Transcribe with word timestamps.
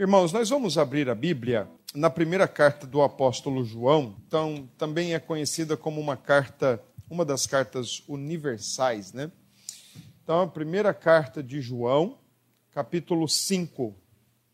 Irmãos, 0.00 0.32
nós 0.32 0.48
vamos 0.48 0.78
abrir 0.78 1.10
a 1.10 1.14
Bíblia 1.14 1.68
na 1.94 2.08
primeira 2.08 2.48
carta 2.48 2.86
do 2.86 3.02
apóstolo 3.02 3.62
João, 3.62 4.16
então 4.26 4.66
também 4.78 5.12
é 5.12 5.18
conhecida 5.18 5.76
como 5.76 6.00
uma 6.00 6.16
carta, 6.16 6.82
uma 7.10 7.22
das 7.22 7.46
cartas 7.46 8.02
universais, 8.08 9.12
né? 9.12 9.30
Então, 10.24 10.40
a 10.40 10.46
primeira 10.46 10.94
carta 10.94 11.42
de 11.42 11.60
João, 11.60 12.16
capítulo 12.72 13.28
5. 13.28 13.94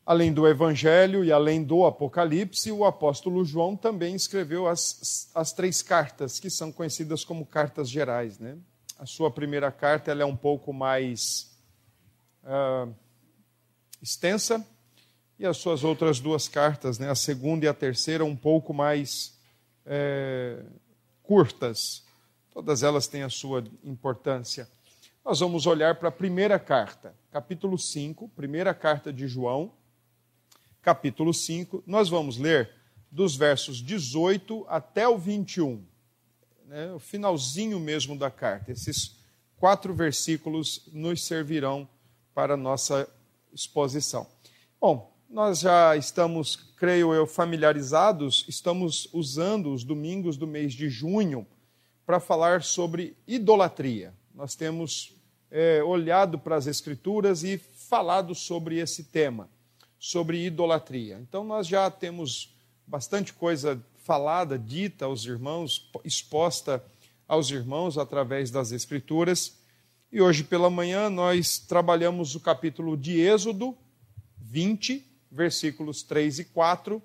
Além 0.04 0.32
do 0.32 0.48
Evangelho 0.48 1.24
e 1.24 1.30
além 1.30 1.62
do 1.62 1.86
Apocalipse, 1.86 2.72
o 2.72 2.84
apóstolo 2.84 3.44
João 3.44 3.76
também 3.76 4.16
escreveu 4.16 4.66
as, 4.66 5.30
as 5.32 5.52
três 5.52 5.80
cartas, 5.80 6.40
que 6.40 6.50
são 6.50 6.72
conhecidas 6.72 7.24
como 7.24 7.46
cartas 7.46 7.88
gerais. 7.88 8.40
Né? 8.40 8.58
A 8.98 9.06
sua 9.06 9.30
primeira 9.30 9.70
carta 9.70 10.10
ela 10.10 10.22
é 10.22 10.26
um 10.26 10.36
pouco 10.36 10.72
mais 10.72 11.56
uh, 12.42 12.92
extensa, 14.02 14.66
e 15.38 15.44
as 15.44 15.56
suas 15.58 15.84
outras 15.84 16.18
duas 16.18 16.48
cartas, 16.48 16.98
né, 16.98 17.10
a 17.10 17.14
segunda 17.14 17.66
e 17.66 17.68
a 17.68 17.74
terceira, 17.74 18.24
um 18.24 18.36
pouco 18.36 18.72
mais 18.72 19.34
é, 19.84 20.62
curtas. 21.22 22.04
Todas 22.52 22.82
elas 22.82 23.06
têm 23.06 23.22
a 23.22 23.28
sua 23.28 23.62
importância. 23.84 24.68
Nós 25.24 25.40
vamos 25.40 25.66
olhar 25.66 25.96
para 25.96 26.08
a 26.08 26.12
primeira 26.12 26.58
carta, 26.58 27.14
capítulo 27.30 27.78
5, 27.78 28.28
primeira 28.30 28.72
carta 28.72 29.12
de 29.12 29.28
João, 29.28 29.72
capítulo 30.80 31.34
5. 31.34 31.82
Nós 31.86 32.08
vamos 32.08 32.38
ler 32.38 32.70
dos 33.10 33.36
versos 33.36 33.82
18 33.82 34.64
até 34.68 35.06
o 35.06 35.18
21, 35.18 35.84
né, 36.66 36.92
o 36.92 36.98
finalzinho 36.98 37.78
mesmo 37.78 38.16
da 38.16 38.30
carta. 38.30 38.72
Esses 38.72 39.16
quatro 39.58 39.94
versículos 39.94 40.88
nos 40.92 41.26
servirão 41.26 41.88
para 42.34 42.56
nossa 42.56 43.08
exposição. 43.52 44.26
Bom, 44.80 45.15
nós 45.28 45.60
já 45.60 45.96
estamos, 45.96 46.56
creio 46.76 47.12
eu, 47.12 47.26
familiarizados, 47.26 48.44
estamos 48.48 49.08
usando 49.12 49.72
os 49.72 49.84
domingos 49.84 50.36
do 50.36 50.46
mês 50.46 50.72
de 50.72 50.88
junho 50.88 51.46
para 52.04 52.20
falar 52.20 52.62
sobre 52.62 53.16
idolatria. 53.26 54.14
Nós 54.34 54.54
temos 54.54 55.14
é, 55.50 55.82
olhado 55.82 56.38
para 56.38 56.56
as 56.56 56.66
Escrituras 56.66 57.42
e 57.42 57.58
falado 57.58 58.34
sobre 58.34 58.78
esse 58.78 59.04
tema, 59.04 59.48
sobre 59.98 60.44
idolatria. 60.44 61.18
Então, 61.20 61.44
nós 61.44 61.66
já 61.66 61.90
temos 61.90 62.54
bastante 62.86 63.32
coisa 63.32 63.82
falada, 63.96 64.56
dita 64.58 65.06
aos 65.06 65.24
irmãos, 65.24 65.90
exposta 66.04 66.82
aos 67.26 67.50
irmãos 67.50 67.98
através 67.98 68.50
das 68.50 68.70
Escrituras. 68.70 69.58
E 70.12 70.20
hoje 70.20 70.44
pela 70.44 70.70
manhã 70.70 71.10
nós 71.10 71.58
trabalhamos 71.58 72.36
o 72.36 72.40
capítulo 72.40 72.96
de 72.96 73.18
Êxodo 73.20 73.76
20, 74.38 75.04
versículos 75.30 76.02
3 76.02 76.40
e 76.40 76.44
4, 76.44 77.02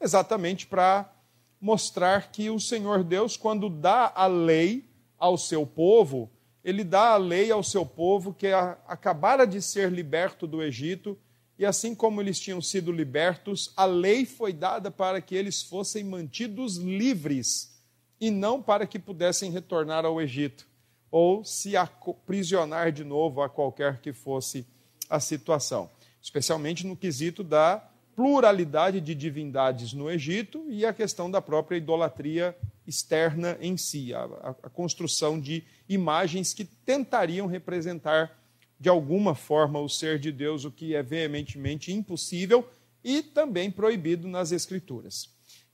exatamente 0.00 0.66
para 0.66 1.12
mostrar 1.60 2.30
que 2.30 2.50
o 2.50 2.60
Senhor 2.60 3.02
Deus, 3.02 3.36
quando 3.36 3.68
dá 3.68 4.12
a 4.14 4.26
lei 4.26 4.88
ao 5.18 5.36
seu 5.36 5.66
povo, 5.66 6.30
ele 6.62 6.84
dá 6.84 7.10
a 7.12 7.16
lei 7.16 7.50
ao 7.50 7.62
seu 7.62 7.84
povo 7.84 8.32
que 8.32 8.48
acabara 8.86 9.46
de 9.46 9.60
ser 9.60 9.90
liberto 9.90 10.46
do 10.46 10.62
Egito, 10.62 11.18
e 11.58 11.66
assim 11.66 11.94
como 11.94 12.20
eles 12.20 12.38
tinham 12.38 12.60
sido 12.62 12.92
libertos, 12.92 13.72
a 13.76 13.84
lei 13.84 14.24
foi 14.24 14.52
dada 14.52 14.90
para 14.90 15.20
que 15.20 15.34
eles 15.34 15.62
fossem 15.62 16.04
mantidos 16.04 16.76
livres 16.76 17.76
e 18.20 18.30
não 18.30 18.62
para 18.62 18.86
que 18.86 18.98
pudessem 18.98 19.50
retornar 19.50 20.04
ao 20.04 20.20
Egito 20.20 20.68
ou 21.10 21.44
se 21.44 21.76
aprisionar 21.76 22.92
de 22.92 23.02
novo 23.02 23.42
a 23.42 23.48
qualquer 23.48 24.00
que 24.00 24.12
fosse 24.12 24.66
a 25.08 25.18
situação 25.18 25.90
especialmente 26.20 26.86
no 26.86 26.96
quesito 26.96 27.42
da 27.42 27.88
pluralidade 28.18 29.00
de 29.00 29.14
divindades 29.14 29.92
no 29.92 30.10
Egito 30.10 30.66
e 30.68 30.84
a 30.84 30.92
questão 30.92 31.30
da 31.30 31.40
própria 31.40 31.76
idolatria 31.76 32.56
externa 32.84 33.56
em 33.60 33.76
si, 33.76 34.12
a, 34.12 34.24
a, 34.62 34.70
construção 34.70 35.38
de 35.38 35.62
imagens 35.88 36.52
que 36.52 36.64
tentariam 36.64 37.46
representar 37.46 38.36
de 38.80 38.88
alguma 38.88 39.34
forma 39.34 39.78
o 39.78 39.88
ser 39.88 40.18
de 40.18 40.32
Deus, 40.32 40.64
o 40.64 40.70
que 40.70 40.96
é 40.96 41.02
veementemente 41.02 41.92
impossível 41.92 42.68
e 43.04 43.22
também 43.22 43.70
proibido 43.70 44.26
nas 44.26 44.50
Escrituras. 44.50 45.30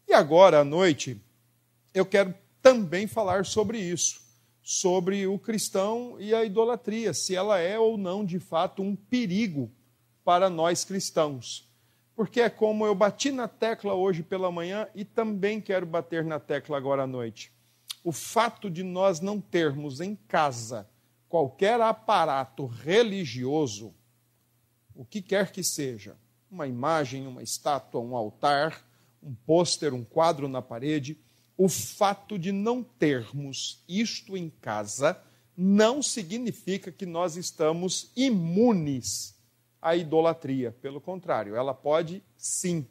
E 0.06 0.12
agora 0.12 0.60
à 0.60 0.64
noite, 0.64 1.18
eu 1.94 2.04
quero 2.04 2.34
também 2.60 3.06
falar 3.06 3.46
sobre 3.46 3.78
isso, 3.78 4.20
sobre 4.62 5.26
o 5.26 5.38
cristão 5.38 6.16
e 6.18 6.34
a 6.34 6.44
idolatria, 6.44 7.14
se 7.14 7.34
ela 7.34 7.58
é 7.58 7.78
ou 7.78 7.96
não 7.96 8.24
de 8.24 8.38
fato 8.38 8.82
um 8.82 8.94
perigo 8.94 9.70
para 10.24 10.48
nós 10.48 10.84
cristãos. 10.84 11.68
Porque 12.16 12.40
é 12.40 12.48
como 12.48 12.86
eu 12.86 12.94
bati 12.94 13.30
na 13.30 13.48
tecla 13.48 13.94
hoje 13.94 14.22
pela 14.22 14.50
manhã 14.50 14.88
e 14.94 15.04
também 15.04 15.60
quero 15.60 15.84
bater 15.84 16.24
na 16.24 16.40
tecla 16.40 16.76
agora 16.76 17.02
à 17.02 17.06
noite. 17.06 17.52
O 18.02 18.12
fato 18.12 18.70
de 18.70 18.82
nós 18.82 19.20
não 19.20 19.40
termos 19.40 20.00
em 20.00 20.14
casa 20.14 20.88
qualquer 21.28 21.80
aparato 21.80 22.64
religioso, 22.64 23.92
o 24.94 25.04
que 25.04 25.20
quer 25.20 25.50
que 25.50 25.64
seja, 25.64 26.16
uma 26.48 26.68
imagem, 26.68 27.26
uma 27.26 27.42
estátua, 27.42 28.00
um 28.00 28.14
altar, 28.14 28.86
um 29.20 29.34
pôster, 29.34 29.92
um 29.92 30.04
quadro 30.04 30.46
na 30.46 30.62
parede, 30.62 31.18
o 31.56 31.68
fato 31.68 32.38
de 32.38 32.52
não 32.52 32.84
termos 32.84 33.82
isto 33.88 34.36
em 34.36 34.48
casa 34.48 35.20
não 35.56 36.00
significa 36.00 36.92
que 36.92 37.04
nós 37.04 37.36
estamos 37.36 38.12
imunes 38.14 39.33
a 39.84 39.94
idolatria. 39.94 40.72
Pelo 40.80 40.98
contrário, 40.98 41.54
ela 41.54 41.74
pode 41.74 42.22
sim 42.38 42.88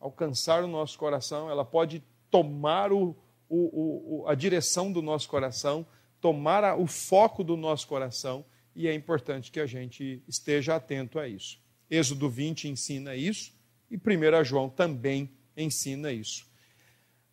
alcançar 0.00 0.64
o 0.64 0.66
nosso 0.66 0.98
coração, 0.98 1.48
ela 1.48 1.64
pode 1.64 2.02
tomar 2.28 2.92
o, 2.92 3.16
o, 3.48 4.24
o, 4.24 4.28
a 4.28 4.34
direção 4.34 4.92
do 4.92 5.00
nosso 5.00 5.28
coração, 5.28 5.86
tomar 6.20 6.64
a, 6.64 6.74
o 6.74 6.88
foco 6.88 7.44
do 7.44 7.56
nosso 7.56 7.86
coração, 7.86 8.44
e 8.74 8.88
é 8.88 8.94
importante 8.94 9.52
que 9.52 9.60
a 9.60 9.66
gente 9.66 10.20
esteja 10.26 10.74
atento 10.74 11.20
a 11.20 11.28
isso. 11.28 11.60
Êxodo 11.88 12.28
20 12.28 12.68
ensina 12.68 13.14
isso, 13.14 13.52
e 13.88 13.96
1 13.96 14.44
João 14.44 14.68
também 14.68 15.30
ensina 15.56 16.10
isso. 16.10 16.44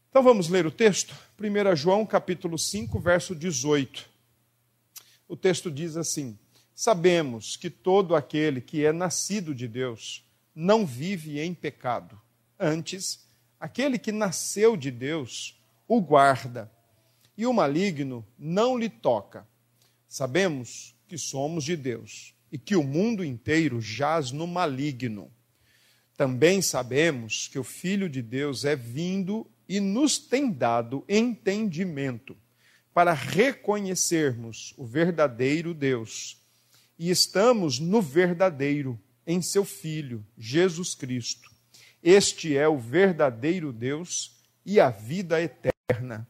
Então 0.10 0.22
vamos 0.22 0.50
ler 0.50 0.68
o 0.68 0.72
texto? 0.72 1.16
1 1.40 1.76
João 1.76 2.06
capítulo 2.06 2.60
5, 2.60 3.00
verso 3.00 3.34
18. 3.34 4.08
O 5.28 5.36
texto 5.36 5.72
diz 5.72 5.98
assim: 5.98 6.38
Sabemos 6.82 7.58
que 7.58 7.70
todo 7.70 8.16
aquele 8.16 8.62
que 8.62 8.86
é 8.86 8.94
nascido 8.94 9.54
de 9.54 9.68
Deus 9.68 10.26
não 10.56 10.86
vive 10.86 11.38
em 11.38 11.54
pecado. 11.54 12.18
Antes, 12.58 13.28
aquele 13.60 14.00
que 14.00 14.14
nasceu 14.14 14.78
de 14.78 14.90
Deus 14.90 15.62
o 15.86 16.00
guarda, 16.00 16.72
e 17.38 17.46
o 17.46 17.52
maligno 17.52 18.26
não 18.38 18.78
lhe 18.78 18.88
toca. 18.88 19.46
Sabemos 20.08 20.96
que 21.06 21.18
somos 21.18 21.66
de 21.66 21.76
Deus 21.76 22.34
e 22.50 22.58
que 22.58 22.78
o 22.78 22.84
mundo 22.84 23.26
inteiro 23.26 23.82
jaz 23.82 24.32
no 24.32 24.48
maligno. 24.48 25.30
Também 26.16 26.62
sabemos 26.62 27.50
que 27.50 27.60
o 27.60 27.64
Filho 27.66 28.08
de 28.08 28.22
Deus 28.22 28.64
é 28.64 28.78
vindo 28.78 29.46
e 29.68 29.82
nos 29.82 30.18
tem 30.18 30.50
dado 30.50 31.04
entendimento 31.10 32.38
para 32.94 33.12
reconhecermos 33.12 34.74
o 34.78 34.86
verdadeiro 34.86 35.74
Deus 35.74 36.39
e 37.00 37.10
estamos 37.10 37.80
no 37.80 38.02
verdadeiro, 38.02 39.00
em 39.26 39.42
seu 39.42 39.64
Filho, 39.64 40.26
Jesus 40.38 40.94
Cristo. 40.94 41.50
Este 42.04 42.58
é 42.58 42.68
o 42.68 42.78
verdadeiro 42.78 43.72
Deus 43.72 44.38
e 44.66 44.82
a 44.82 44.90
vida 44.90 45.42
eterna. 45.42 46.28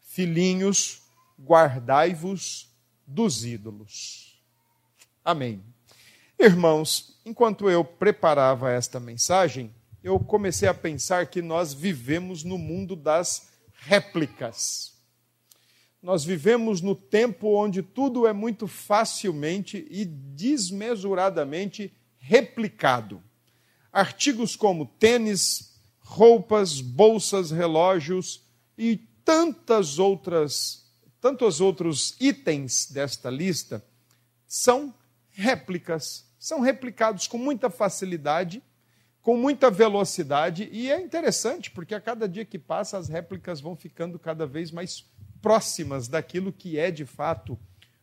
Filhinhos, 0.00 1.02
guardai-vos 1.40 2.68
dos 3.06 3.44
ídolos. 3.44 4.42
Amém. 5.24 5.62
Irmãos, 6.36 7.20
enquanto 7.24 7.70
eu 7.70 7.84
preparava 7.84 8.72
esta 8.72 8.98
mensagem, 8.98 9.72
eu 10.02 10.18
comecei 10.18 10.68
a 10.68 10.74
pensar 10.74 11.26
que 11.26 11.40
nós 11.40 11.72
vivemos 11.72 12.42
no 12.42 12.58
mundo 12.58 12.96
das 12.96 13.48
réplicas. 13.72 14.97
Nós 16.00 16.24
vivemos 16.24 16.80
no 16.80 16.94
tempo 16.94 17.56
onde 17.56 17.82
tudo 17.82 18.26
é 18.26 18.32
muito 18.32 18.68
facilmente 18.68 19.86
e 19.90 20.04
desmesuradamente 20.04 21.92
replicado. 22.18 23.22
Artigos 23.92 24.54
como 24.54 24.86
tênis, 24.86 25.76
roupas, 25.98 26.80
bolsas, 26.80 27.50
relógios 27.50 28.44
e 28.76 28.96
tantas 29.24 29.98
outras, 29.98 30.86
tantos 31.20 31.60
outros 31.60 32.16
itens 32.20 32.86
desta 32.90 33.28
lista 33.28 33.84
são 34.46 34.94
réplicas, 35.30 36.24
são 36.38 36.60
replicados 36.60 37.26
com 37.26 37.38
muita 37.38 37.68
facilidade, 37.68 38.62
com 39.20 39.36
muita 39.36 39.70
velocidade, 39.70 40.68
e 40.72 40.90
é 40.90 40.98
interessante 41.00 41.70
porque 41.70 41.94
a 41.94 42.00
cada 42.00 42.28
dia 42.28 42.44
que 42.44 42.58
passa 42.58 42.96
as 42.96 43.08
réplicas 43.08 43.60
vão 43.60 43.76
ficando 43.76 44.18
cada 44.18 44.46
vez 44.46 44.70
mais 44.70 45.04
próximas 45.40 46.08
daquilo 46.08 46.52
que 46.52 46.78
é 46.78 46.90
de 46.90 47.04
fato 47.04 47.58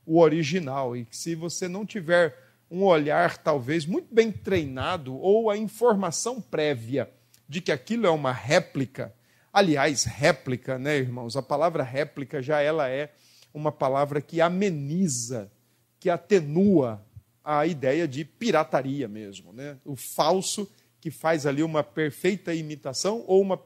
o 0.06 0.20
original. 0.20 0.96
E 0.96 1.08
se 1.12 1.36
você 1.36 1.68
não 1.68 1.86
tiver 1.86 2.38
um 2.70 2.84
olhar 2.84 3.38
talvez 3.38 3.86
muito 3.86 4.14
bem 4.14 4.32
treinado 4.32 5.16
ou 5.16 5.50
a 5.50 5.58
informação 5.58 6.42
prévia 6.42 7.10
de 7.48 7.62
que 7.62 7.72
aquilo 7.72 8.06
é 8.06 8.10
uma 8.10 8.32
réplica. 8.32 9.14
Aliás, 9.54 10.04
réplica, 10.04 10.78
né, 10.78 10.98
irmãos? 10.98 11.38
A 11.38 11.42
palavra 11.42 11.84
réplica 11.84 12.42
já 12.42 12.60
ela 12.60 12.90
é 12.90 13.14
uma 13.54 13.72
palavra 13.72 14.20
que 14.20 14.42
ameniza, 14.42 15.50
que 16.00 16.10
atenua 16.10 17.02
a 17.44 17.66
ideia 17.66 18.08
de 18.08 18.26
pirataria 18.26 19.08
mesmo, 19.08 19.54
né? 19.54 19.78
O 19.86 19.96
falso 19.96 20.70
que 21.00 21.12
faz 21.12 21.46
ali 21.46 21.62
uma 21.62 21.84
perfeita 21.84 22.54
imitação 22.54 23.24
ou 23.28 23.42
uma 23.42 23.62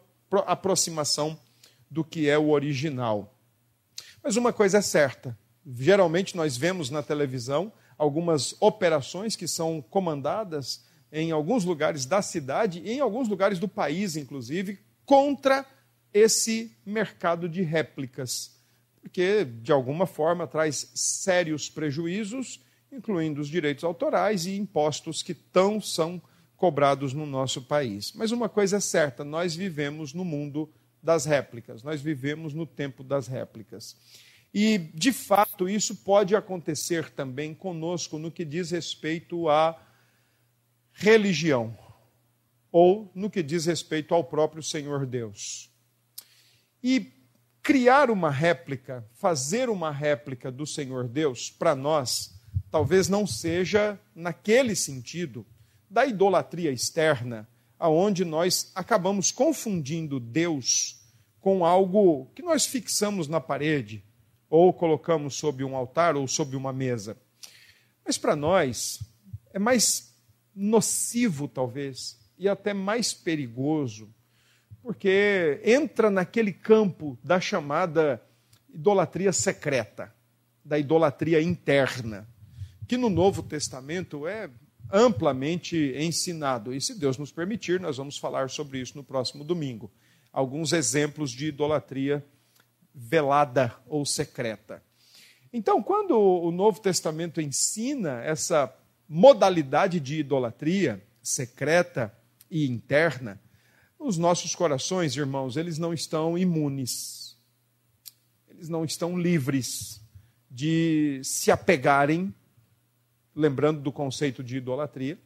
aproximação 0.45 1.39
do 1.89 2.03
que 2.03 2.29
é 2.29 2.37
o 2.37 2.49
original. 2.49 3.33
Mas 4.23 4.35
uma 4.35 4.53
coisa 4.53 4.79
é 4.79 4.81
certa: 4.81 5.37
geralmente 5.65 6.35
nós 6.35 6.57
vemos 6.57 6.89
na 6.89 7.03
televisão 7.03 7.71
algumas 7.97 8.55
operações 8.59 9.35
que 9.35 9.47
são 9.47 9.81
comandadas 9.81 10.83
em 11.11 11.31
alguns 11.31 11.65
lugares 11.65 12.05
da 12.05 12.21
cidade 12.21 12.81
e 12.83 12.91
em 12.91 12.99
alguns 12.99 13.27
lugares 13.27 13.59
do 13.59 13.67
país, 13.67 14.15
inclusive, 14.15 14.79
contra 15.05 15.65
esse 16.13 16.75
mercado 16.85 17.49
de 17.49 17.61
réplicas, 17.61 18.55
porque 19.01 19.45
de 19.45 19.71
alguma 19.71 20.05
forma 20.05 20.47
traz 20.47 20.91
sérios 20.93 21.69
prejuízos, 21.69 22.63
incluindo 22.91 23.41
os 23.41 23.47
direitos 23.47 23.83
autorais 23.83 24.45
e 24.45 24.55
impostos 24.55 25.21
que 25.21 25.33
tão 25.33 25.79
são 25.81 26.21
cobrados 26.57 27.13
no 27.13 27.25
nosso 27.25 27.61
país. 27.61 28.11
Mas 28.13 28.31
uma 28.31 28.49
coisa 28.49 28.77
é 28.77 28.79
certa, 28.79 29.23
nós 29.23 29.55
vivemos 29.55 30.13
no 30.13 30.25
mundo 30.25 30.69
das 31.01 31.25
réplicas, 31.25 31.83
nós 31.83 32.01
vivemos 32.01 32.53
no 32.53 32.65
tempo 32.65 33.03
das 33.03 33.27
réplicas. 33.27 33.95
E, 34.53 34.77
de 34.77 35.11
fato, 35.13 35.69
isso 35.69 35.95
pode 35.95 36.35
acontecer 36.35 37.09
também 37.11 37.53
conosco 37.53 38.17
no 38.17 38.31
que 38.31 38.43
diz 38.43 38.71
respeito 38.71 39.47
à 39.47 39.79
religião, 40.91 41.77
ou 42.71 43.11
no 43.15 43.29
que 43.29 43.41
diz 43.41 43.65
respeito 43.65 44.13
ao 44.13 44.23
próprio 44.23 44.61
Senhor 44.61 45.05
Deus. 45.05 45.71
E 46.83 47.11
criar 47.61 48.09
uma 48.09 48.31
réplica, 48.31 49.05
fazer 49.13 49.69
uma 49.69 49.91
réplica 49.91 50.51
do 50.51 50.65
Senhor 50.65 51.07
Deus, 51.07 51.51
para 51.51 51.75
nós, 51.75 52.35
talvez 52.71 53.07
não 53.07 53.27
seja 53.27 53.99
naquele 54.15 54.75
sentido 54.75 55.45
da 55.89 56.05
idolatria 56.05 56.71
externa, 56.71 57.47
aonde 57.79 58.25
nós 58.25 58.71
acabamos 58.75 59.31
confundindo 59.31 60.19
Deus 60.19 60.99
com 61.39 61.65
algo 61.65 62.25
que 62.35 62.41
nós 62.41 62.65
fixamos 62.65 63.29
na 63.29 63.39
parede, 63.39 64.03
ou 64.49 64.73
colocamos 64.73 65.35
sob 65.35 65.63
um 65.63 65.75
altar 65.75 66.17
ou 66.17 66.27
sob 66.27 66.55
uma 66.55 66.73
mesa. 66.73 67.17
Mas 68.05 68.17
para 68.17 68.35
nós 68.35 68.99
é 69.53 69.59
mais 69.59 70.13
nocivo, 70.53 71.47
talvez, 71.47 72.19
e 72.37 72.49
até 72.49 72.73
mais 72.73 73.13
perigoso, 73.13 74.13
porque 74.81 75.61
entra 75.63 76.09
naquele 76.09 76.51
campo 76.51 77.17
da 77.23 77.39
chamada 77.39 78.21
idolatria 78.73 79.31
secreta, 79.31 80.13
da 80.63 80.77
idolatria 80.77 81.41
interna, 81.41 82.27
que 82.87 82.97
no 82.97 83.09
Novo 83.09 83.43
Testamento 83.43 84.27
é 84.27 84.49
amplamente 84.91 85.93
ensinado. 85.97 86.73
E 86.73 86.81
se 86.81 86.97
Deus 86.97 87.17
nos 87.17 87.31
permitir, 87.31 87.79
nós 87.79 87.97
vamos 87.97 88.17
falar 88.17 88.49
sobre 88.49 88.79
isso 88.79 88.97
no 88.97 89.03
próximo 89.03 89.43
domingo. 89.43 89.91
Alguns 90.31 90.73
exemplos 90.73 91.31
de 91.31 91.47
idolatria 91.47 92.25
velada 92.93 93.75
ou 93.87 94.05
secreta. 94.05 94.83
Então, 95.51 95.81
quando 95.81 96.19
o 96.19 96.51
Novo 96.51 96.79
Testamento 96.79 97.41
ensina 97.41 98.21
essa 98.23 98.73
modalidade 99.07 99.99
de 99.99 100.19
idolatria 100.19 101.03
secreta 101.21 102.13
e 102.49 102.67
interna, 102.67 103.39
os 103.97 104.17
nossos 104.17 104.55
corações, 104.55 105.15
irmãos, 105.15 105.57
eles 105.57 105.77
não 105.77 105.93
estão 105.93 106.37
imunes. 106.37 107.37
Eles 108.47 108.69
não 108.69 108.85
estão 108.85 109.17
livres 109.17 110.01
de 110.49 111.19
se 111.23 111.51
apegarem, 111.51 112.33
lembrando 113.39 113.79
do 113.79 113.91
conceito 113.91 114.43
de 114.43 114.57
idolatria. 114.57 115.17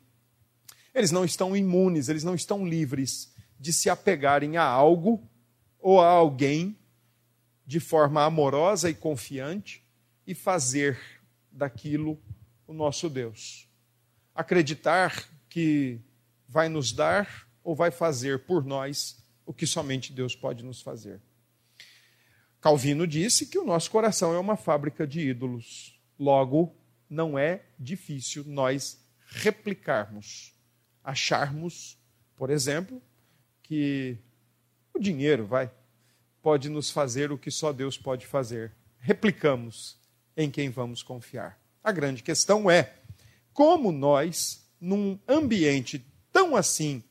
Eles 0.94 1.10
não 1.10 1.26
estão 1.26 1.58
imunes, 1.58 2.10
eles 2.10 2.24
não 2.24 2.36
estão 2.36 2.66
livres 2.66 3.34
de 3.60 3.74
se 3.74 3.90
apegarem 3.90 4.56
a 4.56 4.64
algo 4.64 5.28
ou 5.80 6.00
a 6.00 6.08
alguém 6.08 6.78
de 7.66 7.80
forma 7.80 8.24
amorosa 8.24 8.90
e 8.90 8.94
confiante 8.94 9.84
e 10.28 10.36
fazer 10.36 11.00
daquilo 11.52 12.20
o 12.68 12.74
nosso 12.74 13.10
Deus. 13.10 13.68
Acreditar 14.36 15.28
que 15.50 16.00
vai 16.48 16.70
nos 16.70 16.92
dar 16.92 17.48
ou 17.64 17.76
vai 17.76 17.90
fazer 17.90 18.40
por 18.46 18.64
nós 18.64 19.18
o 19.46 19.54
que 19.54 19.66
somente 19.66 20.14
Deus 20.14 20.36
pode 20.36 20.64
nos 20.64 20.82
fazer. 20.82 21.20
Calvino 22.62 23.08
disse 23.08 23.48
que 23.48 23.58
o 23.58 23.66
nosso 23.66 23.90
coração 23.90 24.34
é 24.34 24.40
uma 24.40 24.56
fábrica 24.56 25.08
de 25.08 25.20
ídolos. 25.20 26.00
Logo, 26.18 26.74
não 27.10 27.38
é 27.38 27.64
difícil 27.80 28.44
nós 28.46 29.00
replicarmos, 29.28 30.54
acharmos, 31.04 31.98
por 32.36 32.50
exemplo, 32.50 33.02
que 33.62 34.18
o 34.94 35.00
dinheiro 35.00 35.46
vai 35.46 35.72
pode 36.42 36.68
nos 36.68 36.92
fazer 36.92 37.32
o 37.32 37.38
que 37.38 37.50
só 37.50 37.72
Deus 37.72 37.98
pode 37.98 38.28
fazer. 38.28 38.74
Replicamos 39.00 39.98
em 40.36 40.52
quem 40.52 40.70
vamos 40.70 41.02
confiar. 41.02 41.58
A 41.82 41.92
grande 41.92 42.22
questão 42.22 42.70
é 42.70 42.94
como 43.54 43.92
nós, 43.92 44.68
num 44.80 45.18
ambiente 45.28 46.06
tão 46.32 46.56
assim, 46.56 47.04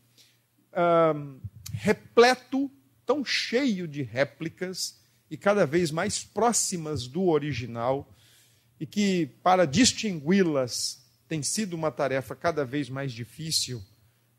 repleto, 1.73 2.71
tão 3.07 3.25
cheio 3.25 3.89
de 3.89 4.03
réplicas 4.03 5.01
e 5.31 5.37
cada 5.37 5.65
vez 5.65 5.91
mais 5.91 6.23
próximas 6.23 7.07
do 7.07 7.29
original, 7.29 8.09
e 8.79 8.87
que 8.87 9.27
para 9.43 9.67
distingui-las 9.67 11.03
tem 11.29 11.43
sido 11.43 11.75
uma 11.75 11.91
tarefa 11.91 12.35
cada 12.35 12.65
vez 12.65 12.89
mais 12.91 13.13
difícil, 13.13 13.83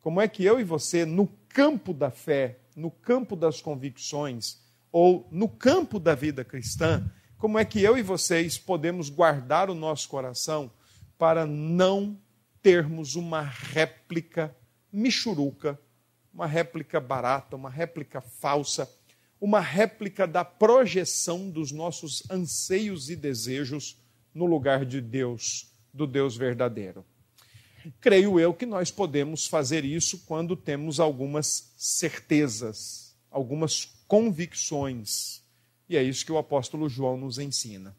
como 0.02 0.20
é 0.20 0.28
que 0.28 0.44
eu 0.44 0.60
e 0.60 0.64
você, 0.64 1.06
no 1.06 1.28
campo 1.48 1.94
da 1.94 2.12
fé, 2.12 2.60
no 2.76 2.92
campo 2.92 3.36
das 3.36 3.62
convicções, 3.62 4.60
ou 4.92 5.28
no 5.32 5.48
campo 5.48 6.00
da 6.00 6.14
vida 6.14 6.44
cristã, 6.44 7.10
como 7.38 7.58
é 7.58 7.66
que 7.66 7.82
eu 7.82 7.98
e 7.98 8.02
vocês 8.02 8.58
podemos 8.58 9.10
guardar 9.10 9.70
o 9.70 9.76
nosso 9.76 10.08
coração 10.08 10.72
para 11.18 11.46
não 11.46 12.18
termos 12.62 13.16
uma 13.16 13.42
réplica 13.42 14.56
michuruca, 14.92 15.80
uma 16.34 16.46
réplica 16.46 17.00
barata, 17.00 17.56
uma 17.56 17.70
réplica 17.70 18.22
falsa, 18.22 18.90
uma 19.42 19.60
réplica 19.60 20.26
da 20.26 20.46
projeção 20.46 21.50
dos 21.50 21.72
nossos 21.72 22.24
anseios 22.30 23.10
e 23.10 23.16
desejos 23.16 23.98
no 24.34 24.46
lugar 24.46 24.86
de 24.86 25.00
Deus, 25.00 25.72
do 25.94 26.08
Deus 26.08 26.36
verdadeiro. 26.36 27.06
Creio 28.00 28.40
eu 28.40 28.54
que 28.54 28.66
nós 28.66 28.92
podemos 28.92 29.46
fazer 29.46 29.84
isso 29.84 30.20
quando 30.26 30.56
temos 30.56 31.00
algumas 31.00 31.74
certezas, 31.78 33.16
algumas 33.30 33.86
convicções. 34.08 35.44
E 35.90 35.98
é 35.98 36.04
isso 36.04 36.26
que 36.26 36.32
o 36.32 36.38
apóstolo 36.38 36.88
João 36.88 37.18
nos 37.18 37.38
ensina. 37.38 37.96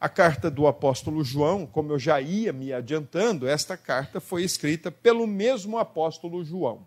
A 0.00 0.08
carta 0.08 0.48
do 0.48 0.68
apóstolo 0.68 1.24
João, 1.24 1.66
como 1.66 1.92
eu 1.92 1.98
já 1.98 2.20
ia 2.20 2.52
me 2.52 2.72
adiantando, 2.72 3.48
esta 3.48 3.76
carta 3.76 4.20
foi 4.20 4.44
escrita 4.44 4.92
pelo 4.92 5.26
mesmo 5.26 5.76
apóstolo 5.76 6.44
João. 6.44 6.86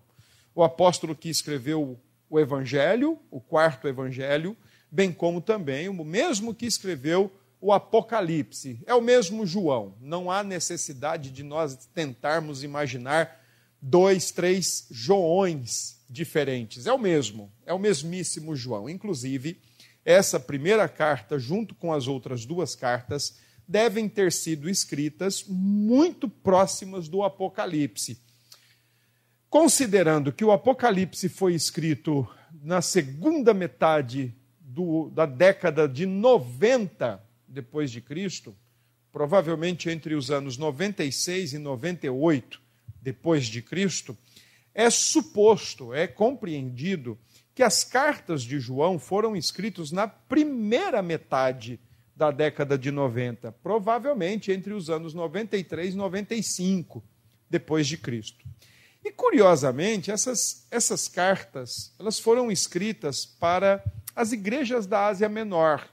O 0.55 0.63
apóstolo 0.63 1.13
que 1.13 1.27
escreveu 1.27 1.99
o 2.29 2.39
Evangelho, 2.39 3.19
o 3.29 3.41
quarto 3.41 3.85
Evangelho, 3.85 4.55
bem 4.89 5.11
como 5.11 5.41
também 5.41 5.89
o 5.89 6.05
mesmo 6.05 6.55
que 6.55 6.65
escreveu 6.65 7.29
o 7.61 7.71
Apocalipse. 7.71 8.81
É 8.87 8.93
o 8.95 9.01
mesmo 9.01 9.45
João. 9.45 9.95
Não 10.01 10.31
há 10.31 10.43
necessidade 10.43 11.29
de 11.29 11.43
nós 11.43 11.75
tentarmos 11.93 12.63
imaginar 12.63 13.39
dois, 13.79 14.31
três 14.31 14.87
Joões 14.89 16.01
diferentes. 16.09 16.87
É 16.87 16.91
o 16.91 16.97
mesmo, 16.97 17.51
é 17.65 17.73
o 17.73 17.79
mesmíssimo 17.79 18.55
João. 18.55 18.89
Inclusive, 18.89 19.61
essa 20.03 20.39
primeira 20.39 20.89
carta, 20.89 21.37
junto 21.37 21.75
com 21.75 21.93
as 21.93 22.07
outras 22.07 22.45
duas 22.45 22.75
cartas, 22.75 23.37
devem 23.67 24.09
ter 24.09 24.31
sido 24.31 24.67
escritas 24.67 25.45
muito 25.47 26.27
próximas 26.27 27.07
do 27.07 27.21
Apocalipse. 27.21 28.19
Considerando 29.47 30.33
que 30.33 30.43
o 30.43 30.51
Apocalipse 30.51 31.29
foi 31.29 31.53
escrito 31.53 32.27
na 32.63 32.81
segunda 32.81 33.53
metade 33.53 34.35
do, 34.59 35.09
da 35.09 35.25
década 35.25 35.87
de 35.87 36.05
90 36.05 37.30
depois 37.51 37.91
de 37.91 38.01
Cristo, 38.01 38.55
provavelmente 39.11 39.89
entre 39.89 40.15
os 40.15 40.31
anos 40.31 40.57
96 40.57 41.53
e 41.53 41.57
98 41.57 42.61
depois 43.01 43.47
de 43.47 43.61
Cristo, 43.61 44.17
é 44.73 44.89
suposto, 44.89 45.93
é 45.93 46.07
compreendido 46.07 47.17
que 47.53 47.61
as 47.61 47.83
cartas 47.83 48.43
de 48.43 48.59
João 48.59 48.97
foram 48.97 49.35
escritas 49.35 49.91
na 49.91 50.07
primeira 50.07 51.01
metade 51.01 51.79
da 52.15 52.31
década 52.31 52.77
de 52.77 52.89
90? 52.91 53.51
Provavelmente 53.63 54.51
entre 54.51 54.73
os 54.73 54.89
anos 54.89 55.13
93 55.13 55.93
e 55.93 55.97
95 55.97 57.03
depois 57.49 57.85
de 57.87 57.97
Cristo. 57.97 58.45
E 59.03 59.11
curiosamente, 59.11 60.11
essas, 60.11 60.65
essas 60.69 61.07
cartas, 61.07 61.93
elas 61.99 62.19
foram 62.19 62.51
escritas 62.51 63.25
para 63.25 63.83
as 64.15 64.31
igrejas 64.31 64.85
da 64.85 65.07
Ásia 65.07 65.27
Menor, 65.27 65.89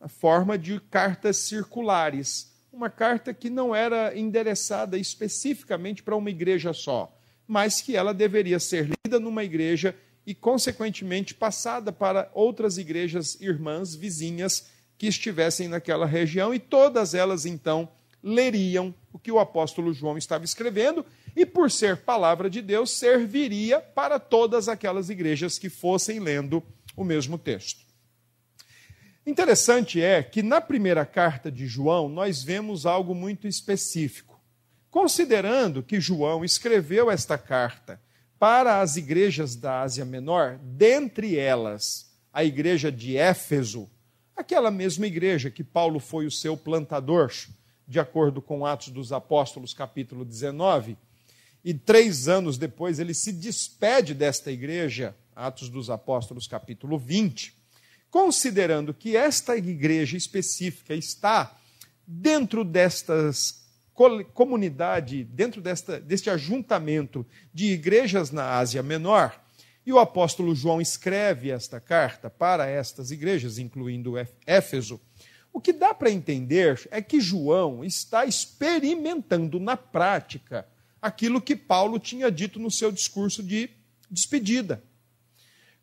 na 0.00 0.08
forma 0.08 0.56
de 0.56 0.80
cartas 0.80 1.36
circulares, 1.36 2.50
uma 2.72 2.88
carta 2.88 3.34
que 3.34 3.50
não 3.50 3.74
era 3.74 4.16
endereçada 4.18 4.96
especificamente 4.96 6.02
para 6.02 6.16
uma 6.16 6.30
igreja 6.30 6.72
só, 6.72 7.14
mas 7.46 7.82
que 7.82 7.94
ela 7.94 8.14
deveria 8.14 8.58
ser 8.58 8.88
lida 9.04 9.20
numa 9.20 9.44
igreja 9.44 9.94
e 10.26 10.34
consequentemente 10.34 11.34
passada 11.34 11.92
para 11.92 12.30
outras 12.32 12.78
igrejas 12.78 13.38
irmãs 13.40 13.94
vizinhas 13.94 14.70
que 14.96 15.06
estivessem 15.06 15.68
naquela 15.68 16.06
região 16.06 16.54
e 16.54 16.58
todas 16.58 17.12
elas 17.14 17.44
então 17.44 17.88
leriam 18.22 18.94
o 19.12 19.18
que 19.18 19.32
o 19.32 19.38
apóstolo 19.38 19.92
João 19.92 20.16
estava 20.16 20.44
escrevendo 20.44 21.04
e, 21.34 21.44
por 21.44 21.70
ser 21.70 21.98
palavra 21.98 22.48
de 22.48 22.60
Deus, 22.62 22.90
serviria 22.90 23.80
para 23.80 24.18
todas 24.18 24.68
aquelas 24.68 25.10
igrejas 25.10 25.58
que 25.58 25.68
fossem 25.68 26.20
lendo 26.20 26.62
o 26.96 27.02
mesmo 27.02 27.38
texto. 27.38 27.89
Interessante 29.26 30.00
é 30.02 30.22
que 30.22 30.42
na 30.42 30.60
primeira 30.60 31.04
carta 31.04 31.52
de 31.52 31.66
João 31.66 32.08
nós 32.08 32.42
vemos 32.42 32.86
algo 32.86 33.14
muito 33.14 33.46
específico. 33.46 34.40
Considerando 34.90 35.82
que 35.82 36.00
João 36.00 36.44
escreveu 36.44 37.10
esta 37.10 37.36
carta 37.36 38.00
para 38.38 38.80
as 38.80 38.96
igrejas 38.96 39.54
da 39.54 39.82
Ásia 39.82 40.04
Menor, 40.04 40.58
dentre 40.62 41.36
elas 41.36 42.10
a 42.32 42.42
igreja 42.42 42.90
de 42.90 43.16
Éfeso, 43.16 43.90
aquela 44.34 44.70
mesma 44.70 45.06
igreja 45.06 45.50
que 45.50 45.62
Paulo 45.62 46.00
foi 46.00 46.26
o 46.26 46.30
seu 46.30 46.56
plantador, 46.56 47.30
de 47.86 48.00
acordo 48.00 48.40
com 48.40 48.64
Atos 48.64 48.88
dos 48.88 49.12
Apóstolos, 49.12 49.74
capítulo 49.74 50.24
19, 50.24 50.96
e 51.62 51.74
três 51.74 52.26
anos 52.26 52.56
depois 52.56 52.98
ele 52.98 53.12
se 53.12 53.32
despede 53.32 54.14
desta 54.14 54.50
igreja, 54.50 55.14
Atos 55.36 55.68
dos 55.68 55.90
Apóstolos, 55.90 56.46
capítulo 56.46 56.98
20, 56.98 57.59
considerando 58.10 58.92
que 58.92 59.16
esta 59.16 59.56
igreja 59.56 60.16
específica 60.16 60.94
está 60.94 61.56
dentro 62.06 62.64
destas 62.64 63.60
comunidade, 64.32 65.24
dentro 65.24 65.60
desta, 65.60 66.00
deste 66.00 66.30
ajuntamento 66.30 67.26
de 67.52 67.72
igrejas 67.72 68.30
na 68.30 68.56
Ásia 68.56 68.82
Menor, 68.82 69.38
e 69.84 69.92
o 69.92 69.98
apóstolo 69.98 70.54
João 70.54 70.80
escreve 70.80 71.50
esta 71.50 71.80
carta 71.80 72.30
para 72.30 72.66
estas 72.66 73.10
igrejas, 73.10 73.58
incluindo 73.58 74.14
Éfeso, 74.46 75.00
o 75.52 75.60
que 75.60 75.72
dá 75.72 75.92
para 75.92 76.10
entender 76.10 76.80
é 76.90 77.02
que 77.02 77.20
João 77.20 77.84
está 77.84 78.24
experimentando 78.24 79.58
na 79.58 79.76
prática 79.76 80.66
aquilo 81.02 81.40
que 81.40 81.56
Paulo 81.56 81.98
tinha 81.98 82.30
dito 82.30 82.58
no 82.58 82.70
seu 82.70 82.92
discurso 82.92 83.42
de 83.42 83.68
despedida. 84.10 84.82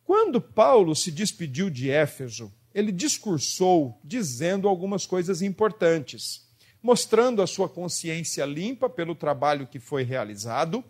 Quando 0.08 0.40
Paulo 0.40 0.96
se 0.96 1.12
despediu 1.12 1.70
de 1.70 1.92
Éfeso, 1.92 2.50
ele 2.74 2.94
discursou 2.94 4.00
dizendo 4.02 4.70
algumas 4.70 5.06
coisas 5.06 5.42
importantes, 5.42 6.48
mostrando 6.82 7.42
a 7.42 7.46
sua 7.46 7.68
consciência 7.68 8.46
limpa 8.46 8.90
pelo 8.90 9.14
trabalho 9.14 9.68
que 9.68 9.82
foi 9.82 10.04
realizado, 10.04 10.82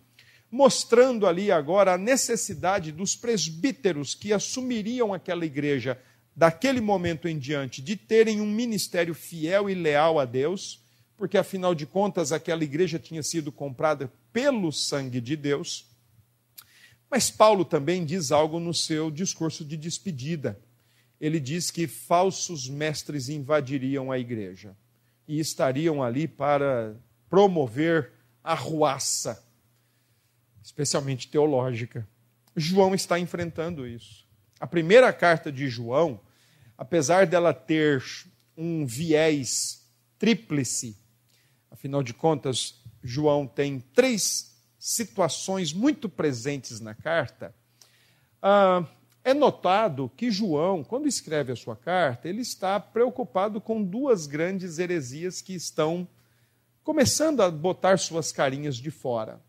mostrando 0.51 1.25
ali 1.25 1.51
agora 1.51 1.95
a 1.95 1.97
necessidade 1.97 2.91
dos 2.91 3.15
presbíteros 3.15 4.13
que 4.13 4.31
assumiriam 4.31 5.11
aquela 5.11 5.47
igreja 5.47 5.99
daquele 6.35 6.79
momento 6.79 7.27
em 7.27 7.39
diante 7.39 7.81
de 7.81 7.95
terem 7.95 8.39
um 8.39 8.45
ministério 8.45 9.15
fiel 9.15 9.67
e 9.67 9.73
leal 9.73 10.19
a 10.19 10.25
Deus 10.25 10.85
porque 11.17 11.37
afinal 11.37 11.73
de 11.73 11.87
contas 11.87 12.31
aquela 12.31 12.63
igreja 12.63 12.99
tinha 12.99 13.23
sido 13.23 13.51
comprada 13.51 14.13
pelo 14.31 14.71
sangue 14.71 15.19
de 15.19 15.35
Deus. 15.35 15.87
Mas 17.09 17.29
Paulo 17.29 17.63
também 17.63 18.05
diz 18.05 18.31
algo 18.31 18.59
no 18.59 18.73
seu 18.73 19.09
discurso 19.09 19.63
de 19.63 19.77
despedida. 19.77 20.59
Ele 21.19 21.39
diz 21.39 21.71
que 21.71 21.87
falsos 21.87 22.69
mestres 22.69 23.29
invadiriam 23.29 24.11
a 24.11 24.19
igreja 24.19 24.75
e 25.27 25.39
estariam 25.39 26.03
ali 26.03 26.27
para 26.27 26.95
promover 27.29 28.11
a 28.43 28.53
ruaça, 28.53 29.43
especialmente 30.61 31.27
teológica. 31.27 32.07
João 32.55 32.93
está 32.93 33.19
enfrentando 33.19 33.87
isso. 33.87 34.25
A 34.59 34.67
primeira 34.67 35.11
carta 35.13 35.51
de 35.51 35.67
João, 35.67 36.19
apesar 36.77 37.25
dela 37.25 37.53
ter 37.53 38.03
um 38.55 38.85
viés 38.85 39.87
tríplice, 40.19 40.97
Afinal 41.77 42.01
de 42.01 42.11
contas, 42.11 42.81
João 43.03 43.45
tem 43.45 43.79
três 43.79 44.46
situações 44.87 45.73
muito 45.73 46.07
presentes 46.07 46.79
na 46.79 46.95
carta. 46.95 47.53
Ah, 48.41 48.85
é 49.21 49.33
notado 49.33 50.09
que 50.15 50.31
João, 50.31 50.81
quando 50.81 51.09
escreve 51.09 51.51
a 51.51 51.57
sua 51.57 51.75
carta, 51.75 52.29
ele 52.29 52.41
está 52.41 52.79
preocupado 52.79 53.59
com 53.59 53.83
duas 53.83 54.27
grandes 54.27 54.79
heresias 54.79 55.41
que 55.41 55.53
estão 55.53 56.07
começando 56.85 57.41
a 57.41 57.51
botar 57.51 57.99
suas 57.99 58.31
carinhas 58.31 58.77
de 58.77 58.89
fora. 58.89 59.41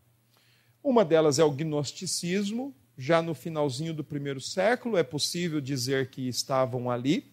Uma 0.83 1.05
delas 1.05 1.39
é 1.39 1.43
o 1.45 1.51
gnosticismo, 1.51 2.75
já 2.97 3.21
no 3.21 3.33
finalzinho 3.33 3.93
do 3.93 4.03
primeiro 4.03 4.41
século, 4.41 4.97
é 4.97 5.03
possível 5.03 5.61
dizer 5.61 6.09
que 6.09 6.27
estavam 6.27 6.91
ali. 6.91 7.31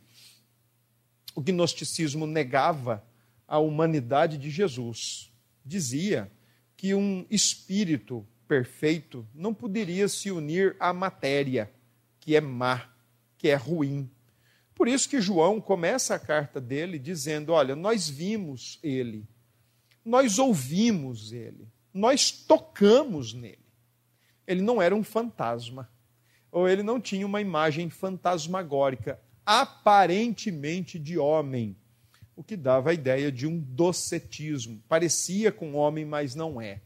O 1.35 1.41
gnosticismo 1.41 2.25
negava 2.25 3.05
a 3.49 3.59
humanidade 3.59 4.39
de 4.39 4.49
Jesus. 4.49 5.33
Dizia 5.65 6.31
que 6.77 6.95
um 6.95 7.27
espírito 7.31 8.27
perfeito 8.47 9.27
não 9.35 9.53
poderia 9.55 10.09
se 10.09 10.31
unir 10.31 10.77
à 10.79 10.93
matéria, 10.93 11.73
que 12.21 12.37
é 12.37 12.41
má, 12.41 12.89
que 13.39 13.49
é 13.49 13.55
ruim. 13.55 14.11
Por 14.75 14.87
isso 14.87 15.09
que 15.09 15.21
João 15.21 15.61
começa 15.61 16.15
a 16.15 16.19
carta 16.19 16.61
dele 16.61 16.99
dizendo: 16.99 17.53
Olha, 17.53 17.75
nós 17.75 18.09
vimos 18.09 18.79
ele, 18.83 19.27
nós 20.05 20.39
ouvimos 20.39 21.33
ele, 21.33 21.67
nós 21.93 22.31
tocamos 22.31 23.33
nele. 23.33 23.65
Ele 24.47 24.63
não 24.63 24.81
era 24.81 24.95
um 24.95 25.03
fantasma, 25.03 25.91
ou 26.53 26.69
ele 26.69 26.83
não 26.83 27.01
tinha 27.01 27.27
uma 27.27 27.41
imagem 27.41 27.91
fantasmagórica, 27.91 29.19
aparentemente 29.45 30.99
de 30.99 31.19
homem 31.19 31.77
o 32.37 32.45
que 32.45 32.55
dava 32.55 32.91
a 32.91 32.95
ideia 32.95 33.33
de 33.33 33.47
um 33.47 33.59
docetismo. 33.59 34.83
Parecia 34.87 35.51
com 35.51 35.75
homem, 35.75 36.05
mas 36.05 36.35
não 36.35 36.61
é. 36.61 36.83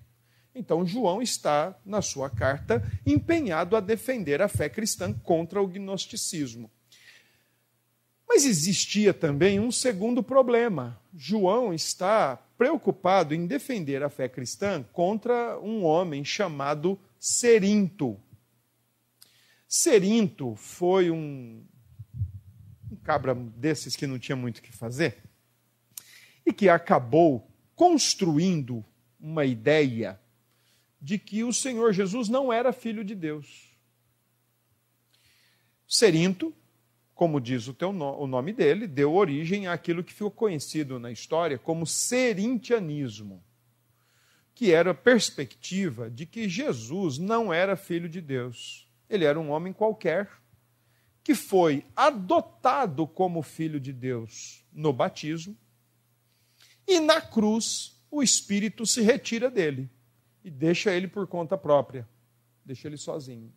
Então, 0.54 0.87
João 0.87 1.21
está, 1.21 1.76
na 1.85 2.00
sua 2.00 2.30
carta, 2.30 2.83
empenhado 3.04 3.76
a 3.76 3.80
defender 3.80 4.40
a 4.40 4.49
fé 4.49 4.69
cristã 4.69 5.12
contra 5.12 5.61
o 5.61 5.66
gnosticismo. 5.66 6.71
Mas 8.28 8.45
existia 8.45 9.12
também 9.12 9.59
um 9.59 9.73
segundo 9.73 10.23
problema. 10.23 11.00
João 11.16 11.75
está 11.75 12.37
preocupado 12.57 13.35
em 13.35 13.47
defender 13.47 14.04
a 14.04 14.09
fé 14.09 14.28
cristã 14.28 14.85
contra 14.92 15.59
um 15.61 15.85
homem 15.85 16.25
chamado 16.25 16.99
Serinto. 17.19 18.21
Serinto 19.69 20.54
foi 20.54 21.11
um, 21.11 21.64
um 22.90 22.97
cabra 22.97 23.35
desses 23.35 23.97
que 23.97 24.07
não 24.07 24.19
tinha 24.19 24.37
muito 24.37 24.59
o 24.59 24.62
que 24.62 24.73
fazer 24.73 25.30
e 26.44 26.52
que 26.52 26.68
acabou 26.68 27.50
construindo 27.75 28.85
uma 29.18 29.44
ideia 29.44 30.20
de 31.00 31.18
que 31.18 31.42
o 31.42 31.52
Senhor 31.52 31.92
Jesus 31.92 32.28
não 32.28 32.52
era 32.52 32.73
filho 32.73 33.04
de 33.04 33.14
Deus. 33.14 33.70
Serinto, 35.88 36.54
como 37.14 37.40
diz 37.40 37.68
o, 37.68 37.75
teu 37.75 37.92
no, 37.92 38.18
o 38.18 38.26
nome 38.26 38.52
dele, 38.52 38.87
deu 38.87 39.14
origem 39.14 39.66
àquilo 39.66 40.04
que 40.04 40.12
ficou 40.12 40.30
conhecido 40.30 40.99
na 40.99 41.11
história 41.11 41.59
como 41.59 41.87
serintianismo, 41.87 43.42
que 44.54 44.73
era 44.73 44.92
a 44.92 44.94
perspectiva 44.94 46.11
de 46.11 46.26
que 46.26 46.49
Jesus 46.49 47.18
não 47.18 47.52
era 47.52 47.76
filho 47.76 48.09
de 48.09 48.20
Deus. 48.20 48.88
Ele 49.09 49.25
era 49.25 49.40
um 49.40 49.50
homem 49.50 49.73
qualquer 49.73 50.30
que 51.25 51.35
foi 51.35 51.85
adotado 51.94 53.06
como 53.06 53.42
filho 53.42 53.80
de 53.80 53.92
Deus 53.92 54.64
no 54.73 54.92
batismo 54.92 55.56
e 56.87 57.01
na 57.01 57.21
cruz, 57.21 57.97
o 58.11 58.23
espírito 58.23 58.85
se 58.85 59.01
retira 59.03 59.51
dele 59.51 59.89
e 60.45 60.51
deixa 60.51 60.93
ele 60.93 61.07
por 61.07 61.27
conta 61.27 61.57
própria, 61.57 62.09
deixa 62.65 62.89
ele 62.89 62.97
sozinho. 62.97 63.53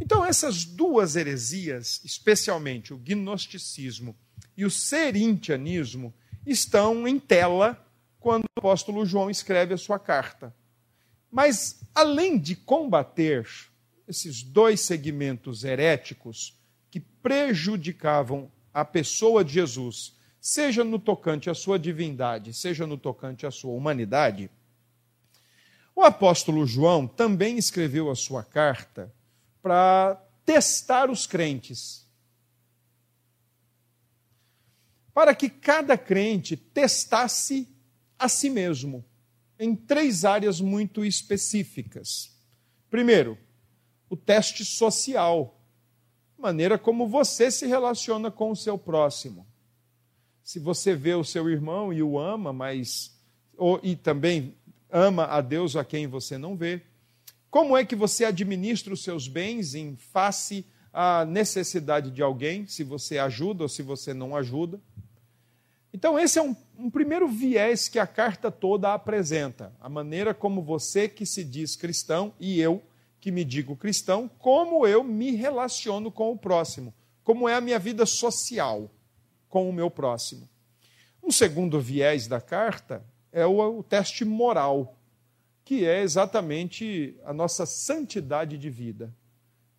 Então, 0.00 0.24
essas 0.24 0.64
duas 0.64 1.16
heresias, 1.16 2.00
especialmente 2.04 2.92
o 2.92 2.98
gnosticismo 2.98 4.16
e 4.56 4.64
o 4.64 4.70
serintianismo, 4.70 6.12
estão 6.44 7.06
em 7.08 7.18
tela 7.18 7.82
quando 8.20 8.44
o 8.44 8.58
apóstolo 8.58 9.06
João 9.06 9.30
escreve 9.30 9.72
a 9.72 9.78
sua 9.78 9.98
carta. 9.98 10.54
Mas, 11.30 11.80
além 11.94 12.38
de 12.38 12.54
combater 12.54 13.48
esses 14.06 14.42
dois 14.42 14.80
segmentos 14.80 15.64
heréticos 15.64 16.58
que 16.90 17.00
prejudicavam 17.00 18.50
a 18.72 18.84
pessoa 18.84 19.44
de 19.44 19.54
Jesus 19.54 20.15
seja 20.46 20.84
no 20.84 20.96
tocante 20.96 21.50
à 21.50 21.54
sua 21.54 21.76
divindade, 21.76 22.54
seja 22.54 22.86
no 22.86 22.96
tocante 22.96 23.44
à 23.44 23.50
sua 23.50 23.72
humanidade, 23.72 24.48
o 25.92 26.02
apóstolo 26.02 26.64
João 26.64 27.04
também 27.04 27.58
escreveu 27.58 28.08
a 28.08 28.14
sua 28.14 28.44
carta 28.44 29.12
para 29.60 30.14
testar 30.44 31.10
os 31.10 31.26
crentes. 31.26 32.06
Para 35.12 35.34
que 35.34 35.50
cada 35.50 35.98
crente 35.98 36.56
testasse 36.56 37.68
a 38.16 38.28
si 38.28 38.48
mesmo 38.48 39.04
em 39.58 39.74
três 39.74 40.24
áreas 40.24 40.60
muito 40.60 41.04
específicas. 41.04 42.38
Primeiro, 42.88 43.36
o 44.08 44.16
teste 44.16 44.64
social, 44.64 45.60
maneira 46.38 46.78
como 46.78 47.08
você 47.08 47.50
se 47.50 47.66
relaciona 47.66 48.30
com 48.30 48.52
o 48.52 48.56
seu 48.56 48.78
próximo. 48.78 49.44
Se 50.46 50.60
você 50.60 50.94
vê 50.94 51.12
o 51.12 51.24
seu 51.24 51.50
irmão 51.50 51.92
e 51.92 52.00
o 52.04 52.20
ama, 52.20 52.52
mas 52.52 53.12
ou, 53.58 53.80
e 53.82 53.96
também 53.96 54.54
ama 54.88 55.24
a 55.24 55.40
Deus 55.40 55.74
a 55.74 55.84
quem 55.84 56.06
você 56.06 56.38
não 56.38 56.56
vê. 56.56 56.82
Como 57.50 57.76
é 57.76 57.84
que 57.84 57.96
você 57.96 58.24
administra 58.24 58.94
os 58.94 59.02
seus 59.02 59.26
bens 59.26 59.74
em 59.74 59.96
face 59.96 60.64
à 60.92 61.24
necessidade 61.24 62.12
de 62.12 62.22
alguém, 62.22 62.64
se 62.64 62.84
você 62.84 63.18
ajuda 63.18 63.64
ou 63.64 63.68
se 63.68 63.82
você 63.82 64.14
não 64.14 64.36
ajuda? 64.36 64.80
Então, 65.92 66.16
esse 66.16 66.38
é 66.38 66.42
um, 66.42 66.54
um, 66.78 66.88
primeiro 66.88 67.26
viés 67.26 67.88
que 67.88 67.98
a 67.98 68.06
carta 68.06 68.48
toda 68.48 68.94
apresenta. 68.94 69.72
A 69.80 69.88
maneira 69.88 70.32
como 70.32 70.62
você 70.62 71.08
que 71.08 71.26
se 71.26 71.42
diz 71.42 71.74
cristão 71.74 72.32
e 72.38 72.60
eu 72.60 72.80
que 73.20 73.32
me 73.32 73.44
digo 73.44 73.74
cristão, 73.74 74.30
como 74.38 74.86
eu 74.86 75.02
me 75.02 75.32
relaciono 75.32 76.08
com 76.08 76.30
o 76.30 76.38
próximo, 76.38 76.94
como 77.24 77.48
é 77.48 77.56
a 77.56 77.60
minha 77.60 77.80
vida 77.80 78.06
social 78.06 78.88
com 79.56 79.70
o 79.70 79.72
meu 79.72 79.90
próximo. 79.90 80.46
Um 81.22 81.30
segundo 81.30 81.80
viés 81.80 82.26
da 82.26 82.42
carta 82.42 83.02
é 83.32 83.46
o, 83.46 83.78
o 83.78 83.82
teste 83.82 84.22
moral, 84.22 85.00
que 85.64 85.82
é 85.86 86.02
exatamente 86.02 87.18
a 87.24 87.32
nossa 87.32 87.64
santidade 87.64 88.58
de 88.58 88.68
vida. 88.68 89.16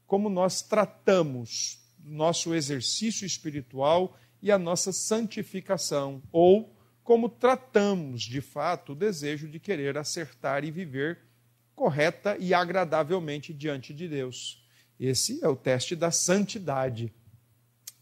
Como 0.08 0.30
nós 0.30 0.64
tratamos 0.64 1.78
nosso 2.04 2.56
exercício 2.56 3.24
espiritual 3.24 4.18
e 4.42 4.52
a 4.52 4.58
nossa 4.58 4.92
santificação, 4.92 6.24
ou 6.32 6.76
como 7.04 7.30
tratamos 7.30 8.24
de 8.24 8.42
fato 8.42 8.94
o 8.94 8.96
desejo 8.96 9.48
de 9.48 9.60
querer 9.60 9.96
acertar 9.96 10.64
e 10.64 10.72
viver 10.72 11.20
correta 11.76 12.36
e 12.40 12.52
agradavelmente 12.52 13.54
diante 13.54 13.94
de 13.94 14.08
Deus. 14.08 14.66
Esse 15.00 15.40
é 15.44 15.48
o 15.48 15.56
teste 15.56 15.96
da 15.96 16.10
santidade. 16.10 17.14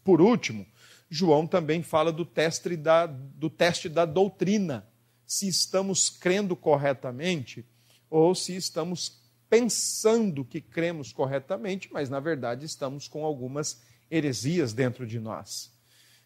Por 0.02 0.22
último, 0.22 0.64
João 1.08 1.46
também 1.46 1.82
fala 1.82 2.12
do 2.12 2.24
teste 2.24 2.76
da, 2.76 3.06
do 3.06 3.48
teste 3.48 3.88
da 3.88 4.04
doutrina, 4.04 4.86
se 5.26 5.48
estamos 5.48 6.10
crendo 6.10 6.54
corretamente 6.56 7.64
ou 8.10 8.34
se 8.34 8.56
estamos 8.56 9.20
pensando 9.48 10.44
que 10.44 10.60
cremos 10.60 11.12
corretamente, 11.12 11.88
mas 11.92 12.10
na 12.10 12.20
verdade 12.20 12.66
estamos 12.66 13.06
com 13.08 13.24
algumas 13.24 13.80
heresias 14.10 14.72
dentro 14.72 15.06
de 15.06 15.20
nós. 15.20 15.72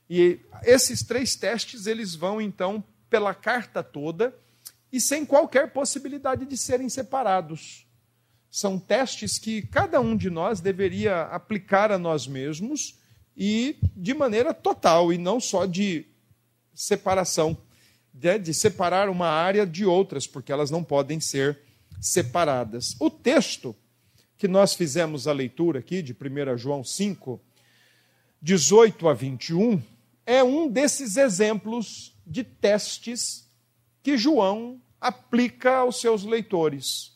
E 0.09 0.41
esses 0.65 1.03
três 1.03 1.37
testes, 1.37 1.87
eles 1.87 2.15
vão 2.15 2.41
então 2.41 2.83
pela 3.09 3.35
carta 3.35 3.83
toda 3.83 4.35
e 4.93 5.01
sem 5.01 5.25
qualquer 5.25 5.73
possibilidade 5.73 6.45
de 6.45 6.57
serem 6.57 6.89
separados. 6.89 7.87
São 8.51 8.79
testes 8.79 9.39
que 9.39 9.63
cada 9.63 10.01
um 10.01 10.17
de 10.17 10.29
nós 10.29 10.61
deveria 10.61 11.23
aplicar 11.23 11.93
a 11.93 11.99
nós 11.99 12.27
mesmos 12.27 13.00
e 13.37 13.77
de 13.97 14.15
maneira 14.15 14.53
total, 14.53 15.13
e 15.13 15.19
não 15.19 15.41
só 15.41 15.67
de 15.67 16.07
separação, 16.75 17.57
de, 18.13 18.39
de 18.39 18.55
separar 18.55 19.09
uma 19.09 19.29
área 19.29 19.67
de 19.67 19.85
outras, 19.85 20.27
porque 20.27 20.53
elas 20.53 20.71
não 20.71 20.83
podem 20.83 21.21
ser 21.21 21.59
separadas. 22.01 22.97
O 22.99 23.11
texto 23.11 23.77
que 24.37 24.49
nós 24.49 24.75
fizemos 24.75 25.29
a 25.29 25.33
leitura 25.33 25.81
aqui, 25.81 26.03
de 26.03 26.13
1 26.13 26.57
João 26.57 26.83
5, 26.83 27.41
18 28.41 29.09
a 29.09 29.13
21, 29.13 29.83
é 30.25 30.43
um 30.43 30.69
desses 30.69 31.17
exemplos 31.17 32.15
de 32.27 32.43
testes 32.43 33.47
que 34.03 34.17
João 34.17 34.81
aplica 35.01 35.79
aos 35.79 36.01
seus 36.01 36.25
leitores. 36.25 37.13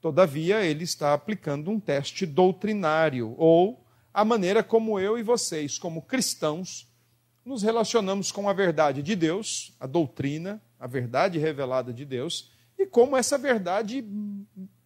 Todavia, 0.00 0.64
ele 0.64 0.84
está 0.84 1.14
aplicando 1.14 1.70
um 1.70 1.80
teste 1.80 2.26
doutrinário, 2.26 3.34
ou 3.38 3.81
a 4.12 4.24
maneira 4.24 4.62
como 4.62 4.98
eu 4.98 5.18
e 5.18 5.22
vocês, 5.22 5.78
como 5.78 6.02
cristãos, 6.02 6.88
nos 7.44 7.62
relacionamos 7.62 8.30
com 8.30 8.48
a 8.48 8.52
verdade 8.52 9.02
de 9.02 9.16
Deus, 9.16 9.74
a 9.80 9.86
doutrina, 9.86 10.62
a 10.78 10.86
verdade 10.86 11.38
revelada 11.38 11.92
de 11.92 12.04
Deus, 12.04 12.50
e 12.78 12.86
como 12.86 13.16
essa 13.16 13.38
verdade, 13.38 14.04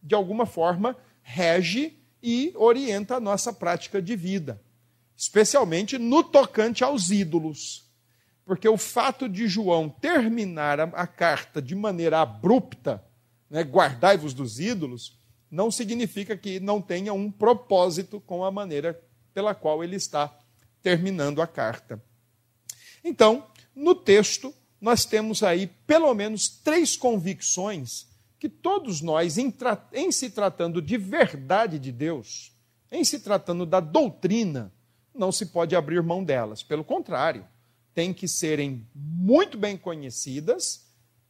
de 0.02 0.14
alguma 0.14 0.46
forma, 0.46 0.96
rege 1.22 1.98
e 2.22 2.52
orienta 2.54 3.16
a 3.16 3.20
nossa 3.20 3.52
prática 3.52 4.00
de 4.00 4.16
vida 4.16 4.60
especialmente 5.16 5.98
no 5.98 6.22
tocante 6.22 6.84
aos 6.84 7.10
ídolos. 7.10 7.84
Porque 8.44 8.68
o 8.68 8.76
fato 8.76 9.28
de 9.28 9.48
João 9.48 9.88
terminar 9.88 10.78
a, 10.78 11.06
carta 11.06 11.60
de 11.60 11.74
maneira 11.74 12.20
abrupta, 12.20 13.02
né, 13.50 13.62
guardai-vos 13.62 14.34
dos 14.34 14.60
ídolos, 14.60 15.18
não 15.50 15.70
significa 15.70 16.36
que 16.36 16.60
não 16.60 16.80
tenha 16.80 17.12
um 17.12 17.30
propósito 17.30 18.20
com 18.20 18.44
a 18.44 18.50
maneira 18.50 19.00
pela 19.36 19.54
qual 19.54 19.84
ele 19.84 19.96
está 19.96 20.34
terminando 20.82 21.42
a 21.42 21.46
carta. 21.46 22.02
Então, 23.04 23.46
no 23.74 23.94
texto, 23.94 24.54
nós 24.80 25.04
temos 25.04 25.42
aí 25.42 25.66
pelo 25.86 26.14
menos 26.14 26.48
três 26.48 26.96
convicções 26.96 28.06
que 28.38 28.48
todos 28.48 29.02
nós, 29.02 29.36
em, 29.36 29.54
em 29.92 30.10
se 30.10 30.30
tratando 30.30 30.80
de 30.80 30.96
verdade 30.96 31.78
de 31.78 31.92
Deus, 31.92 32.50
em 32.90 33.04
se 33.04 33.20
tratando 33.20 33.66
da 33.66 33.78
doutrina, 33.78 34.72
não 35.14 35.30
se 35.30 35.44
pode 35.44 35.76
abrir 35.76 36.02
mão 36.02 36.24
delas. 36.24 36.62
Pelo 36.62 36.82
contrário, 36.82 37.46
tem 37.92 38.14
que 38.14 38.26
serem 38.26 38.88
muito 38.94 39.58
bem 39.58 39.76
conhecidas 39.76 40.86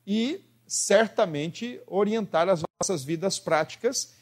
e 0.06 0.44
certamente 0.64 1.80
orientar 1.88 2.48
as 2.48 2.62
nossas 2.80 3.02
vidas 3.02 3.40
práticas, 3.40 4.14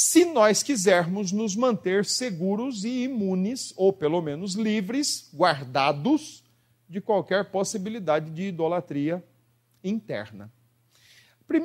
se 0.00 0.24
nós 0.24 0.62
quisermos 0.62 1.32
nos 1.32 1.56
manter 1.56 2.04
seguros 2.04 2.84
e 2.84 3.02
imunes, 3.02 3.74
ou 3.76 3.92
pelo 3.92 4.22
menos 4.22 4.54
livres, 4.54 5.28
guardados 5.34 6.44
de 6.88 7.00
qualquer 7.00 7.50
possibilidade 7.50 8.30
de 8.30 8.42
idolatria 8.44 9.20
interna. 9.82 10.52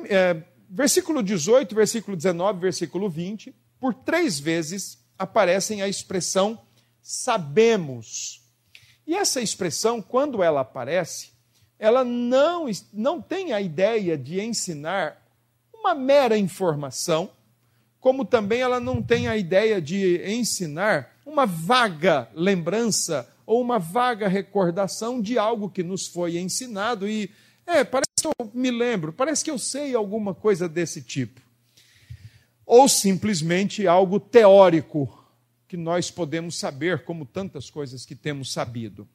É, 0.08 0.42
versículo 0.68 1.22
18, 1.22 1.76
versículo 1.76 2.16
19, 2.16 2.58
versículo 2.58 3.08
20, 3.08 3.54
por 3.78 3.94
três 3.94 4.40
vezes 4.40 4.98
aparecem 5.16 5.80
a 5.80 5.86
expressão 5.86 6.60
sabemos. 7.00 8.42
E 9.06 9.14
essa 9.14 9.40
expressão, 9.40 10.02
quando 10.02 10.42
ela 10.42 10.62
aparece, 10.62 11.30
ela 11.78 12.02
não, 12.02 12.66
não 12.92 13.22
tem 13.22 13.52
a 13.52 13.60
ideia 13.60 14.18
de 14.18 14.40
ensinar 14.40 15.24
uma 15.72 15.94
mera 15.94 16.36
informação, 16.36 17.30
como 18.04 18.22
também 18.22 18.60
ela 18.60 18.78
não 18.78 19.00
tem 19.00 19.28
a 19.28 19.34
ideia 19.34 19.80
de 19.80 20.20
ensinar 20.30 21.16
uma 21.24 21.46
vaga 21.46 22.28
lembrança 22.34 23.26
ou 23.46 23.62
uma 23.62 23.78
vaga 23.78 24.28
recordação 24.28 25.22
de 25.22 25.38
algo 25.38 25.70
que 25.70 25.82
nos 25.82 26.06
foi 26.06 26.36
ensinado 26.36 27.08
e 27.08 27.30
é, 27.66 27.82
parece 27.82 28.10
que 28.20 28.26
eu 28.26 28.50
me 28.52 28.70
lembro, 28.70 29.10
parece 29.10 29.42
que 29.42 29.50
eu 29.50 29.58
sei 29.58 29.94
alguma 29.94 30.34
coisa 30.34 30.68
desse 30.68 31.00
tipo. 31.00 31.40
Ou 32.66 32.90
simplesmente 32.90 33.86
algo 33.86 34.20
teórico, 34.20 35.26
que 35.66 35.76
nós 35.78 36.10
podemos 36.10 36.58
saber, 36.58 37.04
como 37.04 37.24
tantas 37.24 37.70
coisas 37.70 38.04
que 38.04 38.14
temos 38.14 38.52
sabido. 38.52 39.08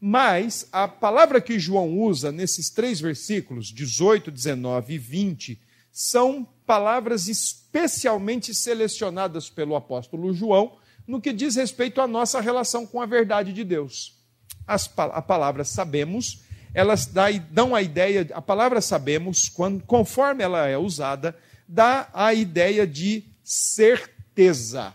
Mas 0.00 0.68
a 0.70 0.86
palavra 0.86 1.40
que 1.40 1.58
João 1.58 1.98
usa 1.98 2.30
nesses 2.30 2.70
três 2.70 3.00
versículos, 3.00 3.72
18, 3.72 4.30
19 4.30 4.94
e 4.94 4.98
20, 4.98 5.60
são 5.90 6.46
palavras 6.66 7.28
especialmente 7.28 8.54
selecionadas 8.54 9.48
pelo 9.48 9.76
apóstolo 9.76 10.34
João 10.34 10.76
no 11.06 11.20
que 11.20 11.32
diz 11.32 11.54
respeito 11.54 12.00
à 12.00 12.06
nossa 12.06 12.40
relação 12.40 12.86
com 12.86 13.00
a 13.00 13.06
verdade 13.06 13.52
de 13.52 13.62
Deus. 13.62 14.16
As, 14.66 14.92
a 14.98 15.22
palavra 15.22 15.64
sabemos, 15.64 16.42
elas 16.74 17.08
dão 17.50 17.74
a 17.74 17.80
ideia, 17.80 18.26
a 18.34 18.42
palavra 18.42 18.80
sabemos, 18.80 19.48
quando, 19.48 19.84
conforme 19.84 20.42
ela 20.42 20.66
é 20.66 20.76
usada, 20.76 21.36
dá 21.68 22.08
a 22.12 22.34
ideia 22.34 22.86
de 22.86 23.24
certeza 23.44 24.92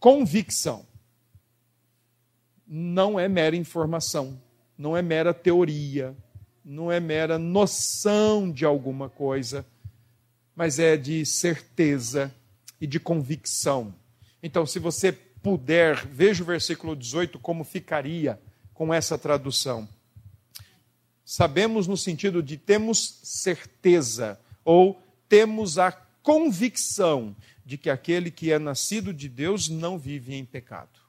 convicção. 0.00 0.86
Não 2.66 3.20
é 3.20 3.28
mera 3.28 3.54
informação, 3.54 4.40
não 4.76 4.96
é 4.96 5.02
mera 5.02 5.34
teoria, 5.34 6.16
não 6.64 6.90
é 6.90 6.98
mera 6.98 7.38
noção 7.38 8.50
de 8.50 8.64
alguma 8.64 9.08
coisa, 9.10 9.66
mas 10.60 10.78
é 10.78 10.94
de 10.94 11.24
certeza 11.24 12.30
e 12.78 12.86
de 12.86 13.00
convicção. 13.00 13.94
Então, 14.42 14.66
se 14.66 14.78
você 14.78 15.10
puder, 15.10 16.06
veja 16.06 16.42
o 16.42 16.46
versículo 16.46 16.94
18 16.94 17.38
como 17.38 17.64
ficaria 17.64 18.38
com 18.74 18.92
essa 18.92 19.16
tradução. 19.16 19.88
Sabemos 21.24 21.86
no 21.86 21.96
sentido 21.96 22.42
de 22.42 22.58
temos 22.58 23.20
certeza 23.22 24.38
ou 24.62 25.02
temos 25.30 25.78
a 25.78 25.92
convicção 26.22 27.34
de 27.64 27.78
que 27.78 27.88
aquele 27.88 28.30
que 28.30 28.52
é 28.52 28.58
nascido 28.58 29.14
de 29.14 29.30
Deus 29.30 29.66
não 29.66 29.98
vive 29.98 30.34
em 30.34 30.44
pecado. 30.44 31.00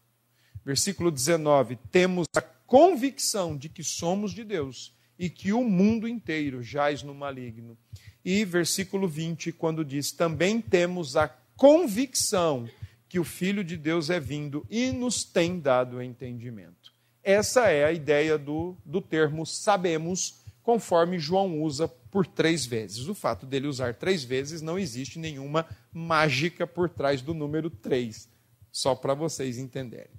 Versículo 0.64 1.12
19: 1.12 1.78
temos 1.92 2.26
a 2.38 2.42
convicção 2.42 3.58
de 3.58 3.68
que 3.68 3.84
somos 3.84 4.32
de 4.32 4.46
Deus 4.46 4.96
e 5.20 5.30
que 5.30 5.52
o 5.52 5.62
mundo 5.62 6.08
inteiro 6.08 6.64
jaz 6.64 7.04
no 7.04 7.14
maligno. 7.14 7.78
E 8.23 8.45
versículo 8.45 9.07
20, 9.07 9.51
quando 9.51 9.84
diz: 9.84 10.12
também 10.12 10.62
temos 10.62 11.15
a 11.15 11.27
convicção 11.55 12.67
que 13.07 13.19
o 13.19 13.23
Filho 13.23 13.63
de 13.63 13.75
Deus 13.75 14.10
é 14.10 14.19
vindo 14.19 14.65
e 14.69 14.91
nos 14.91 15.23
tem 15.23 15.60
dado 15.60 16.01
entendimento. 16.01 16.93
Essa 17.23 17.69
é 17.69 17.84
a 17.84 17.91
ideia 17.91 18.38
do, 18.38 18.75
do 18.86 19.01
termo 19.01 19.45
sabemos, 19.45 20.36
conforme 20.63 21.19
João 21.19 21.62
usa 21.62 21.88
por 21.88 22.25
três 22.25 22.65
vezes. 22.65 23.07
O 23.07 23.13
fato 23.13 23.45
dele 23.45 23.67
usar 23.67 23.93
três 23.95 24.23
vezes 24.23 24.62
não 24.62 24.79
existe 24.79 25.19
nenhuma 25.19 25.65
mágica 25.93 26.65
por 26.65 26.89
trás 26.89 27.21
do 27.21 27.34
número 27.34 27.69
três, 27.69 28.27
só 28.71 28.95
para 28.95 29.13
vocês 29.13 29.57
entenderem. 29.57 30.12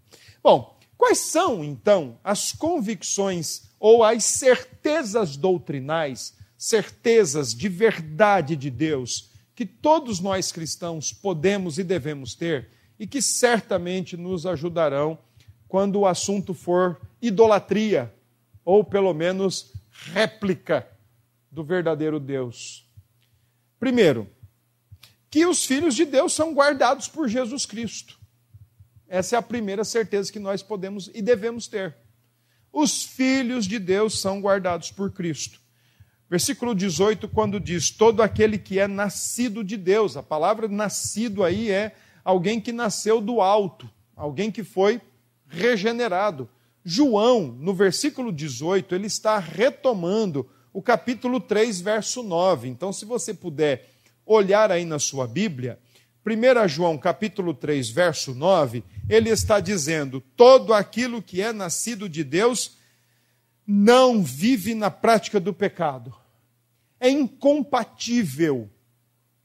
Bom, 0.43 0.79
quais 0.97 1.19
são 1.19 1.65
então 1.65 2.19
as 2.23 2.53
convicções 2.53 3.65
ou 3.81 4.05
as 4.05 4.23
certezas 4.25 5.37
doutrinais, 5.37 6.35
certezas 6.63 7.53
de 7.53 7.69
verdade 7.69 8.55
de 8.55 8.71
Deus, 8.71 9.33
que 9.53 9.67
todos 9.67 10.21
nós 10.21 10.53
cristãos 10.53 11.13
podemos 11.13 11.77
e 11.77 11.83
devemos 11.83 12.37
ter 12.37 12.69
e 13.01 13.05
que 13.05 13.21
certamente 13.21 14.17
nos 14.17 14.47
ajudarão 14.47 15.19
quando 15.67 15.99
o 15.99 16.07
assunto 16.07 16.55
for 16.55 17.01
idolatria, 17.21 18.15
ou 18.65 18.85
pelo 18.85 19.13
menos 19.13 19.73
réplica 19.91 20.89
do 21.51 21.65
verdadeiro 21.65 22.21
Deus. 22.21 22.89
Primeiro, 23.81 24.31
que 25.29 25.45
os 25.45 25.67
filhos 25.67 25.97
de 25.97 26.05
Deus 26.05 26.33
são 26.33 26.55
guardados 26.55 27.09
por 27.09 27.29
Jesus 27.29 27.67
Cristo. 27.67 28.21
Essa 29.09 29.35
é 29.35 29.39
a 29.41 29.43
primeira 29.43 29.83
certeza 29.83 30.33
que 30.33 30.39
nós 30.39 30.63
podemos 30.63 31.11
e 31.13 31.21
devemos 31.21 31.67
ter. 31.67 31.97
Os 32.73 33.03
filhos 33.03 33.67
de 33.67 33.81
Deus 33.81 34.21
são 34.21 34.41
guardados 34.41 34.93
por 34.93 35.11
Cristo. 35.11 35.61
Versículo 36.33 36.75
18, 36.75 37.29
quando 37.29 37.61
diz: 37.61 37.91
Todo 37.91 38.23
aquele 38.23 38.57
que 38.57 38.79
é 38.79 38.89
nascido 38.89 39.63
de 39.63 39.77
Deus. 39.77 40.17
A 40.17 40.23
palavra 40.23 40.67
nascido 40.67 41.45
aí 41.45 41.71
é 41.71 41.95
alguém 42.25 42.59
que 42.59 42.73
nasceu 42.73 43.21
do 43.21 43.43
alto, 43.43 43.87
alguém 44.17 44.51
que 44.51 44.65
foi 44.65 44.99
regenerado. 45.47 46.49
João, 46.83 47.55
no 47.61 47.75
versículo 47.75 48.33
18, 48.33 48.95
ele 48.95 49.09
está 49.09 49.39
retomando 49.39 50.49
o 50.73 50.81
capítulo 50.81 51.39
3, 51.39 51.83
verso 51.83 52.23
9. 52.23 52.67
Então, 52.67 52.95
se 52.95 53.05
você 53.05 53.35
puder 53.35 53.91
olhar 54.25 54.73
aí 54.73 54.87
na 54.87 54.99
sua 54.99 55.27
Bíblia, 55.27 55.79
1 56.25 56.67
João 56.67 56.97
capítulo 56.97 57.53
3, 57.53 57.91
verso 57.91 58.35
9, 58.35 58.83
ele 59.07 59.29
está 59.29 59.61
dizendo: 59.61 60.23
todo 60.35 60.73
aquilo 60.73 61.21
que 61.21 61.43
é 61.43 61.53
nascido 61.53 62.09
de 62.09 62.25
Deus 62.25 62.79
não 63.67 64.23
vive 64.23 64.75
na 64.75 64.91
prática 64.91 65.39
do 65.39 65.53
pecado. 65.53 66.22
É 67.03 67.11
incompatível 67.11 68.71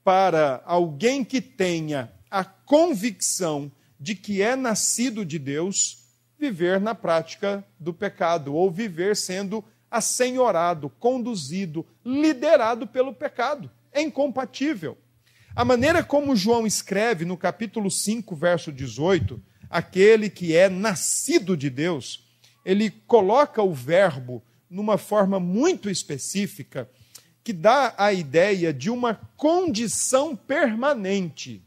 para 0.04 0.62
alguém 0.64 1.26
que 1.26 1.42
tenha 1.42 2.14
a 2.30 2.44
convicção 2.44 3.72
de 4.00 4.14
que 4.14 4.44
é 4.44 4.56
nascido 4.56 5.26
de 5.26 5.40
Deus 5.40 6.04
viver 6.38 6.80
na 6.80 6.94
prática 6.94 7.66
do 7.80 7.92
pecado 7.92 8.54
ou 8.54 8.70
viver 8.70 9.16
sendo 9.16 9.66
assenhorado, 9.90 10.88
conduzido, 11.00 11.84
liderado 12.06 12.86
pelo 12.86 13.12
pecado. 13.12 13.72
É 13.92 14.04
incompatível. 14.04 14.96
A 15.56 15.66
maneira 15.66 16.04
como 16.04 16.36
João 16.36 16.68
escreve 16.68 17.26
no 17.26 17.36
capítulo 17.36 17.90
5, 17.90 18.36
verso 18.36 18.72
18, 18.72 19.42
aquele 19.68 20.30
que 20.30 20.56
é 20.56 20.70
nascido 20.70 21.58
de 21.58 21.72
Deus, 21.72 22.24
ele 22.64 22.92
coloca 22.92 23.64
o 23.64 23.74
verbo 23.74 24.44
numa 24.70 25.00
forma 25.00 25.40
muito 25.40 25.90
específica 25.90 26.88
que 27.48 27.54
dá 27.54 27.94
a 27.98 28.12
ideia 28.12 28.74
de 28.74 28.90
uma 28.90 29.16
condição 29.38 30.36
permanente. 30.36 31.64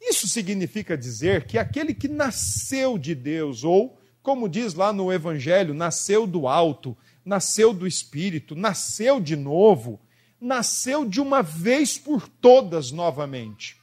Isso 0.00 0.26
significa 0.26 0.98
dizer 0.98 1.46
que 1.46 1.56
aquele 1.56 1.94
que 1.94 2.08
nasceu 2.08 2.98
de 2.98 3.14
Deus, 3.14 3.62
ou, 3.62 3.96
como 4.20 4.48
diz 4.48 4.74
lá 4.74 4.92
no 4.92 5.12
Evangelho, 5.12 5.72
nasceu 5.72 6.26
do 6.26 6.48
alto, 6.48 6.96
nasceu 7.24 7.72
do 7.72 7.86
Espírito, 7.86 8.56
nasceu 8.56 9.20
de 9.20 9.36
novo, 9.36 10.00
nasceu 10.40 11.04
de 11.04 11.20
uma 11.20 11.40
vez 11.40 11.96
por 11.96 12.28
todas 12.28 12.90
novamente. 12.90 13.80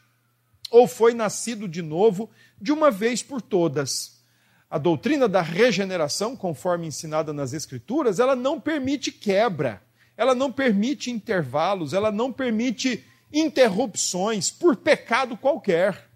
Ou 0.70 0.90
foi 0.90 1.14
nascido 1.14 1.70
de 1.70 1.82
novo 1.82 2.30
de 2.60 2.74
uma 2.74 2.92
vez 2.92 3.24
por 3.24 3.42
todas. 3.42 4.22
A 4.70 4.78
doutrina 4.78 5.30
da 5.30 5.42
regeneração, 5.42 6.36
conforme 6.36 6.88
ensinada 6.88 7.32
nas 7.32 7.54
Escrituras, 7.54 8.20
ela 8.20 8.36
não 8.36 8.60
permite 8.60 9.10
quebra, 9.10 9.82
ela 10.22 10.36
não 10.36 10.52
permite 10.52 11.10
intervalos, 11.10 11.94
ela 11.94 12.12
não 12.12 12.32
permite 12.32 13.04
interrupções 13.34 14.52
por 14.52 14.76
pecado 14.76 15.36
qualquer. 15.36 16.12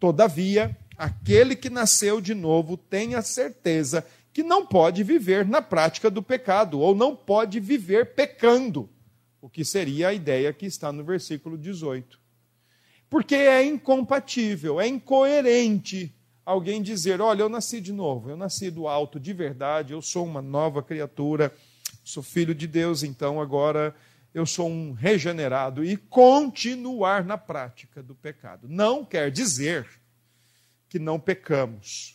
Todavia, 0.00 0.74
aquele 0.96 1.54
que 1.54 1.68
nasceu 1.68 2.22
de 2.22 2.32
novo 2.32 2.78
tem 2.78 3.14
a 3.14 3.20
certeza 3.20 4.02
que 4.32 4.42
não 4.42 4.64
pode 4.64 5.02
viver 5.02 5.46
na 5.46 5.60
prática 5.60 6.10
do 6.10 6.22
pecado, 6.22 6.80
ou 6.80 6.94
não 6.94 7.14
pode 7.14 7.60
viver 7.60 8.14
pecando, 8.14 8.88
o 9.42 9.50
que 9.50 9.62
seria 9.62 10.08
a 10.08 10.14
ideia 10.14 10.50
que 10.50 10.64
está 10.64 10.90
no 10.90 11.04
versículo 11.04 11.58
18. 11.58 12.18
Porque 13.10 13.34
é 13.34 13.62
incompatível, 13.62 14.80
é 14.80 14.88
incoerente 14.88 16.14
alguém 16.46 16.80
dizer: 16.80 17.20
Olha, 17.20 17.42
eu 17.42 17.50
nasci 17.50 17.78
de 17.78 17.92
novo, 17.92 18.30
eu 18.30 18.38
nasci 18.38 18.70
do 18.70 18.88
alto 18.88 19.20
de 19.20 19.34
verdade, 19.34 19.92
eu 19.92 20.00
sou 20.00 20.24
uma 20.24 20.40
nova 20.40 20.82
criatura, 20.82 21.54
sou 22.04 22.22
filho 22.22 22.54
de 22.54 22.66
Deus, 22.66 23.02
então 23.02 23.40
agora 23.40 23.94
eu 24.32 24.44
sou 24.46 24.68
um 24.68 24.92
regenerado, 24.92 25.84
e 25.84 25.96
continuar 25.96 27.24
na 27.24 27.38
prática 27.38 28.02
do 28.02 28.14
pecado. 28.14 28.68
Não 28.68 29.04
quer 29.04 29.30
dizer 29.30 29.88
que 30.88 30.98
não 30.98 31.18
pecamos 31.18 32.14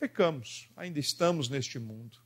pecamos, 0.00 0.70
ainda 0.74 0.98
estamos 0.98 1.50
neste 1.50 1.78
mundo. 1.78 2.16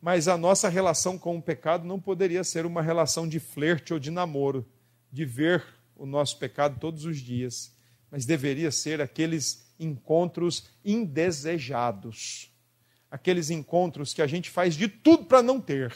Mas 0.00 0.26
a 0.26 0.36
nossa 0.36 0.68
relação 0.68 1.18
com 1.18 1.36
o 1.36 1.42
pecado 1.42 1.86
não 1.86 2.00
poderia 2.00 2.42
ser 2.42 2.64
uma 2.64 2.80
relação 2.80 3.28
de 3.28 3.38
flerte 3.38 3.92
ou 3.92 4.00
de 4.00 4.10
namoro, 4.10 4.66
de 5.12 5.26
ver 5.26 5.62
o 5.94 6.06
nosso 6.06 6.38
pecado 6.38 6.80
todos 6.80 7.04
os 7.04 7.18
dias, 7.18 7.76
mas 8.10 8.24
deveria 8.24 8.70
ser 8.70 9.00
aqueles 9.00 9.70
encontros 9.78 10.70
indesejados, 10.82 12.50
aqueles 13.10 13.50
encontros 13.50 14.14
que 14.14 14.22
a 14.22 14.26
gente 14.26 14.50
faz 14.50 14.74
de 14.74 14.88
tudo 14.88 15.26
para 15.26 15.42
não 15.42 15.60
ter. 15.60 15.94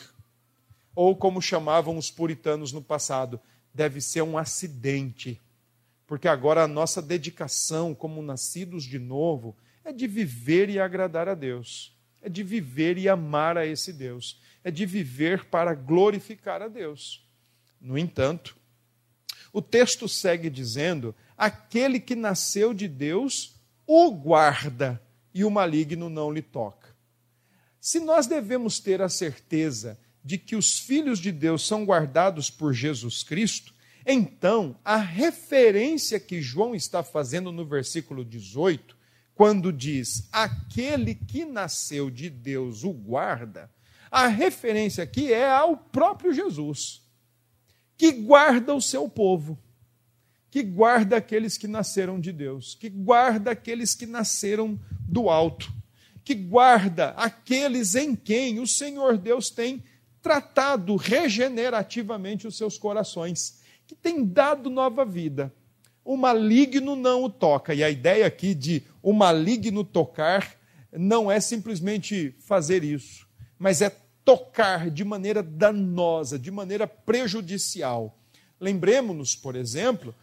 Ou 0.96 1.14
como 1.14 1.42
chamavam 1.42 1.98
os 1.98 2.11
puritanos 2.11 2.72
no 2.72 2.82
passado, 2.82 3.38
deve 3.72 4.00
ser 4.00 4.22
um 4.22 4.38
acidente, 4.38 5.40
porque 6.06 6.26
agora 6.26 6.64
a 6.64 6.68
nossa 6.68 7.02
dedicação 7.02 7.94
como 7.94 8.22
nascidos 8.22 8.85
de 8.85 8.98
novo 8.98 9.54
é 9.85 9.92
de 9.92 10.06
viver 10.06 10.70
e 10.70 10.80
agradar 10.80 11.28
a 11.28 11.35
Deus, 11.35 11.94
é 12.22 12.30
de 12.30 12.42
viver 12.42 12.96
e 12.96 13.09
amar 13.09 13.59
a 13.59 13.66
esse 13.66 13.92
Deus, 13.92 14.40
é 14.64 14.70
de 14.70 14.87
viver 14.87 15.44
para 15.44 15.74
glorificar 15.74 16.62
a 16.62 16.68
Deus. 16.68 17.24
No 17.78 17.98
entanto, 17.98 18.56
o 19.52 19.61
texto 19.61 20.09
segue 20.09 20.48
dizendo: 20.48 21.14
aquele 21.37 22.00
que 22.00 22.16
nasceu 22.16 22.72
de 22.72 22.88
Deus 22.88 23.54
o 23.87 24.11
guarda 24.11 25.00
e 25.35 25.44
o 25.44 25.50
maligno 25.50 26.09
não 26.09 26.32
lhe 26.32 26.42
toca. 26.42 26.96
Se 27.78 28.00
nós 28.00 28.26
devemos 28.26 28.80
ter 28.80 29.00
a 29.02 29.09
certeza 29.09 29.98
de 30.27 30.37
que 30.37 30.57
os 30.57 30.81
filhos 30.81 31.21
de 31.21 31.31
Deus 31.31 31.65
são 31.65 31.85
guardados 31.85 32.51
por 32.51 32.75
Jesus 32.75 33.23
Cristo, 33.23 33.73
então 34.05 34.77
a 34.85 34.97
referência 34.97 36.19
que 36.19 36.43
João 36.43 36.75
está 36.75 37.01
fazendo 37.05 37.53
no 37.53 37.65
versículo 37.65 38.25
18 38.25 38.97
quando 39.37 39.73
diz 39.73 40.29
aquele 40.33 41.15
que 41.15 41.45
nasceu 41.45 42.11
de 42.11 42.29
Deus 42.29 42.83
o 42.83 42.93
guarda, 42.93 43.71
a 44.11 44.27
referência 44.27 45.05
aqui 45.05 45.33
é 45.33 45.49
ao 45.49 45.77
próprio 45.77 46.33
Jesus, 46.33 47.03
que 47.97 48.11
guarda 48.11 48.75
o 48.75 48.81
seu 48.81 49.09
povo, 49.09 49.57
que 50.51 50.62
guarda 50.62 51.19
aqueles 51.19 51.57
que 51.57 51.69
nasceram 51.69 52.19
de 52.19 52.33
Deus, 52.33 52.75
que 52.75 52.89
guarda 52.89 53.53
aqueles 53.53 53.95
que 53.95 54.07
nasceram 54.07 54.81
do 55.07 55.29
alto, 55.29 55.73
que 56.25 56.35
guarda 56.35 57.11
aqueles 57.11 57.95
em 57.95 58.17
quem 58.17 58.59
o 58.59 58.67
Senhor 58.67 59.17
Deus 59.19 59.51
tem 59.51 59.85
tratado 60.22 60.96
regenerativamente 60.96 62.46
os 62.46 62.57
seus 62.57 62.79
corações, 62.79 63.61
que 63.87 63.94
tem 63.94 64.24
dado 64.24 64.68
nova 64.70 65.05
vida 65.05 65.52
o 66.07 66.16
maligno 66.16 66.94
não 66.94 67.24
o 67.24 67.29
toca. 67.29 67.74
E 67.74 67.83
a 67.83 67.90
ideia 67.90 68.24
aqui 68.24 68.55
de 68.55 68.85
o 69.02 69.12
maligno 69.12 69.83
tocar 69.83 70.55
não 70.92 71.31
é 71.31 71.40
simplesmente 71.40 72.35
fazer 72.38 72.85
isso, 72.85 73.26
mas 73.59 73.83
é 73.83 73.90
tocar 74.24 74.88
de 74.88 75.05
maneira 75.05 75.42
danosa, 75.42 76.38
de 76.38 76.50
maneira 76.50 76.87
prejudicial. 76.87 78.16
Lembremos-nos, 78.61 79.35
por 79.35 79.57
exemplo, 79.57 80.14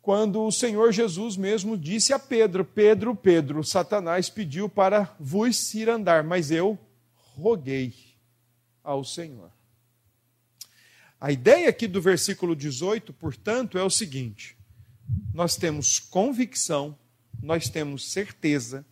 quando 0.00 0.44
o 0.44 0.52
Senhor 0.52 0.92
Jesus 0.92 1.36
mesmo 1.36 1.76
disse 1.76 2.12
a 2.12 2.18
Pedro: 2.18 2.64
Pedro, 2.64 3.16
Pedro, 3.16 3.64
Satanás 3.64 4.28
pediu 4.28 4.68
para 4.68 5.16
vos 5.18 5.74
ir 5.74 5.88
andar, 5.88 6.22
mas 6.22 6.50
eu 6.50 6.78
roguei 7.34 8.07
ao 8.88 9.04
Senhor. 9.04 9.52
A 11.20 11.30
ideia 11.30 11.68
aqui 11.68 11.86
do 11.86 12.00
versículo 12.00 12.56
18, 12.56 13.12
portanto, 13.12 13.76
é 13.76 13.82
o 13.82 13.90
seguinte: 13.90 14.56
nós 15.34 15.56
temos 15.56 15.98
convicção, 15.98 16.98
nós 17.42 17.68
temos 17.68 18.10
certeza 18.10 18.86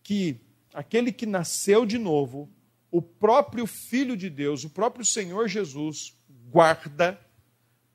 que 0.00 0.40
aquele 0.72 1.10
que 1.10 1.26
nasceu 1.26 1.84
de 1.84 1.98
novo, 1.98 2.48
o 2.88 3.02
próprio 3.02 3.66
Filho 3.66 4.16
de 4.16 4.30
Deus, 4.30 4.62
o 4.62 4.70
próprio 4.70 5.04
Senhor 5.04 5.48
Jesus, 5.48 6.16
guarda 6.48 7.20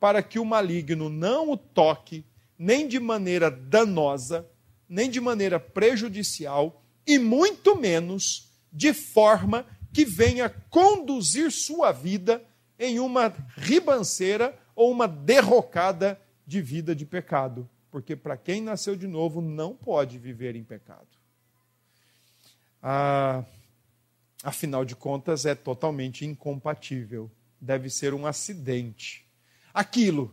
para 0.02 0.22
que 0.22 0.40
o 0.40 0.46
maligno 0.46 1.08
não 1.08 1.52
o 1.52 1.56
toque, 1.58 2.26
nem 2.60 2.90
de 2.90 3.00
maneira 3.00 3.50
danosa, 3.50 4.46
nem 4.90 5.10
de 5.10 5.22
maneira 5.22 5.60
prejudicial, 5.62 6.84
e 7.06 7.18
muito 7.18 7.74
menos 7.76 8.52
de 8.72 8.94
forma 8.94 9.66
que 9.98 10.06
venha 10.06 10.48
conduzir 10.48 11.52
sua 11.52 11.92
vida 11.92 12.46
em 12.78 13.00
uma 13.00 13.34
ribanceira 13.56 14.56
ou 14.76 14.92
uma 14.92 15.08
derrocada 15.08 16.22
de 16.46 16.62
vida 16.62 16.96
de 16.96 17.04
pecado. 17.04 17.68
Porque 17.90 18.16
para 18.16 18.38
quem 18.38 18.62
nasceu 18.62 18.96
de 18.96 19.08
novo 19.08 19.42
não 19.42 19.76
pode 19.76 20.20
viver 20.20 20.56
em 20.56 20.64
pecado. 20.64 21.08
Ah, 22.80 23.44
afinal 24.44 24.86
de 24.86 24.96
contas, 24.96 25.48
é 25.48 25.56
totalmente 25.56 26.24
incompatível. 26.28 27.32
Deve 27.60 27.90
ser 27.90 28.14
um 28.14 28.28
acidente. 28.28 29.26
Aquilo 29.74 30.32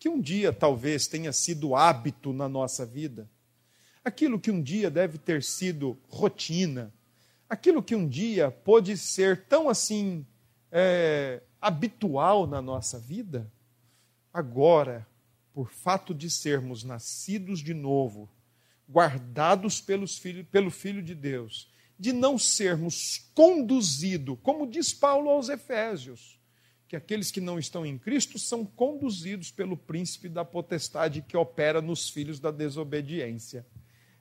que 0.00 0.08
um 0.08 0.20
dia 0.20 0.52
talvez 0.52 1.06
tenha 1.06 1.32
sido 1.32 1.76
hábito 1.76 2.32
na 2.32 2.48
nossa 2.48 2.84
vida, 2.84 3.30
aquilo 4.04 4.40
que 4.40 4.50
um 4.50 4.60
dia 4.60 4.90
deve 4.90 5.16
ter 5.16 5.44
sido 5.44 5.96
rotina, 6.08 6.92
aquilo 7.48 7.82
que 7.82 7.94
um 7.94 8.08
dia 8.08 8.50
pôde 8.50 8.96
ser 8.96 9.44
tão 9.46 9.68
assim 9.68 10.26
é, 10.70 11.42
habitual 11.60 12.46
na 12.46 12.60
nossa 12.60 12.98
vida, 12.98 13.50
agora, 14.32 15.06
por 15.52 15.70
fato 15.70 16.14
de 16.14 16.28
sermos 16.28 16.84
nascidos 16.84 17.60
de 17.60 17.72
novo, 17.72 18.28
guardados 18.88 19.80
pelos 19.80 20.18
filho, 20.18 20.44
pelo 20.44 20.70
Filho 20.70 21.02
de 21.02 21.14
Deus, 21.14 21.72
de 21.98 22.12
não 22.12 22.38
sermos 22.38 23.30
conduzidos, 23.34 24.38
como 24.42 24.66
diz 24.66 24.92
Paulo 24.92 25.30
aos 25.30 25.48
Efésios, 25.48 26.38
que 26.86 26.94
aqueles 26.94 27.30
que 27.30 27.40
não 27.40 27.58
estão 27.58 27.84
em 27.84 27.98
Cristo 27.98 28.38
são 28.38 28.64
conduzidos 28.64 29.50
pelo 29.50 29.76
príncipe 29.76 30.28
da 30.28 30.44
potestade 30.44 31.22
que 31.22 31.36
opera 31.36 31.80
nos 31.82 32.08
filhos 32.08 32.38
da 32.38 32.50
desobediência. 32.50 33.66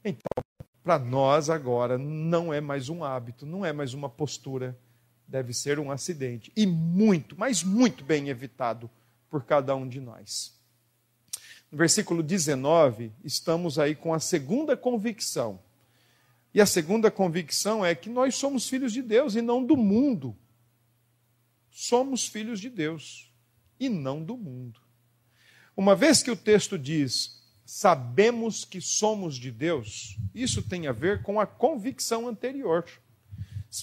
Então, 0.04 0.45
para 0.86 1.00
nós 1.00 1.50
agora 1.50 1.98
não 1.98 2.54
é 2.54 2.62
mais 2.62 2.90
um 2.90 3.04
hábito, 3.04 3.44
não 3.44 3.66
é 3.66 3.74
mais 3.74 3.96
uma 3.96 4.08
postura, 4.08 4.78
deve 5.28 5.52
ser 5.52 5.80
um 5.80 5.90
acidente 5.90 6.52
e 6.56 6.68
muito, 6.68 7.36
mas 7.38 7.64
muito 7.64 8.04
bem 8.04 8.30
evitado 8.30 8.88
por 9.28 9.44
cada 9.44 9.76
um 9.76 9.90
de 9.90 10.00
nós. 10.00 10.54
No 11.72 11.80
versículo 11.80 12.22
19, 12.22 13.12
estamos 13.24 13.80
aí 13.80 13.96
com 13.96 14.14
a 14.14 14.20
segunda 14.20 14.78
convicção. 14.78 15.60
E 16.54 16.62
a 16.62 16.68
segunda 16.68 17.10
convicção 17.10 17.84
é 17.84 17.96
que 17.96 18.08
nós 18.08 18.36
somos 18.36 18.70
filhos 18.70 18.94
de 18.94 19.02
Deus 19.02 19.34
e 19.34 19.42
não 19.42 19.66
do 19.66 19.76
mundo 19.76 20.38
somos 21.76 22.26
filhos 22.26 22.62
de 22.62 22.70
Deus 22.70 23.30
e 23.78 23.90
não 23.90 24.24
do 24.24 24.38
mundo. 24.38 24.80
Uma 25.76 25.94
vez 25.94 26.24
que 26.24 26.32
o 26.32 26.36
texto 26.36 26.80
diz, 26.80 27.44
sabemos 27.66 28.64
que 28.64 28.80
somos 28.80 29.36
de 29.36 29.52
Deus, 29.52 30.18
isso 30.34 30.62
tem 30.62 30.88
a 30.88 30.92
ver 30.92 31.24
com 31.24 31.40
a 31.40 31.46
convicção 31.46 32.28
anterior. 32.28 32.86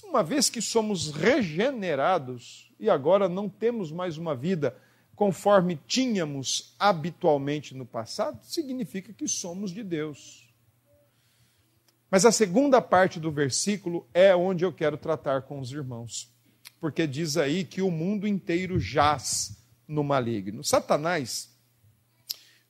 Uma 0.05 0.23
vez 0.23 0.49
que 0.49 0.63
somos 0.63 1.11
regenerados 1.11 2.73
e 2.79 2.89
agora 2.89 3.29
não 3.29 3.49
temos 3.49 3.91
mais 3.91 4.17
uma 4.17 4.35
vida 4.35 4.77
conforme 5.15 5.79
tínhamos 5.87 6.75
habitualmente 6.79 7.75
no 7.75 7.85
passado, 7.85 8.39
significa 8.43 9.13
que 9.13 9.29
somos 9.29 9.71
de 9.71 9.83
Deus. 9.83 10.49
Mas 12.11 12.25
a 12.25 12.33
segunda 12.33 12.81
parte 12.81 13.21
do 13.21 13.31
versículo 13.31 14.07
é 14.15 14.35
onde 14.35 14.65
eu 14.65 14.73
quero 14.73 14.97
tratar 14.97 15.43
com 15.43 15.61
os 15.61 15.73
irmãos 15.73 16.33
porque 16.83 17.07
diz 17.07 17.37
aí 17.37 17.63
que 17.63 17.81
o 17.81 17.93
mundo 17.93 18.27
inteiro 18.27 18.81
jaz 18.81 19.57
no 19.87 20.03
maligno. 20.03 20.65
Satanás, 20.65 21.52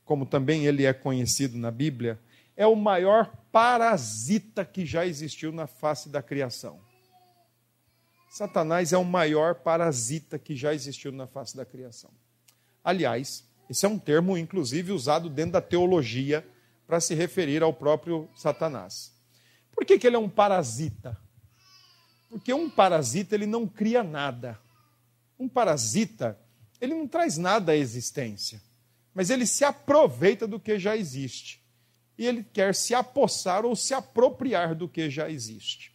como 0.05 0.27
também 0.27 0.67
ele 0.67 0.85
é 0.85 0.93
conhecido 0.93 1.57
na 1.57 1.71
Bíblia, 1.71 2.19
é 2.57 2.67
o 2.67 2.77
maior 2.77 3.33
parasita 3.51 4.65
que 4.65 4.85
já 4.85 5.07
existiu 5.07 5.53
na 5.53 5.67
face 5.67 6.09
da 6.09 6.23
criação. 6.23 6.81
Satanás 8.31 8.93
é 8.93 8.99
o 8.99 9.05
maior 9.05 9.57
parasita 9.57 10.39
que 10.39 10.57
já 10.57 10.73
existiu 10.73 11.13
na 11.13 11.27
face 11.27 11.57
da 11.57 11.67
criação. 11.67 12.11
Aliás, 12.83 13.45
esse 13.69 13.85
é 13.85 13.89
um 13.89 13.99
termo, 13.99 14.37
inclusive, 14.37 14.93
usado 14.93 15.29
dentro 15.29 15.53
da 15.53 15.61
teologia 15.61 16.47
para 16.87 17.01
se 17.01 17.15
referir 17.15 17.63
ao 17.63 17.73
próprio 17.73 18.29
Satanás. 18.35 19.13
Por 19.75 19.85
que, 19.85 19.99
que 19.99 20.07
ele 20.07 20.17
é 20.17 20.19
um 20.19 20.29
parasita? 20.29 21.19
Porque 22.29 22.53
um 22.53 22.71
parasita, 22.71 23.35
ele 23.35 23.47
não 23.47 23.67
cria 23.67 24.03
nada. 24.03 24.59
Um 25.39 25.49
parasita, 25.49 26.39
ele 26.81 26.95
não 26.95 27.07
traz 27.07 27.37
nada 27.37 27.73
à 27.73 27.77
existência, 27.77 28.61
mas 29.15 29.31
ele 29.31 29.47
se 29.47 29.65
aproveita 29.65 30.47
do 30.47 30.59
que 30.59 30.79
já 30.79 30.97
existe. 30.97 31.63
E 32.17 32.27
ele 32.27 32.45
quer 32.45 32.75
se 32.75 32.95
apossar 32.95 33.65
ou 33.65 33.75
se 33.75 33.95
apropriar 33.95 34.75
do 34.75 34.89
que 34.89 35.11
já 35.11 35.31
existe. 35.31 35.93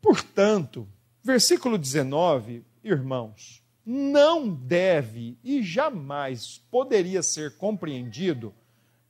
Portanto, 0.00 0.88
versículo 1.22 1.78
19, 1.78 2.64
irmãos, 2.84 3.62
não 3.84 4.52
deve 4.52 5.38
e 5.42 5.62
jamais 5.62 6.58
poderia 6.70 7.22
ser 7.22 7.56
compreendido 7.56 8.54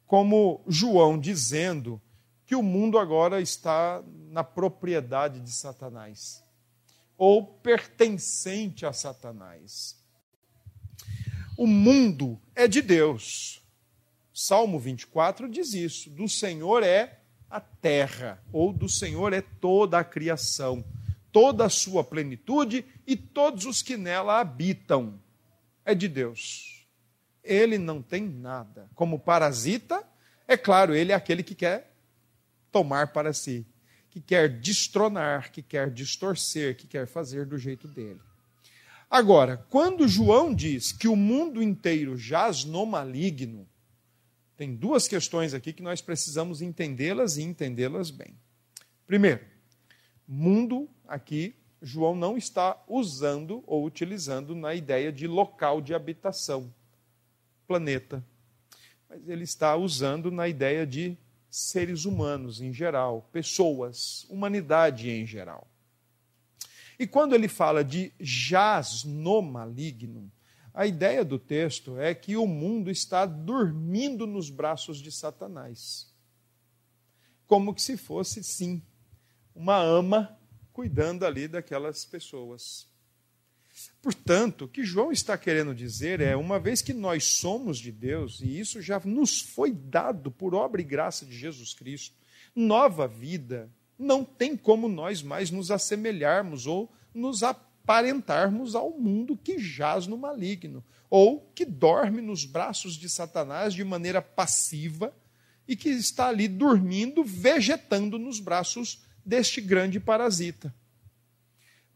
como 0.07 0.63
João 0.67 1.19
dizendo 1.19 2.01
que 2.45 2.55
o 2.55 2.63
mundo 2.63 2.99
agora 2.99 3.41
está 3.41 4.03
na 4.31 4.45
propriedade 4.45 5.41
de 5.41 5.51
Satanás 5.51 6.45
ou 7.19 7.45
pertencente 7.45 8.85
a 8.85 8.93
Satanás. 8.93 9.97
O 11.57 11.67
mundo 11.67 12.39
é 12.55 12.69
de 12.69 12.83
Deus. 12.83 13.63
Salmo 14.33 14.79
24 14.79 15.49
diz 15.49 15.73
isso: 15.73 16.11
do 16.11 16.29
Senhor 16.29 16.83
é 16.83 17.21
a 17.49 17.61
terra, 17.61 18.43
ou 18.53 18.73
do 18.73 18.89
Senhor 18.89 19.33
é 19.33 19.41
toda 19.41 19.99
a 19.99 20.05
criação, 20.05 20.85
toda 21.33 21.65
a 21.65 21.71
sua 21.71 22.05
plenitude 22.05 22.85
e 23.07 23.17
todos 23.17 23.65
os 23.65 23.83
que 23.83 23.97
nela 23.97 24.39
habitam. 24.39 25.19
É 25.85 25.95
de 25.95 26.09
Deus. 26.09 26.87
Ele 27.43 27.79
não 27.79 28.03
tem 28.03 28.29
nada. 28.29 28.91
Como 28.95 29.19
parasita, 29.19 30.03
é 30.47 30.57
claro, 30.57 30.95
ele 30.95 31.13
é 31.13 31.15
aquele 31.15 31.43
que 31.43 31.55
quer 31.55 31.93
tomar 32.71 33.13
para 33.13 33.33
si, 33.33 33.67
que 34.11 34.21
quer 34.21 34.49
destronar, 34.61 35.51
que 35.51 35.63
quer 35.63 35.91
distorcer, 35.91 36.77
que 36.77 36.87
quer 36.87 37.07
fazer 37.07 37.47
do 37.47 37.57
jeito 37.57 37.89
dele. 37.89 38.21
Agora, 39.09 39.57
quando 39.71 40.09
João 40.09 40.55
diz 40.55 40.93
que 40.93 41.07
o 41.07 41.15
mundo 41.15 41.63
inteiro 41.63 42.17
jaz 42.17 42.65
no 42.65 42.85
maligno, 42.85 43.67
tem 44.57 44.75
duas 44.75 45.07
questões 45.07 45.55
aqui 45.55 45.73
que 45.73 45.83
nós 45.83 46.01
precisamos 46.01 46.61
entendê-las 46.61 47.37
e 47.37 47.43
entendê-las 47.43 48.11
bem. 48.11 48.35
Primeiro, 49.07 49.45
mundo 50.27 50.89
aqui, 51.07 51.55
João 51.81 52.17
não 52.17 52.37
está 52.37 52.83
usando 52.89 53.63
ou 53.67 53.85
utilizando 53.85 54.55
na 54.55 54.75
ideia 54.75 55.13
de 55.13 55.27
local 55.27 55.81
de 55.81 55.95
habitação, 55.95 56.73
planeta. 57.67 58.25
Mas 59.09 59.29
ele 59.29 59.45
está 59.45 59.77
usando 59.77 60.31
na 60.31 60.49
ideia 60.49 60.87
de 60.87 61.17
seres 61.49 62.05
humanos 62.05 62.61
em 62.61 62.73
geral, 62.73 63.29
pessoas, 63.33 64.27
humanidade 64.29 65.11
em 65.11 65.25
geral. 65.25 65.67
E 66.99 67.07
quando 67.07 67.35
ele 67.35 67.49
fala 67.49 67.85
de 67.85 68.13
jaz 68.19 69.05
no 69.05 69.43
maligno, 69.43 70.31
a 70.73 70.87
ideia 70.87 71.25
do 71.25 71.39
texto 71.39 71.99
é 71.99 72.15
que 72.15 72.37
o 72.37 72.47
mundo 72.47 72.91
está 72.91 73.25
dormindo 73.25 74.27
nos 74.27 74.51
braços 74.51 74.99
de 74.99 75.11
Satanás. 75.11 76.13
Como 77.47 77.75
que 77.75 77.81
se 77.81 77.97
fosse, 77.97 78.43
sim, 78.43 78.83
uma 79.55 79.79
ama 79.79 80.39
cuidando 80.73 81.25
ali 81.25 81.49
daquelas 81.49 82.05
pessoas. 82.05 82.87
Portanto, 84.03 84.67
o 84.67 84.69
que 84.69 84.85
João 84.85 85.11
está 85.11 85.37
querendo 85.37 85.75
dizer 85.75 86.21
é: 86.21 86.37
uma 86.37 86.59
vez 86.59 86.83
que 86.83 86.93
nós 86.93 87.25
somos 87.25 87.79
de 87.79 87.91
Deus, 87.91 88.41
e 88.41 88.59
isso 88.59 88.81
já 88.83 89.01
nos 89.01 89.41
foi 89.41 89.73
dado 89.73 90.31
por 90.31 90.55
obra 90.55 90.81
e 90.81 90.85
graça 90.85 91.25
de 91.25 91.37
Jesus 91.37 91.73
Cristo, 91.73 92.15
nova 92.55 93.09
vida, 93.09 93.71
Não 93.99 94.25
tem 94.25 94.57
como 94.57 94.89
nós 94.89 95.23
mais 95.23 95.51
nos 95.51 95.71
assemelharmos 95.71 96.67
ou 96.67 96.93
nos 97.15 97.43
aparentarmos 97.43 98.75
ao 98.75 98.91
mundo 98.91 99.37
que 99.37 99.59
jaz 99.59 100.07
no 100.07 100.19
maligno, 100.19 100.85
ou 101.09 101.51
que 101.55 101.65
dorme 101.65 102.21
nos 102.21 102.45
braços 102.45 102.95
de 102.95 103.09
Satanás 103.09 103.73
de 103.73 103.85
maneira 103.85 104.21
passiva 104.21 105.15
e 105.67 105.75
que 105.75 105.89
está 105.89 106.29
ali 106.29 106.47
dormindo, 106.47 107.25
vegetando 107.25 108.19
nos 108.19 108.39
braços 108.39 109.03
deste 109.25 109.61
grande 109.61 109.99
parasita. 109.99 110.75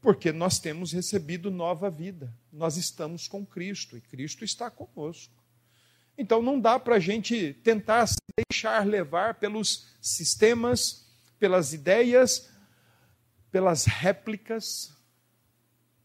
Porque 0.00 0.32
nós 0.32 0.58
temos 0.58 0.92
recebido 0.92 1.50
nova 1.50 1.90
vida, 1.90 2.34
nós 2.52 2.76
estamos 2.76 3.28
com 3.28 3.44
Cristo 3.44 3.96
e 3.96 4.00
Cristo 4.00 4.44
está 4.44 4.70
conosco. 4.70 5.34
Então 6.16 6.42
não 6.42 6.58
dá 6.58 6.78
para 6.78 6.96
a 6.96 7.00
gente 7.00 7.54
tentar 7.62 8.06
se 8.06 8.16
deixar 8.36 8.86
levar 8.86 9.34
pelos 9.34 9.88
sistemas, 10.00 11.09
pelas 11.40 11.72
ideias, 11.72 12.48
pelas 13.50 13.86
réplicas, 13.86 14.94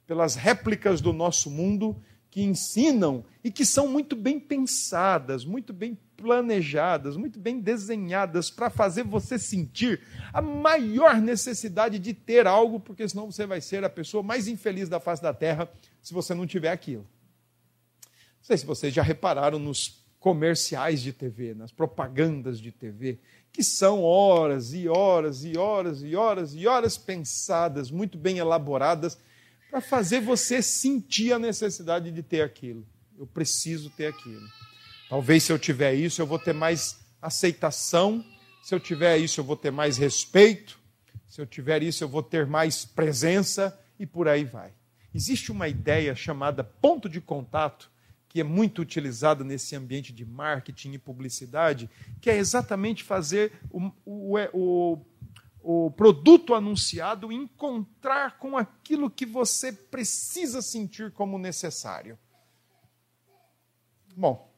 pelas 0.07 0.35
réplicas 0.35 1.01
do 1.01 1.11
nosso 1.11 1.51
mundo 1.51 2.01
que 2.31 2.41
ensinam 2.41 3.23
e 3.43 3.51
que 3.51 3.65
são 3.65 3.87
muito 3.87 4.15
bem 4.15 4.39
pensadas, 4.39 5.45
muito 5.45 5.71
bem 5.71 5.97
planejadas, 6.17 7.17
muito 7.17 7.37
bem 7.37 7.59
desenhadas 7.59 8.49
para 8.49 8.69
fazer 8.69 9.03
você 9.03 9.37
sentir 9.37 10.01
a 10.33 10.41
maior 10.41 11.21
necessidade 11.21 11.99
de 11.99 12.13
ter 12.13 12.47
algo, 12.47 12.79
porque 12.79 13.07
senão 13.07 13.29
você 13.29 13.45
vai 13.45 13.61
ser 13.61 13.83
a 13.83 13.89
pessoa 13.89 14.23
mais 14.23 14.47
infeliz 14.47 14.89
da 14.89 14.99
face 14.99 15.21
da 15.21 15.33
terra 15.33 15.69
se 16.01 16.13
você 16.13 16.33
não 16.33 16.47
tiver 16.47 16.71
aquilo. 16.71 17.03
Não 17.03 18.43
sei 18.43 18.57
se 18.57 18.65
vocês 18.65 18.93
já 18.93 19.03
repararam 19.03 19.59
nos 19.59 20.05
comerciais 20.19 21.01
de 21.01 21.13
TV, 21.13 21.53
nas 21.53 21.71
propagandas 21.71 22.59
de 22.59 22.71
TV, 22.71 23.19
que 23.55 23.63
são 23.63 24.03
horas 24.03 24.73
e 24.73 24.89
horas 24.89 25.45
e 25.45 25.57
horas 25.57 26.03
e 26.03 26.13
horas 26.13 26.53
e 26.53 26.67
horas 26.67 26.97
pensadas, 26.97 27.89
muito 27.89 28.17
bem 28.17 28.37
elaboradas, 28.37 29.17
para 29.71 29.79
fazer 29.79 30.19
você 30.19 30.61
sentir 30.61 31.31
a 31.31 31.39
necessidade 31.39 32.11
de 32.11 32.21
ter 32.21 32.41
aquilo. 32.41 32.85
Eu 33.17 33.25
preciso 33.25 33.89
ter 33.89 34.07
aquilo. 34.07 34.45
Talvez 35.09 35.43
se 35.43 35.53
eu 35.53 35.57
tiver 35.57 35.93
isso, 35.93 36.21
eu 36.21 36.27
vou 36.27 36.37
ter 36.37 36.53
mais 36.53 36.99
aceitação. 37.21 38.25
Se 38.61 38.75
eu 38.75 38.79
tiver 38.79 39.17
isso, 39.19 39.39
eu 39.39 39.45
vou 39.45 39.55
ter 39.55 39.71
mais 39.71 39.95
respeito. 39.95 40.77
Se 41.25 41.39
eu 41.39 41.45
tiver 41.45 41.81
isso, 41.81 42.03
eu 42.03 42.09
vou 42.09 42.21
ter 42.21 42.45
mais 42.45 42.83
presença 42.83 43.79
e 43.97 44.05
por 44.05 44.27
aí 44.27 44.43
vai. 44.43 44.73
Existe 45.13 45.49
uma 45.49 45.69
ideia 45.69 46.13
chamada 46.13 46.61
ponto 46.61 47.07
de 47.07 47.21
contato, 47.21 47.89
que 48.35 48.41
é 48.41 48.43
muito 48.43 48.81
utilizada 48.81 49.45
nesse 49.45 49.77
ambiente 49.77 50.11
de 50.11 50.25
marketing 50.25 50.91
e 50.91 50.97
publicidade, 50.97 51.89
que 52.19 52.29
é 52.29 52.35
exatamente 52.35 53.01
fazer 53.01 53.53
o, 53.71 53.89
o, 54.05 54.37
o, 54.51 55.05
o 55.61 55.91
produto 55.91 56.53
anunciado 56.53 57.31
encontrar 57.31 58.37
com 58.37 58.57
aquilo 58.57 59.09
que 59.09 59.25
você 59.25 59.71
precisa 59.71 60.61
sentir 60.61 61.13
como 61.13 61.37
necessário. 61.37 62.19
Bom, 64.13 64.53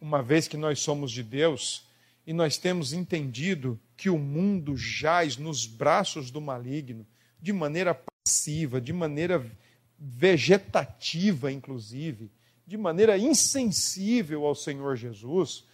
uma 0.00 0.24
vez 0.24 0.48
que 0.48 0.56
nós 0.56 0.80
somos 0.80 1.12
de 1.12 1.22
Deus 1.22 1.86
e 2.26 2.32
nós 2.32 2.58
temos 2.58 2.92
entendido 2.92 3.78
que 3.96 4.10
o 4.10 4.18
mundo 4.18 4.76
jaz 4.76 5.36
nos 5.36 5.66
braços 5.66 6.32
do 6.32 6.40
maligno, 6.40 7.06
de 7.40 7.52
maneira 7.52 7.94
passiva, 7.94 8.80
de 8.80 8.92
maneira 8.92 9.48
vegetativa, 9.96 11.52
inclusive, 11.52 12.28
de 12.70 12.78
maneira 12.78 13.18
insensível 13.18 14.46
ao 14.46 14.54
Senhor 14.54 14.94
Jesus, 14.94 15.66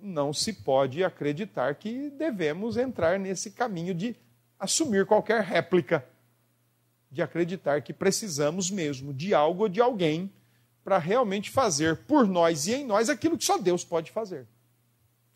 não 0.00 0.32
se 0.32 0.52
pode 0.52 1.02
acreditar 1.02 1.74
que 1.74 2.10
devemos 2.10 2.76
entrar 2.76 3.18
nesse 3.18 3.50
caminho 3.50 3.92
de 3.92 4.14
assumir 4.56 5.04
qualquer 5.04 5.42
réplica, 5.42 6.06
de 7.10 7.20
acreditar 7.20 7.82
que 7.82 7.92
precisamos 7.92 8.70
mesmo 8.70 9.12
de 9.12 9.34
algo 9.34 9.64
ou 9.64 9.68
de 9.68 9.80
alguém 9.80 10.32
para 10.84 10.96
realmente 10.96 11.50
fazer 11.50 11.96
por 12.04 12.24
nós 12.24 12.68
e 12.68 12.74
em 12.74 12.84
nós 12.84 13.08
aquilo 13.08 13.36
que 13.36 13.44
só 13.44 13.58
Deus 13.58 13.84
pode 13.84 14.12
fazer. 14.12 14.46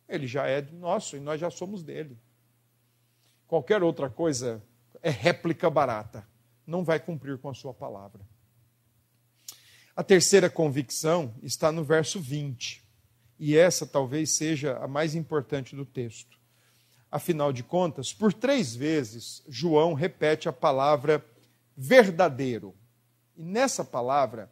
Ele 0.08 0.28
já 0.28 0.46
é 0.46 0.62
nosso 0.70 1.16
e 1.16 1.20
nós 1.20 1.40
já 1.40 1.50
somos 1.50 1.82
dele. 1.82 2.16
Qualquer 3.48 3.82
outra 3.82 4.08
coisa 4.08 4.62
é 5.02 5.10
réplica 5.10 5.68
barata, 5.68 6.24
não 6.64 6.84
vai 6.84 7.00
cumprir 7.00 7.38
com 7.38 7.48
a 7.48 7.54
sua 7.54 7.74
palavra. 7.74 8.20
A 9.98 10.04
terceira 10.04 10.48
convicção 10.48 11.34
está 11.42 11.72
no 11.72 11.82
verso 11.82 12.20
20, 12.20 12.84
e 13.36 13.56
essa 13.56 13.84
talvez 13.84 14.36
seja 14.36 14.76
a 14.76 14.86
mais 14.86 15.16
importante 15.16 15.74
do 15.74 15.84
texto. 15.84 16.38
Afinal 17.10 17.52
de 17.52 17.64
contas, 17.64 18.12
por 18.12 18.32
três 18.32 18.76
vezes, 18.76 19.42
João 19.48 19.94
repete 19.94 20.48
a 20.48 20.52
palavra 20.52 21.26
verdadeiro. 21.76 22.76
E 23.36 23.42
nessa 23.42 23.84
palavra, 23.84 24.48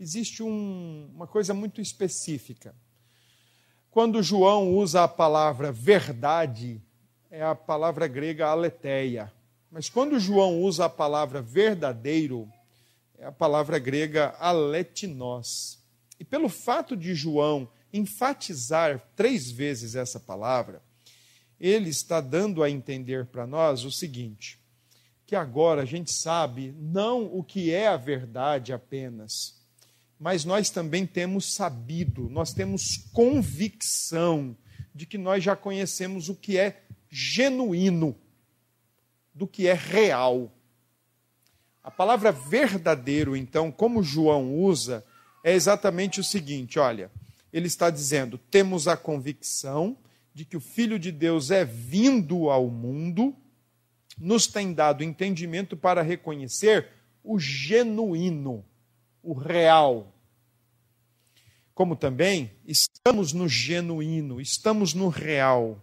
existe 0.00 0.42
um, 0.42 1.10
uma 1.14 1.26
coisa 1.26 1.52
muito 1.52 1.78
específica. 1.78 2.74
Quando 3.90 4.22
João 4.22 4.74
usa 4.74 5.04
a 5.04 5.08
palavra 5.08 5.70
verdade, 5.70 6.80
é 7.30 7.44
a 7.44 7.54
palavra 7.54 8.06
grega 8.06 8.46
aletheia. 8.46 9.30
Mas 9.70 9.90
quando 9.90 10.18
João 10.18 10.62
usa 10.62 10.86
a 10.86 10.88
palavra 10.88 11.42
verdadeiro, 11.42 12.50
é 13.18 13.26
a 13.26 13.32
palavra 13.32 13.78
grega 13.78 14.34
aletinos. 14.38 15.78
E 16.18 16.24
pelo 16.24 16.48
fato 16.48 16.96
de 16.96 17.14
João 17.14 17.68
enfatizar 17.92 19.00
três 19.14 19.50
vezes 19.50 19.94
essa 19.94 20.20
palavra, 20.20 20.82
ele 21.58 21.88
está 21.88 22.20
dando 22.20 22.62
a 22.62 22.70
entender 22.70 23.26
para 23.26 23.46
nós 23.46 23.84
o 23.84 23.90
seguinte: 23.90 24.58
que 25.26 25.34
agora 25.34 25.82
a 25.82 25.86
gente 25.86 26.12
sabe 26.12 26.74
não 26.78 27.24
o 27.24 27.42
que 27.42 27.72
é 27.72 27.88
a 27.88 27.96
verdade 27.96 28.72
apenas, 28.72 29.56
mas 30.18 30.44
nós 30.44 30.70
também 30.70 31.06
temos 31.06 31.54
sabido, 31.54 32.28
nós 32.30 32.52
temos 32.52 32.96
convicção 33.12 34.56
de 34.94 35.04
que 35.04 35.18
nós 35.18 35.44
já 35.44 35.54
conhecemos 35.54 36.28
o 36.28 36.34
que 36.34 36.56
é 36.56 36.82
genuíno, 37.10 38.16
do 39.34 39.46
que 39.46 39.66
é 39.66 39.74
real. 39.74 40.50
A 41.86 41.90
palavra 41.92 42.32
verdadeiro, 42.32 43.36
então, 43.36 43.70
como 43.70 44.02
João 44.02 44.52
usa, 44.52 45.06
é 45.44 45.52
exatamente 45.52 46.18
o 46.18 46.24
seguinte: 46.24 46.80
olha, 46.80 47.12
ele 47.52 47.68
está 47.68 47.90
dizendo, 47.90 48.36
temos 48.36 48.88
a 48.88 48.96
convicção 48.96 49.96
de 50.34 50.44
que 50.44 50.56
o 50.56 50.60
Filho 50.60 50.98
de 50.98 51.12
Deus 51.12 51.52
é 51.52 51.64
vindo 51.64 52.50
ao 52.50 52.68
mundo, 52.68 53.36
nos 54.18 54.48
tem 54.48 54.72
dado 54.72 55.04
entendimento 55.04 55.76
para 55.76 56.02
reconhecer 56.02 56.88
o 57.22 57.38
genuíno 57.38 58.64
o 59.22 59.32
real. 59.32 60.12
Como 61.72 61.94
também 61.94 62.50
estamos 62.66 63.32
no 63.32 63.48
genuíno, 63.48 64.40
estamos 64.40 64.92
no 64.92 65.08
real. 65.08 65.80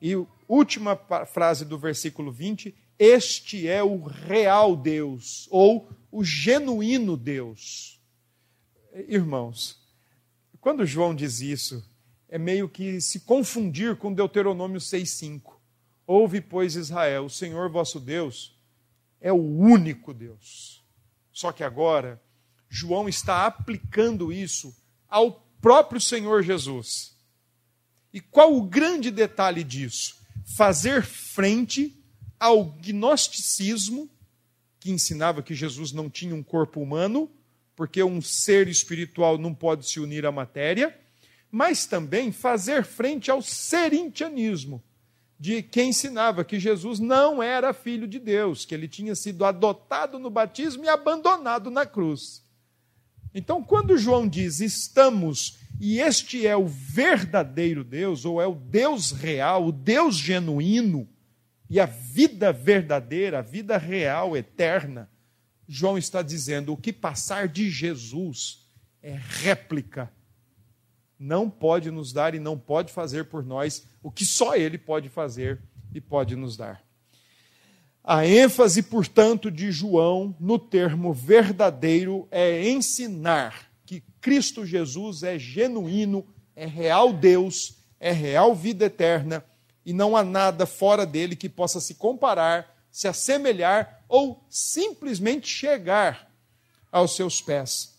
E 0.00 0.14
última 0.48 0.96
frase 1.26 1.66
do 1.66 1.78
versículo 1.78 2.32
20: 2.32 2.74
Este 2.98 3.68
é 3.68 3.82
o 3.82 4.02
real 4.04 4.76
Deus, 4.76 5.48
ou 5.50 5.88
o 6.10 6.22
genuíno 6.22 7.16
Deus. 7.16 8.00
Irmãos, 9.08 9.80
quando 10.60 10.86
João 10.86 11.14
diz 11.14 11.40
isso, 11.40 11.84
é 12.28 12.38
meio 12.38 12.68
que 12.68 13.00
se 13.00 13.20
confundir 13.20 13.96
com 13.96 14.12
Deuteronômio 14.12 14.80
6,5. 14.80 15.54
Ouve, 16.06 16.40
pois, 16.40 16.76
Israel, 16.76 17.26
o 17.26 17.30
Senhor 17.30 17.70
vosso 17.70 17.98
Deus 17.98 18.58
é 19.20 19.32
o 19.32 19.36
único 19.36 20.12
Deus. 20.12 20.84
Só 21.32 21.50
que 21.50 21.64
agora 21.64 22.22
João 22.68 23.08
está 23.08 23.46
aplicando 23.46 24.32
isso 24.32 24.74
ao 25.08 25.48
próprio 25.60 26.00
Senhor 26.00 26.42
Jesus. 26.42 27.16
E 28.12 28.20
qual 28.20 28.54
o 28.54 28.62
grande 28.62 29.10
detalhe 29.10 29.64
disso? 29.64 30.16
Fazer 30.56 31.02
frente 31.02 32.03
ao 32.44 32.62
gnosticismo, 32.62 34.06
que 34.78 34.90
ensinava 34.90 35.42
que 35.42 35.54
Jesus 35.54 35.92
não 35.92 36.10
tinha 36.10 36.34
um 36.34 36.42
corpo 36.42 36.78
humano, 36.78 37.30
porque 37.74 38.02
um 38.02 38.20
ser 38.20 38.68
espiritual 38.68 39.38
não 39.38 39.54
pode 39.54 39.88
se 39.88 39.98
unir 39.98 40.26
à 40.26 40.30
matéria, 40.30 40.94
mas 41.50 41.86
também 41.86 42.30
fazer 42.30 42.84
frente 42.84 43.30
ao 43.30 43.40
serintianismo, 43.40 44.84
de 45.40 45.62
quem 45.62 45.88
ensinava 45.88 46.44
que 46.44 46.60
Jesus 46.60 47.00
não 47.00 47.42
era 47.42 47.72
filho 47.72 48.06
de 48.06 48.18
Deus, 48.18 48.66
que 48.66 48.74
ele 48.74 48.88
tinha 48.88 49.14
sido 49.14 49.42
adotado 49.46 50.18
no 50.18 50.28
batismo 50.28 50.84
e 50.84 50.88
abandonado 50.88 51.70
na 51.70 51.86
cruz. 51.86 52.44
Então, 53.34 53.64
quando 53.64 53.96
João 53.96 54.28
diz 54.28 54.60
estamos 54.60 55.60
e 55.80 55.98
este 55.98 56.46
é 56.46 56.54
o 56.54 56.66
verdadeiro 56.66 57.82
Deus, 57.82 58.26
ou 58.26 58.38
é 58.38 58.46
o 58.46 58.54
Deus 58.54 59.12
real, 59.12 59.68
o 59.68 59.72
Deus 59.72 60.16
genuíno, 60.16 61.08
e 61.68 61.80
a 61.80 61.86
vida 61.86 62.52
verdadeira, 62.52 63.38
a 63.38 63.42
vida 63.42 63.76
real, 63.76 64.36
eterna, 64.36 65.10
João 65.66 65.96
está 65.96 66.22
dizendo: 66.22 66.72
o 66.72 66.76
que 66.76 66.92
passar 66.92 67.48
de 67.48 67.70
Jesus 67.70 68.68
é 69.02 69.18
réplica. 69.18 70.12
Não 71.18 71.48
pode 71.48 71.90
nos 71.90 72.12
dar 72.12 72.34
e 72.34 72.38
não 72.38 72.58
pode 72.58 72.92
fazer 72.92 73.26
por 73.26 73.44
nós 73.44 73.86
o 74.02 74.10
que 74.10 74.26
só 74.26 74.56
Ele 74.56 74.76
pode 74.76 75.08
fazer 75.08 75.62
e 75.94 76.00
pode 76.00 76.36
nos 76.36 76.56
dar. 76.56 76.84
A 78.02 78.26
ênfase, 78.26 78.82
portanto, 78.82 79.50
de 79.50 79.72
João 79.72 80.36
no 80.38 80.58
termo 80.58 81.14
verdadeiro 81.14 82.28
é 82.30 82.68
ensinar 82.68 83.70
que 83.86 84.02
Cristo 84.20 84.66
Jesus 84.66 85.22
é 85.22 85.38
genuíno, 85.38 86.26
é 86.54 86.66
real 86.66 87.12
Deus, 87.14 87.78
é 87.98 88.12
real 88.12 88.54
vida 88.54 88.84
eterna 88.84 89.42
e 89.84 89.92
não 89.92 90.16
há 90.16 90.22
nada 90.22 90.66
fora 90.66 91.04
dele 91.04 91.36
que 91.36 91.48
possa 91.48 91.80
se 91.80 91.94
comparar, 91.94 92.74
se 92.90 93.08
assemelhar 93.08 94.04
ou 94.08 94.44
simplesmente 94.48 95.48
chegar 95.48 96.30
aos 96.90 97.16
seus 97.16 97.42
pés. 97.42 97.94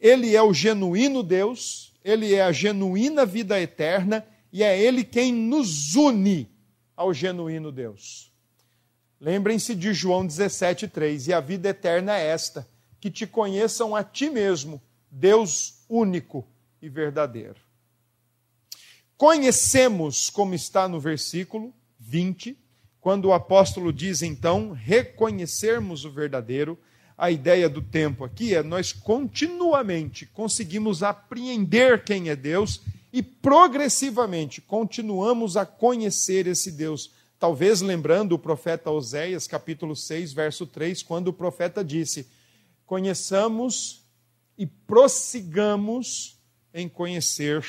Ele 0.00 0.34
é 0.34 0.42
o 0.42 0.52
genuíno 0.52 1.22
Deus, 1.22 1.92
ele 2.04 2.34
é 2.34 2.42
a 2.42 2.52
genuína 2.52 3.24
vida 3.24 3.60
eterna 3.60 4.26
e 4.52 4.62
é 4.62 4.78
ele 4.78 5.04
quem 5.04 5.32
nos 5.32 5.94
une 5.94 6.50
ao 6.96 7.14
genuíno 7.14 7.70
Deus. 7.70 8.32
Lembrem-se 9.20 9.76
de 9.76 9.94
João 9.94 10.26
17,3: 10.26 11.28
E 11.28 11.32
a 11.32 11.40
vida 11.40 11.68
eterna 11.68 12.18
é 12.18 12.26
esta, 12.26 12.68
que 13.00 13.08
te 13.08 13.24
conheçam 13.26 13.94
a 13.94 14.02
ti 14.02 14.28
mesmo, 14.28 14.82
Deus 15.08 15.84
único 15.88 16.44
e 16.80 16.88
verdadeiro. 16.88 17.60
Conhecemos, 19.22 20.28
como 20.28 20.52
está 20.52 20.88
no 20.88 20.98
versículo 20.98 21.72
20, 22.00 22.58
quando 23.00 23.26
o 23.26 23.32
apóstolo 23.32 23.92
diz 23.92 24.20
então 24.20 24.72
reconhecermos 24.72 26.04
o 26.04 26.10
verdadeiro, 26.10 26.76
a 27.16 27.30
ideia 27.30 27.68
do 27.68 27.80
tempo 27.80 28.24
aqui 28.24 28.52
é 28.52 28.64
nós 28.64 28.92
continuamente 28.92 30.26
conseguimos 30.26 31.04
apreender 31.04 32.02
quem 32.02 32.30
é 32.30 32.34
Deus 32.34 32.80
e 33.12 33.22
progressivamente 33.22 34.60
continuamos 34.60 35.56
a 35.56 35.64
conhecer 35.64 36.48
esse 36.48 36.72
Deus. 36.72 37.12
Talvez 37.38 37.80
lembrando 37.80 38.32
o 38.32 38.40
profeta 38.40 38.90
Oséias, 38.90 39.46
capítulo 39.46 39.94
6, 39.94 40.32
verso 40.32 40.66
3, 40.66 41.00
quando 41.04 41.28
o 41.28 41.32
profeta 41.32 41.84
disse: 41.84 42.26
Conheçamos 42.84 44.04
e 44.58 44.66
prossigamos 44.66 46.40
em 46.74 46.88
conhecer 46.88 47.64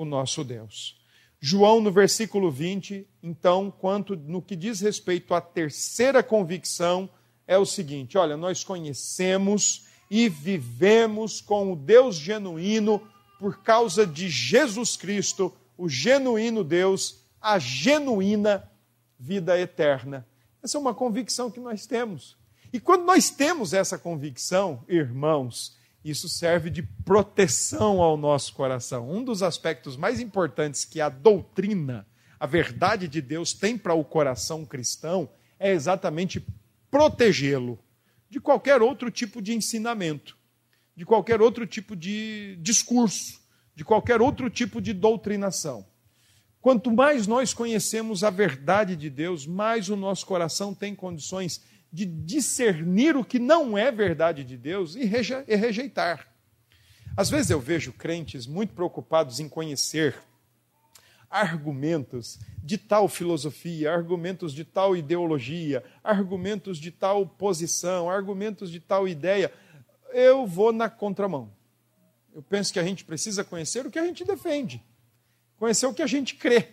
o 0.00 0.04
nosso 0.06 0.42
Deus. 0.42 0.98
João, 1.38 1.78
no 1.78 1.92
versículo 1.92 2.50
20, 2.50 3.06
então, 3.22 3.70
quanto 3.70 4.16
no 4.16 4.40
que 4.40 4.56
diz 4.56 4.80
respeito 4.80 5.34
à 5.34 5.42
terceira 5.42 6.22
convicção, 6.22 7.08
é 7.46 7.58
o 7.58 7.66
seguinte: 7.66 8.16
olha, 8.16 8.34
nós 8.34 8.64
conhecemos 8.64 9.86
e 10.10 10.26
vivemos 10.26 11.42
com 11.42 11.72
o 11.72 11.76
Deus 11.76 12.16
genuíno 12.16 13.06
por 13.38 13.62
causa 13.62 14.06
de 14.06 14.30
Jesus 14.30 14.96
Cristo, 14.96 15.54
o 15.76 15.86
genuíno 15.86 16.64
Deus, 16.64 17.20
a 17.38 17.58
genuína 17.58 18.70
vida 19.18 19.58
eterna. 19.58 20.26
Essa 20.62 20.78
é 20.78 20.80
uma 20.80 20.94
convicção 20.94 21.50
que 21.50 21.60
nós 21.60 21.84
temos. 21.84 22.38
E 22.72 22.80
quando 22.80 23.04
nós 23.04 23.28
temos 23.28 23.74
essa 23.74 23.98
convicção, 23.98 24.82
irmãos, 24.88 25.76
isso 26.04 26.28
serve 26.28 26.70
de 26.70 26.82
proteção 26.82 28.00
ao 28.00 28.16
nosso 28.16 28.54
coração. 28.54 29.10
Um 29.10 29.22
dos 29.22 29.42
aspectos 29.42 29.96
mais 29.96 30.20
importantes 30.20 30.84
que 30.84 31.00
a 31.00 31.08
doutrina, 31.08 32.06
a 32.38 32.46
verdade 32.46 33.06
de 33.06 33.20
Deus 33.20 33.52
tem 33.52 33.76
para 33.76 33.94
o 33.94 34.04
coração 34.04 34.64
cristão 34.64 35.28
é 35.58 35.72
exatamente 35.72 36.44
protegê-lo 36.90 37.78
de 38.30 38.40
qualquer 38.40 38.80
outro 38.80 39.10
tipo 39.10 39.42
de 39.42 39.52
ensinamento, 39.52 40.36
de 40.96 41.04
qualquer 41.04 41.42
outro 41.42 41.66
tipo 41.66 41.94
de 41.94 42.56
discurso, 42.60 43.40
de 43.74 43.84
qualquer 43.84 44.22
outro 44.22 44.48
tipo 44.48 44.80
de 44.80 44.92
doutrinação. 44.92 45.86
Quanto 46.60 46.90
mais 46.90 47.26
nós 47.26 47.54
conhecemos 47.54 48.22
a 48.22 48.30
verdade 48.30 48.94
de 48.94 49.08
Deus, 49.08 49.46
mais 49.46 49.88
o 49.88 49.96
nosso 49.96 50.26
coração 50.26 50.74
tem 50.74 50.94
condições 50.94 51.62
de 51.92 52.04
discernir 52.04 53.16
o 53.16 53.24
que 53.24 53.38
não 53.38 53.76
é 53.76 53.90
verdade 53.90 54.44
de 54.44 54.56
Deus 54.56 54.94
e 54.94 55.04
rejeitar. 55.04 56.28
Às 57.16 57.28
vezes 57.28 57.50
eu 57.50 57.60
vejo 57.60 57.92
crentes 57.92 58.46
muito 58.46 58.72
preocupados 58.72 59.40
em 59.40 59.48
conhecer 59.48 60.14
argumentos 61.28 62.38
de 62.62 62.76
tal 62.76 63.08
filosofia, 63.08 63.92
argumentos 63.92 64.52
de 64.52 64.64
tal 64.64 64.96
ideologia, 64.96 65.84
argumentos 66.02 66.78
de 66.78 66.90
tal 66.90 67.26
posição, 67.26 68.10
argumentos 68.10 68.70
de 68.70 68.80
tal 68.80 69.06
ideia. 69.06 69.52
Eu 70.12 70.46
vou 70.46 70.72
na 70.72 70.88
contramão. 70.88 71.52
Eu 72.32 72.42
penso 72.42 72.72
que 72.72 72.78
a 72.78 72.84
gente 72.84 73.04
precisa 73.04 73.44
conhecer 73.44 73.86
o 73.86 73.90
que 73.90 73.98
a 73.98 74.04
gente 74.04 74.24
defende, 74.24 74.84
conhecer 75.56 75.86
o 75.86 75.94
que 75.94 76.02
a 76.02 76.06
gente 76.06 76.34
crê. 76.34 76.68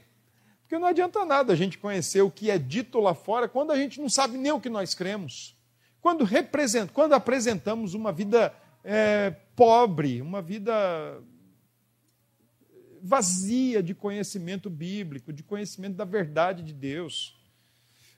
Porque 0.67 0.77
não 0.77 0.89
adianta 0.89 1.23
nada 1.23 1.53
a 1.53 1.55
gente 1.55 1.77
conhecer 1.77 2.21
o 2.21 2.29
que 2.29 2.51
é 2.51 2.57
dito 2.57 2.99
lá 2.99 3.13
fora 3.15 3.47
quando 3.47 3.71
a 3.71 3.77
gente 3.77 4.01
não 4.01 4.09
sabe 4.09 4.37
nem 4.37 4.51
o 4.51 4.59
que 4.59 4.67
nós 4.67 4.93
cremos. 4.93 5.55
Quando, 6.01 6.25
represent, 6.25 6.91
quando 6.91 7.13
apresentamos 7.13 7.93
uma 7.93 8.11
vida 8.11 8.53
é, 8.83 9.31
pobre, 9.55 10.21
uma 10.21 10.41
vida 10.41 11.23
vazia 13.01 13.81
de 13.81 13.95
conhecimento 13.95 14.69
bíblico, 14.69 15.31
de 15.31 15.41
conhecimento 15.41 15.95
da 15.95 16.03
verdade 16.03 16.61
de 16.63 16.73
Deus. 16.73 17.39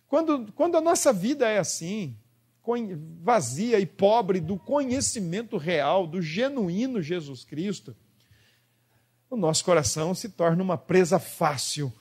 Quando, 0.07 0.51
quando 0.53 0.75
a 0.75 0.81
nossa 0.81 1.13
vida 1.13 1.47
é 1.47 1.59
assim, 1.59 2.17
vazia 3.21 3.79
e 3.79 3.85
pobre 3.85 4.39
do 4.39 4.57
conhecimento 4.57 5.55
real, 5.55 6.07
do 6.07 6.19
genuíno 6.19 6.99
Jesus 6.99 7.43
Cristo, 7.43 7.95
o 9.29 9.37
nosso 9.37 9.63
coração 9.63 10.15
se 10.15 10.29
torna 10.29 10.63
uma 10.63 10.79
presa 10.79 11.19
fácil 11.19 11.93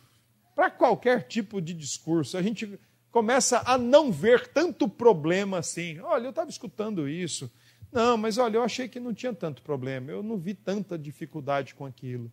para 0.59 0.73
qualquer 0.73 1.23
tipo 1.23 1.61
de 1.63 1.73
discurso. 1.73 2.37
A 2.37 2.43
gente 2.43 2.81
começa 3.13 3.63
a 3.65 3.79
não 3.79 4.11
ver 4.11 4.49
tanto 4.49 4.89
problema 4.89 5.59
assim. 5.59 6.01
Olha, 6.01 6.25
eu 6.25 6.31
estava 6.31 6.51
escutando 6.51 7.09
isso. 7.09 7.49
Não, 7.93 8.17
mas 8.17 8.39
olha, 8.39 8.57
eu 8.57 8.65
achei 8.65 8.89
que 8.89 8.99
não 8.99 9.15
tinha 9.15 9.33
tanto 9.33 9.63
problema. 9.63 10.11
Eu 10.11 10.21
não 10.21 10.37
vi 10.37 10.55
tanta 10.55 10.99
dificuldade 10.99 11.77
com 11.77 11.87
aquilo. 11.87 12.29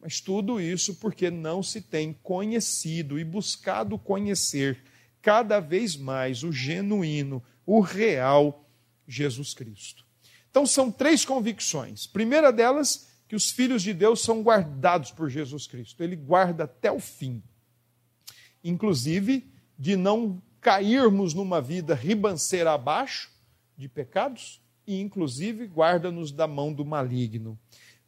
Mas 0.00 0.22
tudo 0.22 0.58
isso 0.58 0.94
porque 0.94 1.30
não 1.30 1.62
se 1.62 1.82
tem 1.82 2.14
conhecido 2.22 3.18
e 3.18 3.24
buscado 3.24 3.98
conhecer 3.98 4.82
cada 5.20 5.60
vez 5.60 5.96
mais 5.96 6.42
o 6.44 6.50
genuíno, 6.50 7.44
o 7.66 7.80
real 7.80 8.66
Jesus 9.06 9.52
Cristo. 9.52 10.02
Então 10.50 10.64
são 10.64 10.90
três 10.90 11.26
convicções. 11.26 12.06
Primeira 12.06 12.50
delas, 12.50 13.13
que 13.34 13.36
os 13.36 13.50
filhos 13.50 13.82
de 13.82 13.92
Deus 13.92 14.20
são 14.20 14.42
guardados 14.42 15.10
por 15.10 15.28
Jesus 15.28 15.66
Cristo. 15.66 16.04
Ele 16.04 16.14
guarda 16.14 16.64
até 16.64 16.92
o 16.92 17.00
fim. 17.00 17.42
Inclusive 18.62 19.52
de 19.76 19.96
não 19.96 20.40
cairmos 20.60 21.34
numa 21.34 21.60
vida 21.60 21.96
ribanceira 21.96 22.72
abaixo 22.72 23.32
de 23.76 23.88
pecados 23.88 24.62
e 24.86 25.00
inclusive 25.00 25.66
guarda-nos 25.66 26.30
da 26.30 26.46
mão 26.46 26.72
do 26.72 26.84
maligno. 26.84 27.58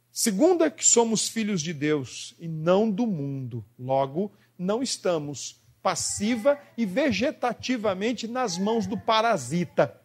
Segunda, 0.09 0.71
que 0.71 0.85
somos 0.85 1.27
filhos 1.27 1.61
de 1.61 1.73
Deus 1.73 2.33
e 2.39 2.47
não 2.47 2.89
do 2.89 3.05
mundo. 3.05 3.65
Logo, 3.77 4.31
não 4.57 4.81
estamos 4.81 5.61
passiva 5.83 6.57
e 6.77 6.85
vegetativamente 6.85 8.29
nas 8.29 8.57
mãos 8.57 8.87
do 8.87 8.97
parasita, 8.97 9.99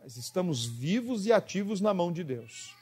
mas 0.00 0.16
estamos 0.16 0.64
vivos 0.64 1.26
e 1.26 1.32
ativos 1.32 1.80
na 1.80 1.92
mão 1.92 2.12
de 2.12 2.22
Deus. 2.22 2.72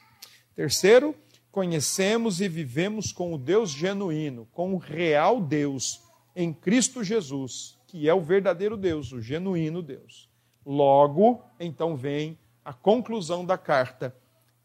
Terceiro, 0.55 1.15
conhecemos 1.59 2.39
e 2.39 2.47
vivemos 2.47 3.11
com 3.11 3.33
o 3.33 3.37
Deus 3.37 3.71
genuíno, 3.71 4.47
com 4.53 4.73
o 4.73 4.77
real 4.77 5.41
Deus 5.41 6.01
em 6.33 6.53
Cristo 6.53 7.03
Jesus, 7.03 7.77
que 7.85 8.07
é 8.07 8.13
o 8.13 8.21
verdadeiro 8.21 8.77
Deus, 8.77 9.11
o 9.11 9.19
genuíno 9.19 9.81
Deus. 9.81 10.29
Logo, 10.65 11.43
então 11.59 11.97
vem 11.97 12.39
a 12.63 12.71
conclusão 12.71 13.45
da 13.45 13.57
carta, 13.57 14.15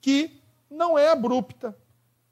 que 0.01 0.41
não 0.71 0.97
é 0.97 1.09
abrupta, 1.09 1.77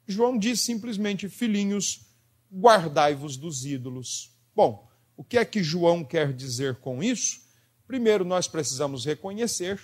João 0.07 0.37
diz 0.37 0.61
simplesmente: 0.61 1.27
Filhinhos, 1.27 2.05
guardai-vos 2.49 3.35
dos 3.35 3.65
ídolos. 3.65 4.31
Bom, 4.55 4.87
o 5.17 5.25
que 5.25 5.37
é 5.37 5.43
que 5.43 5.61
João 5.61 6.05
quer 6.05 6.31
dizer 6.31 6.77
com 6.77 7.03
isso? 7.03 7.41
Primeiro, 7.85 8.23
nós 8.23 8.47
precisamos 8.47 9.03
reconhecer 9.03 9.77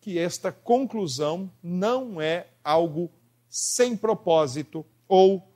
que 0.00 0.18
esta 0.18 0.50
conclusão 0.50 1.48
não 1.62 2.20
é 2.20 2.48
algo 2.64 3.08
sem 3.48 3.96
propósito, 3.96 4.84
ou 5.08 5.52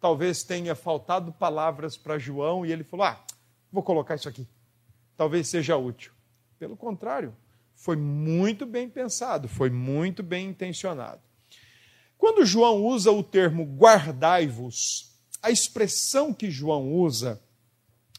talvez 0.00 0.42
tenha 0.42 0.74
faltado 0.74 1.32
palavras 1.32 1.96
para 1.96 2.18
João 2.18 2.64
e 2.64 2.72
ele 2.72 2.84
falou: 2.84 3.06
Ah, 3.06 3.24
vou 3.72 3.82
colocar 3.82 4.14
isso 4.14 4.28
aqui. 4.28 4.46
Talvez 5.16 5.48
seja 5.48 5.76
útil. 5.76 6.12
Pelo 6.58 6.76
contrário, 6.76 7.34
foi 7.74 7.96
muito 7.96 8.64
bem 8.66 8.88
pensado, 8.88 9.48
foi 9.48 9.70
muito 9.70 10.22
bem 10.22 10.48
intencionado. 10.48 11.20
Quando 12.16 12.46
João 12.46 12.84
usa 12.84 13.10
o 13.10 13.22
termo 13.22 13.64
guardai-vos, 13.76 15.14
a 15.42 15.50
expressão 15.50 16.32
que 16.32 16.50
João 16.50 16.92
usa 16.92 17.42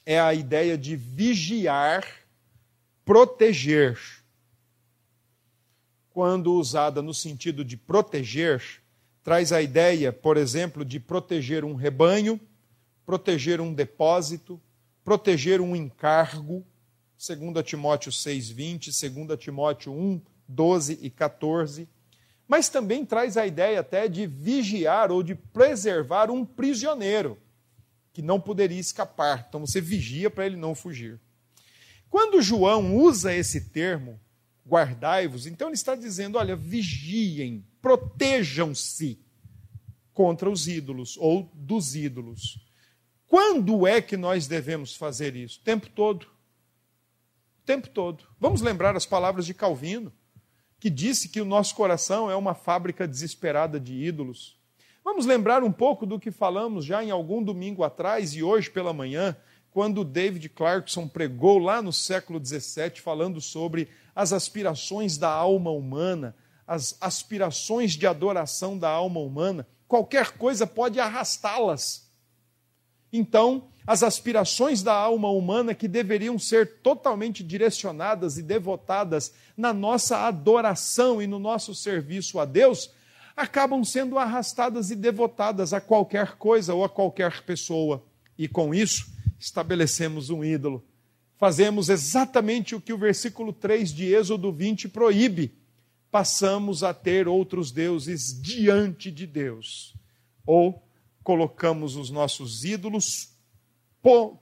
é 0.05 0.19
a 0.19 0.33
ideia 0.33 0.77
de 0.77 0.95
vigiar, 0.95 2.05
proteger. 3.03 3.99
Quando 6.11 6.53
usada 6.53 7.01
no 7.01 7.13
sentido 7.13 7.65
de 7.65 7.75
proteger, 7.75 8.61
traz 9.25 9.51
a 9.51 9.59
ideia, 9.59 10.13
por 10.13 10.37
exemplo, 10.37 10.85
de 10.85 10.99
proteger 10.99 11.65
um 11.65 11.73
rebanho, 11.73 12.39
proteger 13.07 13.59
um 13.59 13.73
depósito, 13.73 14.61
proteger 15.03 15.59
um 15.59 15.75
encargo, 15.75 16.63
2 17.17 17.65
Timóteo 17.65 18.11
6:20, 18.11 18.91
2 19.25 19.39
Timóteo 19.39 19.91
1, 19.91 20.21
12 20.47 20.99
e 21.01 21.09
14. 21.09 21.89
Mas 22.47 22.69
também 22.69 23.03
traz 23.03 23.35
a 23.35 23.47
ideia 23.47 23.79
até 23.79 24.07
de 24.07 24.27
vigiar 24.27 25.11
ou 25.11 25.23
de 25.23 25.33
preservar 25.33 26.29
um 26.29 26.45
prisioneiro 26.45 27.39
que 28.13 28.21
não 28.21 28.39
poderia 28.39 28.79
escapar. 28.79 29.47
Então 29.49 29.61
você 29.61 29.81
vigia 29.81 30.29
para 30.29 30.45
ele 30.45 30.55
não 30.55 30.75
fugir. 30.75 31.19
Quando 32.11 32.43
João 32.43 32.95
usa 32.95 33.33
esse 33.33 33.69
termo, 33.69 34.19
guardai-vos, 34.67 35.45
então 35.45 35.67
ele 35.67 35.75
está 35.75 35.95
dizendo: 35.95 36.37
olha, 36.37 36.55
vigiem, 36.55 37.65
protejam-se 37.81 39.19
contra 40.13 40.49
os 40.49 40.67
ídolos 40.67 41.17
ou 41.17 41.51
dos 41.53 41.95
ídolos. 41.95 42.59
Quando 43.27 43.85
é 43.85 44.01
que 44.01 44.15
nós 44.15 44.47
devemos 44.47 44.95
fazer 44.95 45.35
isso? 45.35 45.59
O 45.59 45.63
tempo 45.63 45.89
todo. 45.89 46.23
O 46.23 47.65
tempo 47.65 47.89
todo. 47.89 48.23
Vamos 48.39 48.61
lembrar 48.61 48.95
as 48.95 49.05
palavras 49.05 49.45
de 49.45 49.53
Calvino, 49.53 50.13
que 50.79 50.89
disse 50.89 51.29
que 51.29 51.41
o 51.41 51.45
nosso 51.45 51.75
coração 51.75 52.29
é 52.29 52.35
uma 52.35 52.53
fábrica 52.53 53.07
desesperada 53.07 53.79
de 53.79 53.93
ídolos. 53.93 54.57
Vamos 55.03 55.25
lembrar 55.25 55.63
um 55.63 55.71
pouco 55.71 56.05
do 56.05 56.19
que 56.19 56.31
falamos 56.31 56.85
já 56.85 57.03
em 57.03 57.11
algum 57.11 57.43
domingo 57.43 57.83
atrás 57.83 58.33
e 58.33 58.41
hoje 58.41 58.69
pela 58.69 58.93
manhã, 58.93 59.35
quando 59.69 60.03
David 60.05 60.49
Clarkson 60.49 61.07
pregou 61.07 61.59
lá 61.59 61.81
no 61.81 61.91
século 61.91 62.43
XVII, 62.43 63.01
falando 63.01 63.41
sobre 63.41 63.89
as 64.15 64.31
aspirações 64.31 65.17
da 65.17 65.29
alma 65.29 65.69
humana, 65.69 66.35
as 66.65 66.97
aspirações 67.01 67.91
de 67.91 68.07
adoração 68.07 68.77
da 68.77 68.89
alma 68.89 69.19
humana 69.19 69.67
qualquer 69.87 70.31
coisa 70.31 70.65
pode 70.65 70.99
arrastá-las. 70.99 72.09
Então, 73.11 73.69
as 73.87 74.03
aspirações 74.03 74.81
da 74.81 74.93
alma 74.93 75.29
humana 75.29 75.73
que 75.73 75.87
deveriam 75.87 76.37
ser 76.39 76.81
totalmente 76.81 77.43
direcionadas 77.43 78.37
e 78.37 78.43
devotadas 78.43 79.33
na 79.55 79.73
nossa 79.73 80.25
adoração 80.27 81.21
e 81.21 81.27
no 81.27 81.39
nosso 81.39 81.73
serviço 81.73 82.39
a 82.39 82.45
Deus, 82.45 82.91
acabam 83.37 83.83
sendo 83.83 84.17
arrastadas 84.17 84.91
e 84.91 84.95
devotadas 84.95 85.71
a 85.71 85.79
qualquer 85.79 86.35
coisa 86.37 86.73
ou 86.73 86.83
a 86.83 86.89
qualquer 86.89 87.43
pessoa. 87.43 88.03
E 88.37 88.47
com 88.47 88.73
isso, 88.73 89.07
estabelecemos 89.39 90.29
um 90.29 90.43
ídolo. 90.43 90.83
Fazemos 91.37 91.89
exatamente 91.89 92.75
o 92.75 92.81
que 92.81 92.93
o 92.93 92.97
versículo 92.97 93.51
3 93.51 93.93
de 93.93 94.13
Êxodo 94.13 94.51
20 94.51 94.87
proíbe 94.87 95.53
passamos 96.09 96.81
a 96.81 96.93
ter 96.93 97.27
outros 97.27 97.71
deuses 97.71 98.41
diante 98.41 99.11
de 99.11 99.27
Deus. 99.27 99.93
Ou 100.45 100.81
colocamos 101.23 101.95
os 101.95 102.09
nossos 102.09 102.63
ídolos 102.63 103.33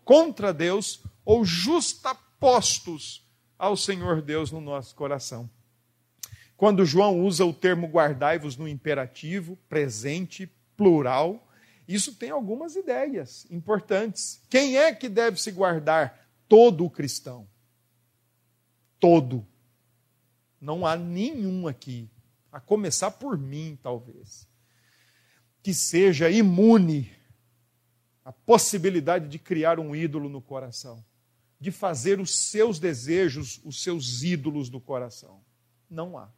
contra 0.04 0.54
Deus 0.54 1.02
ou 1.26 1.44
justapostos 1.46 3.26
ao 3.58 3.78
Senhor 3.78 4.22
Deus 4.22 4.52
no 4.52 4.62
nosso 4.62 4.94
coração. 4.94 5.50
Quando 6.56 6.86
João 6.86 7.22
usa 7.22 7.46
o 7.46 7.54
termo 7.54 7.88
guardai-vos 7.88 8.56
no 8.56 8.68
imperativo, 8.68 9.58
presente, 9.68 10.52
plural, 10.78 11.48
isso 11.88 12.14
tem 12.16 12.30
algumas 12.30 12.76
ideias 12.76 13.48
importantes. 13.50 14.42
Quem 14.50 14.78
é 14.78 14.94
que 14.94 15.10
deve 15.10 15.42
se 15.42 15.52
guardar? 15.52 16.23
Todo 16.54 16.86
o 16.86 16.90
cristão. 16.90 17.50
Todo. 19.00 19.44
Não 20.62 20.86
há 20.86 20.96
nenhum 20.96 21.68
aqui, 21.68 22.08
a 22.52 22.60
começar 22.60 23.10
por 23.10 23.40
mim, 23.40 23.76
talvez, 23.82 24.48
que 25.64 25.74
seja 25.74 26.30
imune 26.30 27.12
à 28.24 28.32
possibilidade 28.32 29.28
de 29.30 29.40
criar 29.40 29.80
um 29.80 29.96
ídolo 29.96 30.30
no 30.30 30.44
coração, 30.44 31.04
de 31.60 31.72
fazer 31.72 32.20
os 32.20 32.30
seus 32.30 32.78
desejos 32.78 33.60
os 33.66 33.82
seus 33.82 34.22
ídolos 34.22 34.70
do 34.70 34.80
coração. 34.80 35.44
Não 35.90 36.16
há. 36.16 36.30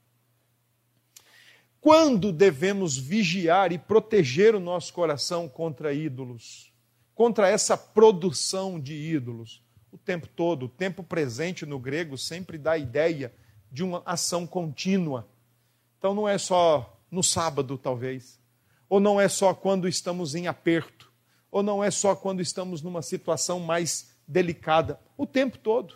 Quando 1.81 2.31
devemos 2.31 2.95
vigiar 2.97 3.73
e 3.73 3.77
proteger 3.77 4.55
o 4.55 4.61
nosso 4.61 4.93
coração 4.93 5.49
contra 5.49 5.93
ídolos, 5.93 6.73
contra 7.13 7.49
essa 7.49 7.75
produção 7.75 8.79
de 8.79 8.93
ídolos? 8.93 9.64
O 9.95 9.97
tempo 9.97 10.27
todo, 10.27 10.65
o 10.65 10.67
tempo 10.67 11.01
presente 11.01 11.65
no 11.65 11.79
grego 11.79 12.17
sempre 12.17 12.57
dá 12.57 12.73
a 12.73 12.77
ideia 12.77 13.33
de 13.71 13.81
uma 13.81 14.03
ação 14.05 14.45
contínua. 14.45 15.25
Então 15.97 16.13
não 16.13 16.27
é 16.27 16.37
só 16.37 16.99
no 17.09 17.23
sábado, 17.23 17.77
talvez, 17.77 18.37
ou 18.89 18.99
não 18.99 19.21
é 19.21 19.29
só 19.29 19.53
quando 19.53 19.87
estamos 19.87 20.35
em 20.35 20.47
aperto, 20.47 21.09
ou 21.49 21.63
não 21.63 21.81
é 21.81 21.89
só 21.89 22.13
quando 22.13 22.41
estamos 22.41 22.81
numa 22.81 23.01
situação 23.01 23.57
mais 23.57 24.13
delicada. 24.27 24.99
O 25.15 25.25
tempo 25.25 25.57
todo. 25.57 25.95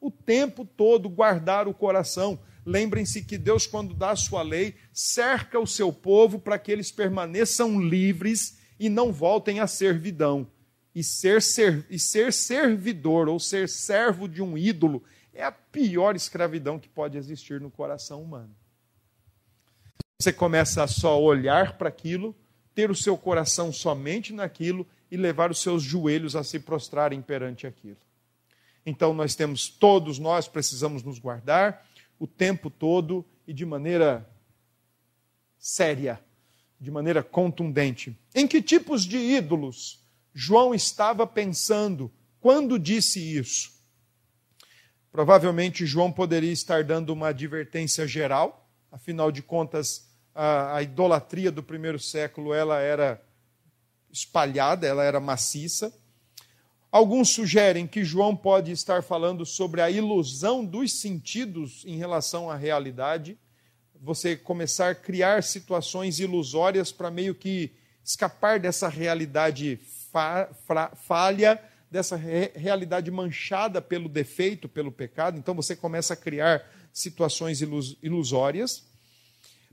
O 0.00 0.10
tempo 0.10 0.64
todo 0.64 1.08
guardar 1.08 1.68
o 1.68 1.72
coração. 1.72 2.40
Lembrem-se 2.64 3.22
que 3.22 3.38
Deus, 3.38 3.64
quando 3.64 3.94
dá 3.94 4.10
a 4.10 4.16
sua 4.16 4.42
lei, 4.42 4.74
cerca 4.92 5.60
o 5.60 5.68
seu 5.68 5.92
povo 5.92 6.40
para 6.40 6.58
que 6.58 6.72
eles 6.72 6.90
permaneçam 6.90 7.80
livres 7.80 8.58
e 8.76 8.88
não 8.88 9.12
voltem 9.12 9.60
à 9.60 9.68
servidão. 9.68 10.48
E 10.96 11.04
ser, 11.04 11.42
ser, 11.42 11.84
e 11.90 11.98
ser 11.98 12.32
servidor 12.32 13.28
ou 13.28 13.38
ser 13.38 13.68
servo 13.68 14.26
de 14.26 14.40
um 14.40 14.56
ídolo 14.56 15.04
é 15.34 15.44
a 15.44 15.52
pior 15.52 16.16
escravidão 16.16 16.78
que 16.78 16.88
pode 16.88 17.18
existir 17.18 17.60
no 17.60 17.70
coração 17.70 18.22
humano. 18.22 18.56
Você 20.18 20.32
começa 20.32 20.82
a 20.82 20.86
só 20.86 21.22
olhar 21.22 21.76
para 21.76 21.90
aquilo, 21.90 22.34
ter 22.74 22.90
o 22.90 22.94
seu 22.94 23.14
coração 23.18 23.70
somente 23.70 24.32
naquilo 24.32 24.86
e 25.10 25.18
levar 25.18 25.50
os 25.50 25.60
seus 25.60 25.82
joelhos 25.82 26.34
a 26.34 26.42
se 26.42 26.58
prostrarem 26.58 27.20
perante 27.20 27.66
aquilo. 27.66 27.98
Então 28.86 29.12
nós 29.12 29.34
temos, 29.34 29.68
todos 29.68 30.18
nós 30.18 30.48
precisamos 30.48 31.02
nos 31.02 31.18
guardar 31.18 31.86
o 32.18 32.26
tempo 32.26 32.70
todo 32.70 33.22
e 33.46 33.52
de 33.52 33.66
maneira 33.66 34.26
séria, 35.58 36.18
de 36.80 36.90
maneira 36.90 37.22
contundente. 37.22 38.18
Em 38.34 38.48
que 38.48 38.62
tipos 38.62 39.04
de 39.04 39.18
ídolos 39.18 40.05
João 40.38 40.74
estava 40.74 41.26
pensando 41.26 42.12
quando 42.42 42.78
disse 42.78 43.18
isso? 43.18 43.72
Provavelmente 45.10 45.86
João 45.86 46.12
poderia 46.12 46.52
estar 46.52 46.84
dando 46.84 47.08
uma 47.08 47.28
advertência 47.28 48.06
geral, 48.06 48.68
afinal 48.92 49.32
de 49.32 49.40
contas, 49.40 50.10
a, 50.34 50.76
a 50.76 50.82
idolatria 50.82 51.50
do 51.50 51.62
primeiro 51.62 51.98
século 51.98 52.52
ela 52.52 52.78
era 52.78 53.18
espalhada, 54.12 54.86
ela 54.86 55.02
era 55.02 55.18
maciça. 55.20 55.90
Alguns 56.92 57.30
sugerem 57.30 57.86
que 57.86 58.04
João 58.04 58.36
pode 58.36 58.70
estar 58.72 59.02
falando 59.02 59.46
sobre 59.46 59.80
a 59.80 59.90
ilusão 59.90 60.62
dos 60.62 61.00
sentidos 61.00 61.82
em 61.86 61.96
relação 61.96 62.50
à 62.50 62.56
realidade, 62.56 63.38
você 63.98 64.36
começar 64.36 64.90
a 64.90 64.94
criar 64.94 65.42
situações 65.42 66.20
ilusórias 66.20 66.92
para 66.92 67.10
meio 67.10 67.34
que 67.34 67.72
escapar 68.04 68.60
dessa 68.60 68.86
realidade 68.86 69.80
fa 70.66 70.92
falha 70.94 71.60
dessa 71.90 72.16
re 72.16 72.50
realidade 72.54 73.10
manchada 73.10 73.80
pelo 73.80 74.08
defeito, 74.08 74.68
pelo 74.68 74.90
pecado, 74.90 75.38
então 75.38 75.54
você 75.54 75.76
começa 75.76 76.14
a 76.14 76.16
criar 76.16 76.68
situações 76.92 77.60
ilus 77.60 77.96
ilusórias. 78.02 78.86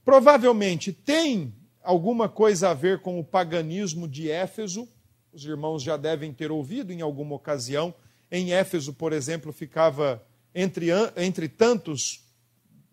Provavelmente 0.04 0.92
tem 0.92 1.54
alguma 1.82 2.28
coisa 2.28 2.70
a 2.70 2.74
ver 2.74 3.02
com 3.02 3.20
o 3.20 3.24
paganismo 3.24 4.08
de 4.08 4.30
Éfeso, 4.30 4.88
os 5.32 5.44
irmãos 5.46 5.82
já 5.82 5.98
devem 5.98 6.32
ter 6.32 6.52
ouvido 6.52 6.92
em 6.94 7.02
alguma 7.02 7.36
ocasião. 7.36 7.94
Em 8.32 8.54
Éfeso, 8.54 8.94
por 8.94 9.12
exemplo, 9.12 9.52
ficava 9.52 10.24
entre, 10.54 10.90
entre 11.18 11.48
tantos 11.48 12.24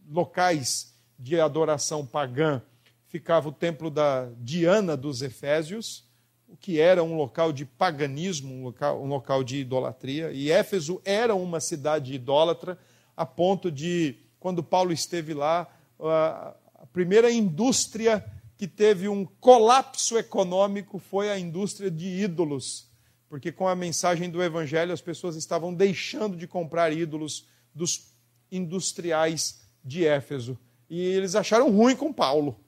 locais 0.09 0.95
de 1.19 1.39
adoração 1.39 2.07
pagã, 2.07 2.63
ficava 3.09 3.51
o 3.51 3.53
templo 3.53 3.91
da 3.91 4.31
Diana 4.39 4.97
dos 4.97 5.21
Efésios 5.21 6.10
o 6.51 6.57
que 6.57 6.81
era 6.81 7.03
um 7.03 7.17
local 7.17 7.53
de 7.53 7.65
paganismo, 7.65 8.53
um 8.53 8.65
local, 8.65 9.03
um 9.03 9.07
local 9.07 9.45
de 9.45 9.59
idolatria. 9.59 10.33
E 10.33 10.51
Éfeso 10.51 11.01
era 11.05 11.35
uma 11.35 11.61
cidade 11.61 12.13
idólatra, 12.13 12.77
a 13.17 13.25
ponto 13.25 13.71
de, 13.71 14.17
quando 14.41 14.63
Paulo 14.63 14.93
esteve 14.93 15.33
lá, 15.33 15.69
a 16.01 16.87
primeira 16.93 17.31
indústria 17.31 18.25
que 18.57 18.67
teve 18.67 19.09
um 19.09 19.25
colapso 19.25 20.19
econômico 20.19 20.99
foi 20.99 21.31
a 21.31 21.39
indústria 21.39 21.91
de 21.91 22.07
ídolos, 22.07 22.91
porque 23.29 23.53
com 23.53 23.69
a 23.69 23.77
mensagem 23.77 24.29
do 24.29 24.43
evangelho 24.43 24.93
as 24.93 25.01
pessoas 25.01 25.37
estavam 25.37 25.73
deixando 25.73 26.37
de 26.37 26.49
comprar 26.49 26.93
ídolos 26.93 27.47
dos 27.73 28.13
industriais 28.51 29.61
de 29.85 30.05
Éfeso. 30.05 30.59
E 30.89 31.01
eles 31.01 31.37
acharam 31.37 31.71
ruim 31.71 31.95
com 31.95 32.13
Paulo. 32.13 32.59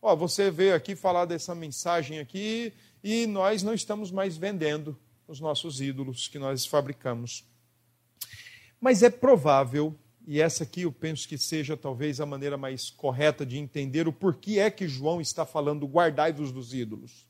Ó, 0.00 0.14
você 0.14 0.50
veio 0.50 0.74
aqui 0.74 0.94
falar 0.94 1.24
dessa 1.24 1.54
mensagem 1.54 2.20
aqui 2.20 2.72
e 3.02 3.26
nós 3.26 3.62
não 3.62 3.74
estamos 3.74 4.10
mais 4.10 4.36
vendendo 4.36 4.98
os 5.26 5.40
nossos 5.40 5.80
ídolos 5.80 6.28
que 6.28 6.38
nós 6.38 6.66
fabricamos. 6.66 7.44
Mas 8.80 9.02
é 9.02 9.10
provável, 9.10 9.96
e 10.26 10.40
essa 10.40 10.64
aqui 10.64 10.82
eu 10.82 10.92
penso 10.92 11.26
que 11.28 11.38
seja 11.38 11.76
talvez 11.76 12.20
a 12.20 12.26
maneira 12.26 12.56
mais 12.56 12.90
correta 12.90 13.44
de 13.46 13.58
entender 13.58 14.06
o 14.06 14.12
porquê 14.12 14.58
é 14.58 14.70
que 14.70 14.86
João 14.88 15.20
está 15.20 15.46
falando 15.46 15.86
guardai-vos 15.86 16.52
dos 16.52 16.74
ídolos. 16.74 17.26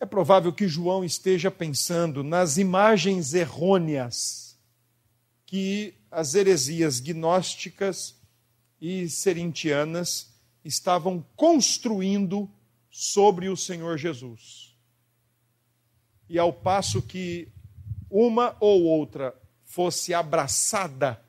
É 0.00 0.06
provável 0.06 0.52
que 0.52 0.68
João 0.68 1.04
esteja 1.04 1.50
pensando 1.50 2.22
nas 2.22 2.56
imagens 2.56 3.34
errôneas 3.34 4.56
que 5.44 5.94
as 6.10 6.34
heresias 6.34 7.00
gnósticas 7.00 8.14
e 8.80 9.08
serintianas 9.08 10.32
estavam 10.64 11.24
construindo 11.34 12.48
sobre 13.00 13.48
o 13.48 13.56
Senhor 13.56 13.96
Jesus. 13.96 14.76
E 16.28 16.36
ao 16.36 16.52
passo 16.52 17.00
que 17.00 17.46
uma 18.10 18.56
ou 18.58 18.82
outra 18.82 19.40
fosse 19.64 20.12
abraçada, 20.12 21.22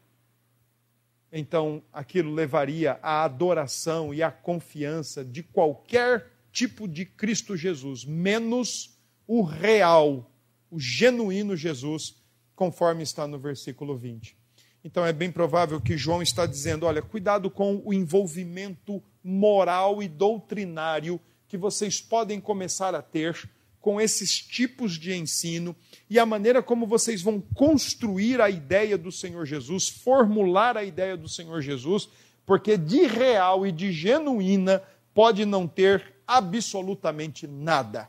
então 1.32 1.84
aquilo 1.94 2.34
levaria 2.34 2.94
à 3.04 3.24
adoração 3.24 4.12
e 4.12 4.24
à 4.24 4.32
confiança 4.32 5.24
de 5.24 5.44
qualquer 5.44 6.32
tipo 6.52 6.88
de 6.88 7.06
Cristo 7.06 7.56
Jesus, 7.56 8.04
menos 8.04 8.98
o 9.28 9.44
real, 9.44 10.28
o 10.72 10.80
genuíno 10.80 11.56
Jesus, 11.56 12.16
conforme 12.56 13.04
está 13.04 13.28
no 13.28 13.38
versículo 13.38 13.96
20. 13.96 14.36
Então 14.84 15.06
é 15.06 15.14
bem 15.14 15.32
provável 15.32 15.80
que 15.80 15.96
João 15.96 16.24
está 16.24 16.48
dizendo: 16.48 16.88
olha, 16.88 17.04
cuidado 17.04 17.48
com 17.48 17.80
o 17.86 17.94
envolvimento 17.94 19.04
moral 19.24 20.02
e 20.02 20.08
doutrinário 20.08 21.22
que 21.50 21.58
vocês 21.58 22.00
podem 22.00 22.40
começar 22.40 22.96
a 22.96 23.02
ter 23.02 23.50
com 23.82 24.00
esses 24.00 24.40
tipos 24.40 24.98
de 24.98 25.14
ensino 25.14 25.76
e 26.10 26.20
a 26.20 26.26
maneira 26.26 26.62
como 26.62 26.86
vocês 26.86 27.22
vão 27.22 27.42
construir 27.42 28.40
a 28.40 28.50
ideia 28.50 28.98
do 28.98 29.12
Senhor 29.12 29.46
Jesus, 29.46 29.90
formular 29.90 30.78
a 30.78 30.84
ideia 30.84 31.18
do 31.18 31.28
Senhor 31.28 31.62
Jesus, 31.62 32.08
porque 32.46 32.78
de 32.78 33.08
real 33.08 33.66
e 33.66 33.72
de 33.72 33.92
genuína 33.92 34.84
pode 35.14 35.44
não 35.44 35.68
ter 35.68 36.14
absolutamente 36.28 37.48
nada. 37.48 38.08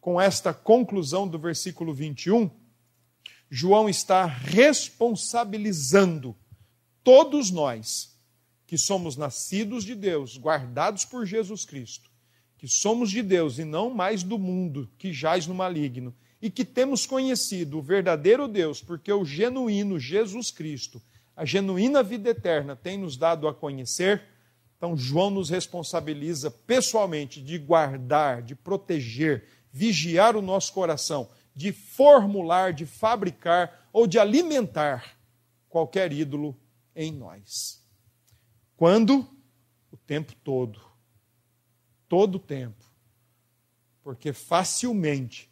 Com 0.00 0.20
esta 0.20 0.54
conclusão 0.54 1.26
do 1.26 1.38
versículo 1.38 1.92
21, 1.92 2.48
João 3.50 3.88
está 3.88 4.26
responsabilizando 4.26 6.36
todos 7.02 7.50
nós 7.50 8.14
que 8.66 8.78
somos 8.78 9.16
nascidos 9.16 9.84
de 9.84 9.94
Deus, 9.94 10.38
guardados 10.38 11.04
por 11.04 11.26
Jesus 11.26 11.64
Cristo, 11.64 12.13
que 12.64 12.68
somos 12.70 13.10
de 13.10 13.20
Deus 13.20 13.58
e 13.58 13.64
não 13.64 13.90
mais 13.90 14.22
do 14.22 14.38
mundo 14.38 14.90
que 14.96 15.12
jaz 15.12 15.46
no 15.46 15.54
maligno, 15.54 16.14
e 16.40 16.48
que 16.48 16.64
temos 16.64 17.04
conhecido 17.04 17.76
o 17.76 17.82
verdadeiro 17.82 18.48
Deus, 18.48 18.80
porque 18.80 19.12
o 19.12 19.22
genuíno 19.22 20.00
Jesus 20.00 20.50
Cristo, 20.50 20.98
a 21.36 21.44
genuína 21.44 22.02
vida 22.02 22.30
eterna, 22.30 22.74
tem 22.74 22.96
nos 22.96 23.18
dado 23.18 23.46
a 23.46 23.52
conhecer. 23.52 24.22
Então, 24.78 24.96
João 24.96 25.28
nos 25.28 25.50
responsabiliza 25.50 26.50
pessoalmente 26.50 27.38
de 27.38 27.58
guardar, 27.58 28.40
de 28.40 28.54
proteger, 28.54 29.44
vigiar 29.70 30.34
o 30.34 30.40
nosso 30.40 30.72
coração 30.72 31.28
de 31.54 31.70
formular, 31.70 32.72
de 32.72 32.86
fabricar 32.86 33.86
ou 33.92 34.06
de 34.06 34.18
alimentar 34.18 35.18
qualquer 35.68 36.14
ídolo 36.14 36.58
em 36.96 37.12
nós. 37.12 37.86
Quando? 38.74 39.28
O 39.92 39.98
tempo 39.98 40.34
todo. 40.42 40.83
Todo 42.14 42.36
o 42.36 42.38
tempo. 42.38 42.84
Porque 44.00 44.32
facilmente 44.32 45.50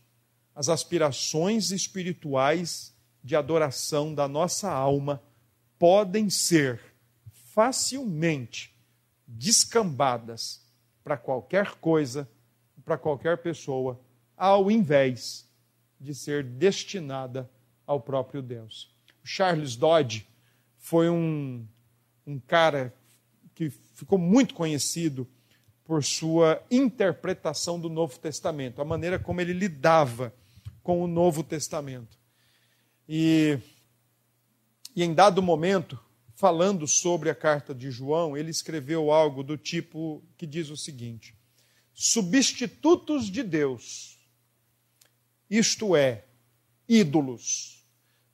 as 0.55 0.69
aspirações 0.69 1.73
espirituais 1.73 2.95
de 3.21 3.35
adoração 3.35 4.15
da 4.15 4.29
nossa 4.29 4.71
alma 4.71 5.21
podem 5.77 6.31
ser 6.31 6.81
facilmente 7.53 8.73
descambadas 9.27 10.65
para 11.03 11.17
qualquer 11.17 11.73
coisa, 11.81 12.31
para 12.85 12.97
qualquer 12.97 13.39
pessoa, 13.39 14.01
ao 14.37 14.71
invés 14.71 15.51
de 15.99 16.15
ser 16.15 16.45
destinada 16.45 17.51
ao 17.85 18.01
próprio 18.01 18.41
Deus. 18.41 18.89
Charles 19.25 19.75
Dodge 19.75 20.29
foi 20.79 21.11
um, 21.11 21.67
um 22.25 22.39
cara 22.39 22.95
que 23.53 23.69
ficou 23.69 24.17
muito 24.17 24.55
conhecido 24.55 25.29
por 25.85 26.05
sua 26.05 26.63
interpretação 26.71 27.79
do 27.79 27.89
Novo 27.89 28.19
Testamento, 28.19 28.81
a 28.81 28.85
maneira 28.85 29.19
como 29.19 29.41
ele 29.41 29.53
lidava 29.53 30.35
com 30.83 31.03
o 31.03 31.07
Novo 31.07 31.43
Testamento. 31.43 32.19
E, 33.09 33.59
e 34.95 35.03
em 35.03 35.13
dado 35.13 35.43
momento, 35.43 35.99
falando 36.35 36.87
sobre 36.87 37.31
a 37.31 37.35
carta 37.35 37.75
de 37.75 37.91
João, 37.91 38.37
ele 38.37 38.51
escreveu 38.51 39.11
algo 39.11 39.43
do 39.43 39.57
tipo 39.57 40.23
que 40.37 40.47
diz 40.47 40.71
o 40.71 40.77
seguinte: 40.77 41.37
substitutos 41.93 43.27
de 43.27 43.43
Deus 43.43 44.13
isto 45.55 45.95
é, 45.95 46.25
ídolos, 46.89 47.87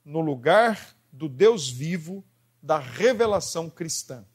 no 0.05 0.21
lugar 0.21 0.95
do 1.11 1.27
Deus 1.27 1.67
vivo 1.67 2.23
da 2.63 2.79
revelação 2.79 3.69
cristã. 3.69 4.25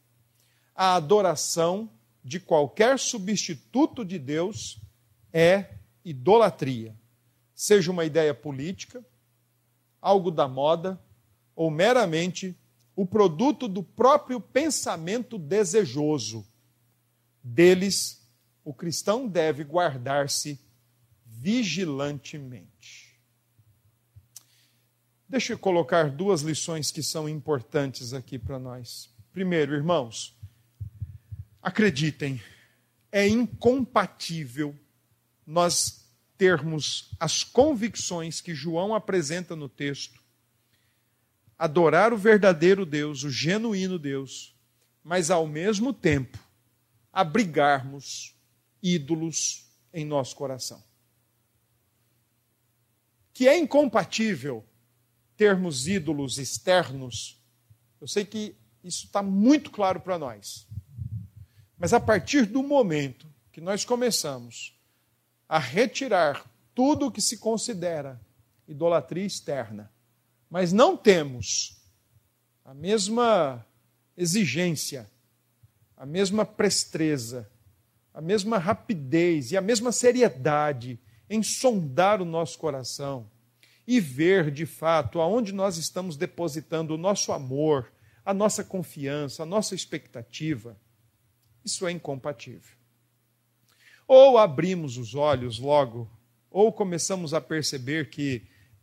A 0.75 0.95
adoração 0.95 1.91
de 2.25 2.41
qualquer 2.41 2.99
substituto 2.99 4.03
de 4.05 4.19
Deus 4.19 4.81
é 5.33 5.75
idolatria, 6.03 6.97
seja 7.55 7.91
uma 7.91 8.05
ideia 8.05 8.33
política, 8.33 9.05
algo 10.01 10.31
da 10.31 10.49
moda 10.49 10.99
ou 11.55 11.71
meramente 11.71 12.57
o 12.97 13.05
produto 13.05 13.69
do 13.69 13.83
próprio 13.83 14.41
pensamento 14.41 15.39
desejoso. 15.39 16.47
Deles, 17.43 18.27
o 18.65 18.73
cristão 18.73 19.29
deve 19.29 19.63
guardar-se 19.63 20.59
vigilantemente. 21.27 23.21
Deixa 25.29 25.53
eu 25.53 25.59
colocar 25.59 26.11
duas 26.11 26.43
lições 26.43 26.91
que 26.91 27.03
são 27.03 27.29
importantes 27.29 28.15
aqui 28.15 28.39
para 28.39 28.59
nós. 28.59 29.11
Primeiro, 29.33 29.75
irmãos, 29.75 30.39
acreditem, 31.65 32.41
é 33.11 33.27
incompatível 33.27 34.79
nós 35.47 36.09
termos 36.39 37.11
as 37.19 37.43
convicções 37.43 38.41
que 38.41 38.55
João 38.55 38.95
apresenta 38.95 39.57
no 39.57 39.69
texto, 39.69 40.23
adorar 41.59 42.13
o 42.13 42.19
verdadeiro 42.19 42.87
Deus, 42.87 43.25
o 43.25 43.31
genuíno 43.31 43.99
Deus, 43.99 44.55
mas 45.03 45.31
ao 45.31 45.47
mesmo 45.47 45.93
tempo 45.93 46.39
abrigarmos 47.13 48.35
ídolos 48.83 49.67
em 49.93 50.05
nosso 50.05 50.37
coração 50.37 50.83
que 53.35 53.49
é 53.49 53.59
incompatível 53.59 54.65
termos 55.37 55.89
ídolos 55.89 56.39
externos. 56.39 57.43
Eu 58.01 58.07
sei 58.07 58.25
que 58.25 58.55
isso 58.83 59.07
está 59.07 59.21
muito 59.23 59.73
claro 59.73 60.01
para 60.01 60.17
nós. 60.17 60.69
Mas 61.85 61.93
a 61.93 62.01
partir 62.01 62.47
do 62.47 62.63
momento 62.63 63.27
que 63.53 63.61
nós 63.61 63.85
começamos 63.85 64.75
a 65.47 65.59
retirar 65.59 66.51
tudo 66.75 67.09
o 67.09 67.11
que 67.11 67.21
se 67.21 67.37
considera 67.37 68.19
idolatria 68.67 69.27
externa, 69.27 69.93
mas 70.49 70.73
não 70.73 70.97
temos 70.97 71.77
a 72.65 72.73
mesma 72.73 73.67
exigência, 74.17 75.11
a 75.95 76.07
mesma 76.07 76.47
presteza, 76.47 77.51
a 78.15 78.21
mesma 78.23 78.57
rapidez 78.57 79.53
e 79.53 79.57
a 79.59 79.61
mesma 79.61 79.93
seriedade 79.93 80.99
em 81.29 81.43
sondar 81.43 82.23
o 82.23 82.25
nosso 82.25 82.59
coração 82.59 83.31
e 83.87 84.01
ver 84.01 84.51
de 84.51 84.65
fato 84.65 85.21
aonde 85.21 85.53
nós 85.53 85.77
estamos 85.77 86.17
depositando 86.17 86.95
o 86.95 86.99
nosso 86.99 87.31
amor, 87.31 87.93
a 88.25 88.33
nossa 88.33 88.65
confiança, 88.65 89.43
a 89.43 89.47
nossa 89.47 89.75
expectativa. 89.75 90.83
Isso 91.65 91.87
é 91.87 91.93
incompatível. 91.93 92.77
Ou 94.07 94.37
abrimos 94.37 94.99
os 94.99 95.15
olhos 95.15 95.59
logo, 95.59 96.09
ou 96.51 96.73
começamos 96.73 97.33
a 97.33 97.41
perceber 97.41 98.11
que 98.11 98.43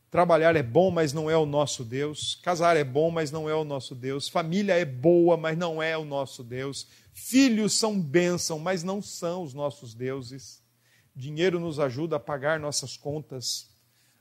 trabalhar 0.10 0.58
é 0.58 0.64
bom, 0.64 0.92
mas 0.92 1.14
não 1.14 1.30
é 1.30 1.38
o 1.38 1.46
nosso 1.46 1.86
Deus, 1.86 2.36
casar 2.44 2.76
é 2.76 2.84
bom, 2.84 3.10
mas 3.10 3.32
não 3.32 3.48
é 3.50 3.56
o 3.56 3.64
nosso 3.64 3.96
Deus, 3.96 4.28
família 4.28 4.74
é 4.74 4.84
boa, 4.84 5.38
mas 5.38 5.58
não 5.58 5.82
é 5.82 5.98
o 5.98 6.04
nosso 6.04 6.44
Deus, 6.44 6.86
filhos 7.14 7.74
são 7.74 8.00
bênção, 8.00 8.60
mas 8.60 8.84
não 8.84 9.02
são 9.02 9.44
os 9.44 9.54
nossos 9.54 9.94
deuses. 9.94 10.62
Dinheiro 11.16 11.60
nos 11.60 11.80
ajuda 11.80 12.18
a 12.18 12.20
pagar 12.20 12.60
nossas 12.60 12.98
contas, 12.98 13.70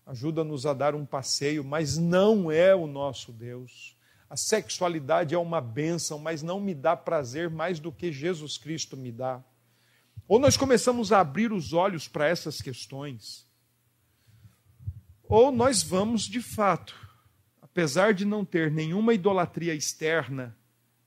ajuda-nos 0.07 0.65
a 0.65 0.73
dar 0.73 0.95
um 0.95 1.05
passeio, 1.05 1.65
mas 1.65 1.97
não 1.97 2.53
é 2.53 2.75
o 2.75 2.87
nosso 2.87 3.33
Deus. 3.33 3.97
A 4.31 4.37
sexualidade 4.37 5.35
é 5.35 5.39
uma 5.39 5.61
bênção, 5.61 6.17
mas 6.17 6.41
não 6.41 6.61
me 6.61 6.73
dá 6.73 6.97
prazer 6.97 7.51
mais 7.51 7.81
do 7.81 7.91
que 7.91 8.13
Jesus 8.13 8.57
Cristo 8.57 8.97
me 8.97 9.11
dá. 9.11 9.43
Ou 10.29 10.39
nós 10.39 10.57
começamos 10.57 11.11
a 11.11 11.19
abrir 11.19 11.53
os 11.53 11.73
olhos 11.73 12.07
para 12.07 12.29
essas 12.29 12.63
questões, 12.63 13.45
ou 15.25 15.51
nós 15.51 15.83
vamos 15.83 16.23
de 16.23 16.41
fato, 16.41 16.95
apesar 17.61 18.15
de 18.15 18.25
não 18.25 18.45
ter 18.45 18.71
nenhuma 18.71 19.13
idolatria 19.13 19.75
externa, 19.75 20.57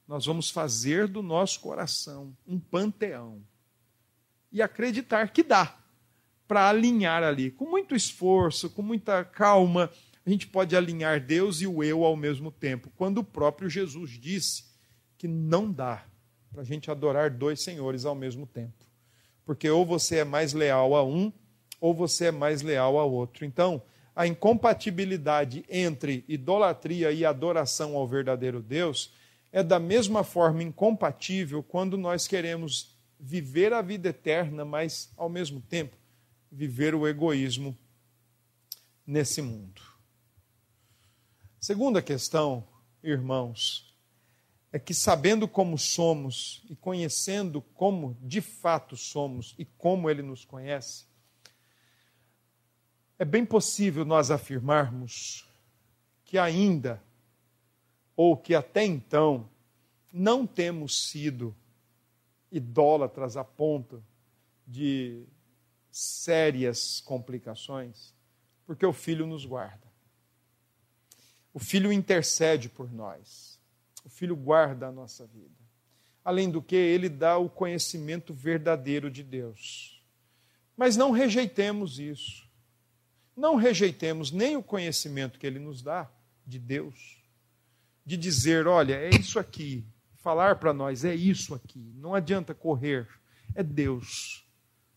nós 0.06 0.26
vamos 0.26 0.50
fazer 0.50 1.08
do 1.08 1.24
nosso 1.24 1.62
coração 1.62 2.36
um 2.46 2.60
panteão 2.60 3.42
e 4.52 4.62
acreditar 4.62 5.30
que 5.32 5.44
dá 5.44 5.78
para 6.46 6.68
alinhar 6.68 7.24
ali, 7.24 7.50
com 7.50 7.70
muito 7.70 7.96
esforço, 7.96 8.70
com 8.70 8.82
muita 8.82 9.24
calma, 9.24 9.90
a 10.26 10.30
gente 10.30 10.48
pode 10.48 10.76
alinhar 10.76 11.20
Deus 11.20 11.62
e 11.62 11.68
o 11.68 11.84
eu 11.84 12.04
ao 12.06 12.16
mesmo 12.16 12.52
tempo, 12.52 12.90
quando 12.96 13.20
o 13.20 13.24
próprio 13.24 13.70
Jesus 13.70 14.12
disse 14.12 14.66
que 15.18 15.28
não 15.28 15.72
dá 15.72 16.06
para 16.52 16.62
a 16.62 16.66
gente 16.66 16.90
adorar 16.90 17.30
dois 17.30 17.62
senhores 17.62 18.06
ao 18.06 18.16
mesmo 18.16 18.46
tempo. 18.46 18.86
Porque 19.46 19.70
ou 19.70 19.86
você 19.86 20.18
é 20.18 20.24
mais 20.24 20.54
leal 20.54 20.96
a 20.96 21.04
um, 21.04 21.32
ou 21.82 21.94
você 21.94 22.26
é 22.26 22.32
mais 22.32 22.62
leal 22.62 22.98
ao 22.98 23.12
outro. 23.12 23.44
Então, 23.44 23.82
a 24.16 24.26
incompatibilidade 24.26 25.66
entre 25.68 26.24
idolatria 26.28 27.12
e 27.12 27.26
adoração 27.26 27.96
ao 27.96 28.08
verdadeiro 28.08 28.62
Deus 28.62 29.12
é 29.52 29.62
da 29.62 29.80
mesma 29.80 30.24
forma 30.24 30.64
incompatível 30.64 31.62
quando 31.62 31.98
nós 31.98 32.28
queremos 32.28 32.96
viver 33.20 33.74
a 33.74 33.82
vida 33.82 34.10
eterna, 34.10 34.64
mas 34.64 35.12
ao 35.18 35.30
mesmo 35.30 35.60
tempo 35.62 35.98
viver 36.52 36.96
o 36.96 37.08
egoísmo 37.08 37.78
nesse 39.06 39.42
mundo. 39.42 39.93
Segunda 41.64 42.02
questão, 42.02 42.68
irmãos, 43.02 43.96
é 44.70 44.78
que 44.78 44.94
sabendo 44.94 45.48
como 45.48 45.78
somos 45.78 46.62
e 46.70 46.76
conhecendo 46.76 47.62
como 47.62 48.18
de 48.22 48.42
fato 48.42 48.98
somos 48.98 49.56
e 49.58 49.64
como 49.64 50.10
Ele 50.10 50.22
nos 50.22 50.44
conhece, 50.44 51.06
é 53.18 53.24
bem 53.24 53.46
possível 53.46 54.04
nós 54.04 54.30
afirmarmos 54.30 55.48
que 56.26 56.38
ainda, 56.38 57.02
ou 58.14 58.36
que 58.36 58.54
até 58.54 58.84
então, 58.84 59.50
não 60.12 60.46
temos 60.46 61.08
sido 61.08 61.56
idólatras 62.52 63.38
a 63.38 63.44
ponto 63.46 64.04
de 64.68 65.24
sérias 65.90 67.00
complicações, 67.00 68.14
porque 68.66 68.86
o 68.86 68.92
Filho 68.92 69.26
nos 69.26 69.46
guarda. 69.46 69.93
O 71.54 71.60
Filho 71.60 71.94
intercede 71.94 72.68
por 72.68 72.92
nós. 72.92 73.60
O 74.04 74.10
Filho 74.10 74.36
guarda 74.36 74.88
a 74.88 74.92
nossa 74.92 75.28
vida. 75.28 75.54
Além 76.26 76.50
do 76.50 76.62
que, 76.62 76.76
ele 76.76 77.10
dá 77.10 77.38
o 77.38 77.50
conhecimento 77.50 78.34
verdadeiro 78.34 79.12
de 79.12 79.24
Deus. 79.24 80.02
Mas 80.76 80.98
não 80.98 81.12
rejeitemos 81.12 82.00
isso. 82.00 82.50
Não 83.36 83.56
rejeitemos 83.56 84.32
nem 84.32 84.56
o 84.56 84.64
conhecimento 84.64 85.38
que 85.38 85.46
ele 85.46 85.60
nos 85.60 85.82
dá 85.82 86.10
de 86.46 86.58
Deus. 86.58 87.24
De 88.06 88.18
dizer, 88.18 88.68
olha, 88.68 88.96
é 88.96 89.10
isso 89.10 89.38
aqui. 89.38 89.86
Falar 90.18 90.56
para 90.56 90.74
nós, 90.74 91.04
é 91.04 91.14
isso 91.14 91.54
aqui. 91.54 91.94
Não 91.96 92.16
adianta 92.16 92.54
correr. 92.54 93.08
É 93.54 93.62
Deus. 93.62 94.46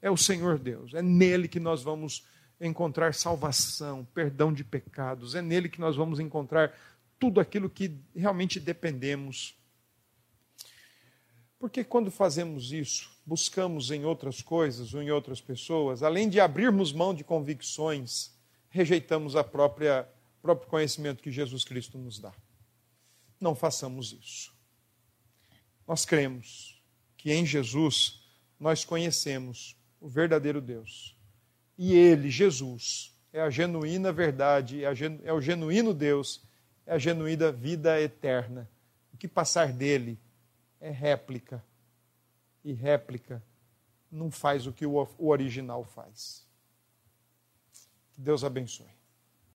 É 0.01 0.11
o 0.11 0.17
Senhor 0.17 0.59
Deus. 0.59 0.95
É 0.95 1.03
nele 1.03 1.49
que 1.49 1.61
nós 1.61 1.83
vamos 1.83 2.25
encontrar 2.61 3.15
salvação, 3.15 4.07
perdão 4.15 4.53
de 4.53 4.65
pecados. 4.65 5.35
É 5.35 5.43
nele 5.43 5.69
que 5.69 5.81
nós 5.81 5.97
vamos 5.97 6.19
encontrar 6.19 6.73
tudo 7.19 7.41
aquilo 7.41 7.69
que 7.69 7.99
realmente 8.15 8.59
dependemos. 8.59 9.55
Porque 11.59 11.83
quando 11.83 12.11
fazemos 12.11 12.73
isso, 12.73 13.11
buscamos 13.25 13.91
em 13.91 14.05
outras 14.05 14.43
coisas 14.43 14.95
ou 14.95 15.03
em 15.03 15.11
outras 15.11 15.41
pessoas, 15.41 16.03
além 16.03 16.29
de 16.29 16.39
abrirmos 16.39 16.93
mão 16.93 17.15
de 17.15 17.25
convicções, 17.25 18.35
rejeitamos 18.69 19.35
a 19.37 19.43
própria 19.43 20.09
próprio 20.47 20.69
conhecimento 20.69 21.25
que 21.25 21.33
Jesus 21.33 21.65
Cristo 21.65 21.99
nos 21.99 22.21
dá. 22.21 22.33
Não 23.41 23.53
façamos 23.53 24.13
isso. 24.13 24.55
Nós 25.89 26.05
cremos 26.05 26.81
que 27.17 27.33
em 27.33 27.45
Jesus 27.45 28.23
nós 28.61 28.85
conhecemos 28.85 29.77
o 30.01 30.09
verdadeiro 30.09 30.61
Deus 30.61 31.16
e 31.79 31.95
Ele, 31.95 32.31
Jesus, 32.31 33.14
é 33.33 33.41
a 33.41 33.51
genuína 33.51 34.12
verdade, 34.12 34.85
é, 34.85 34.89
é 35.24 35.33
o 35.33 35.41
genuíno 35.41 35.93
Deus, 35.93 36.43
é 36.87 36.95
a 36.95 36.99
genuína 36.99 37.53
vida 37.53 38.01
eterna. 38.01 38.68
O 39.12 39.16
que 39.16 39.29
passar 39.29 39.72
dele 39.72 40.18
é 40.81 40.91
réplica. 40.91 41.62
E 42.64 42.72
réplica 42.72 43.43
não 44.11 44.31
faz 44.31 44.66
o 44.66 44.72
que 44.72 44.87
o 44.87 45.07
original 45.18 45.85
faz. 45.85 46.47
Que 48.12 48.20
Deus 48.20 48.43
abençoe. 48.43 48.95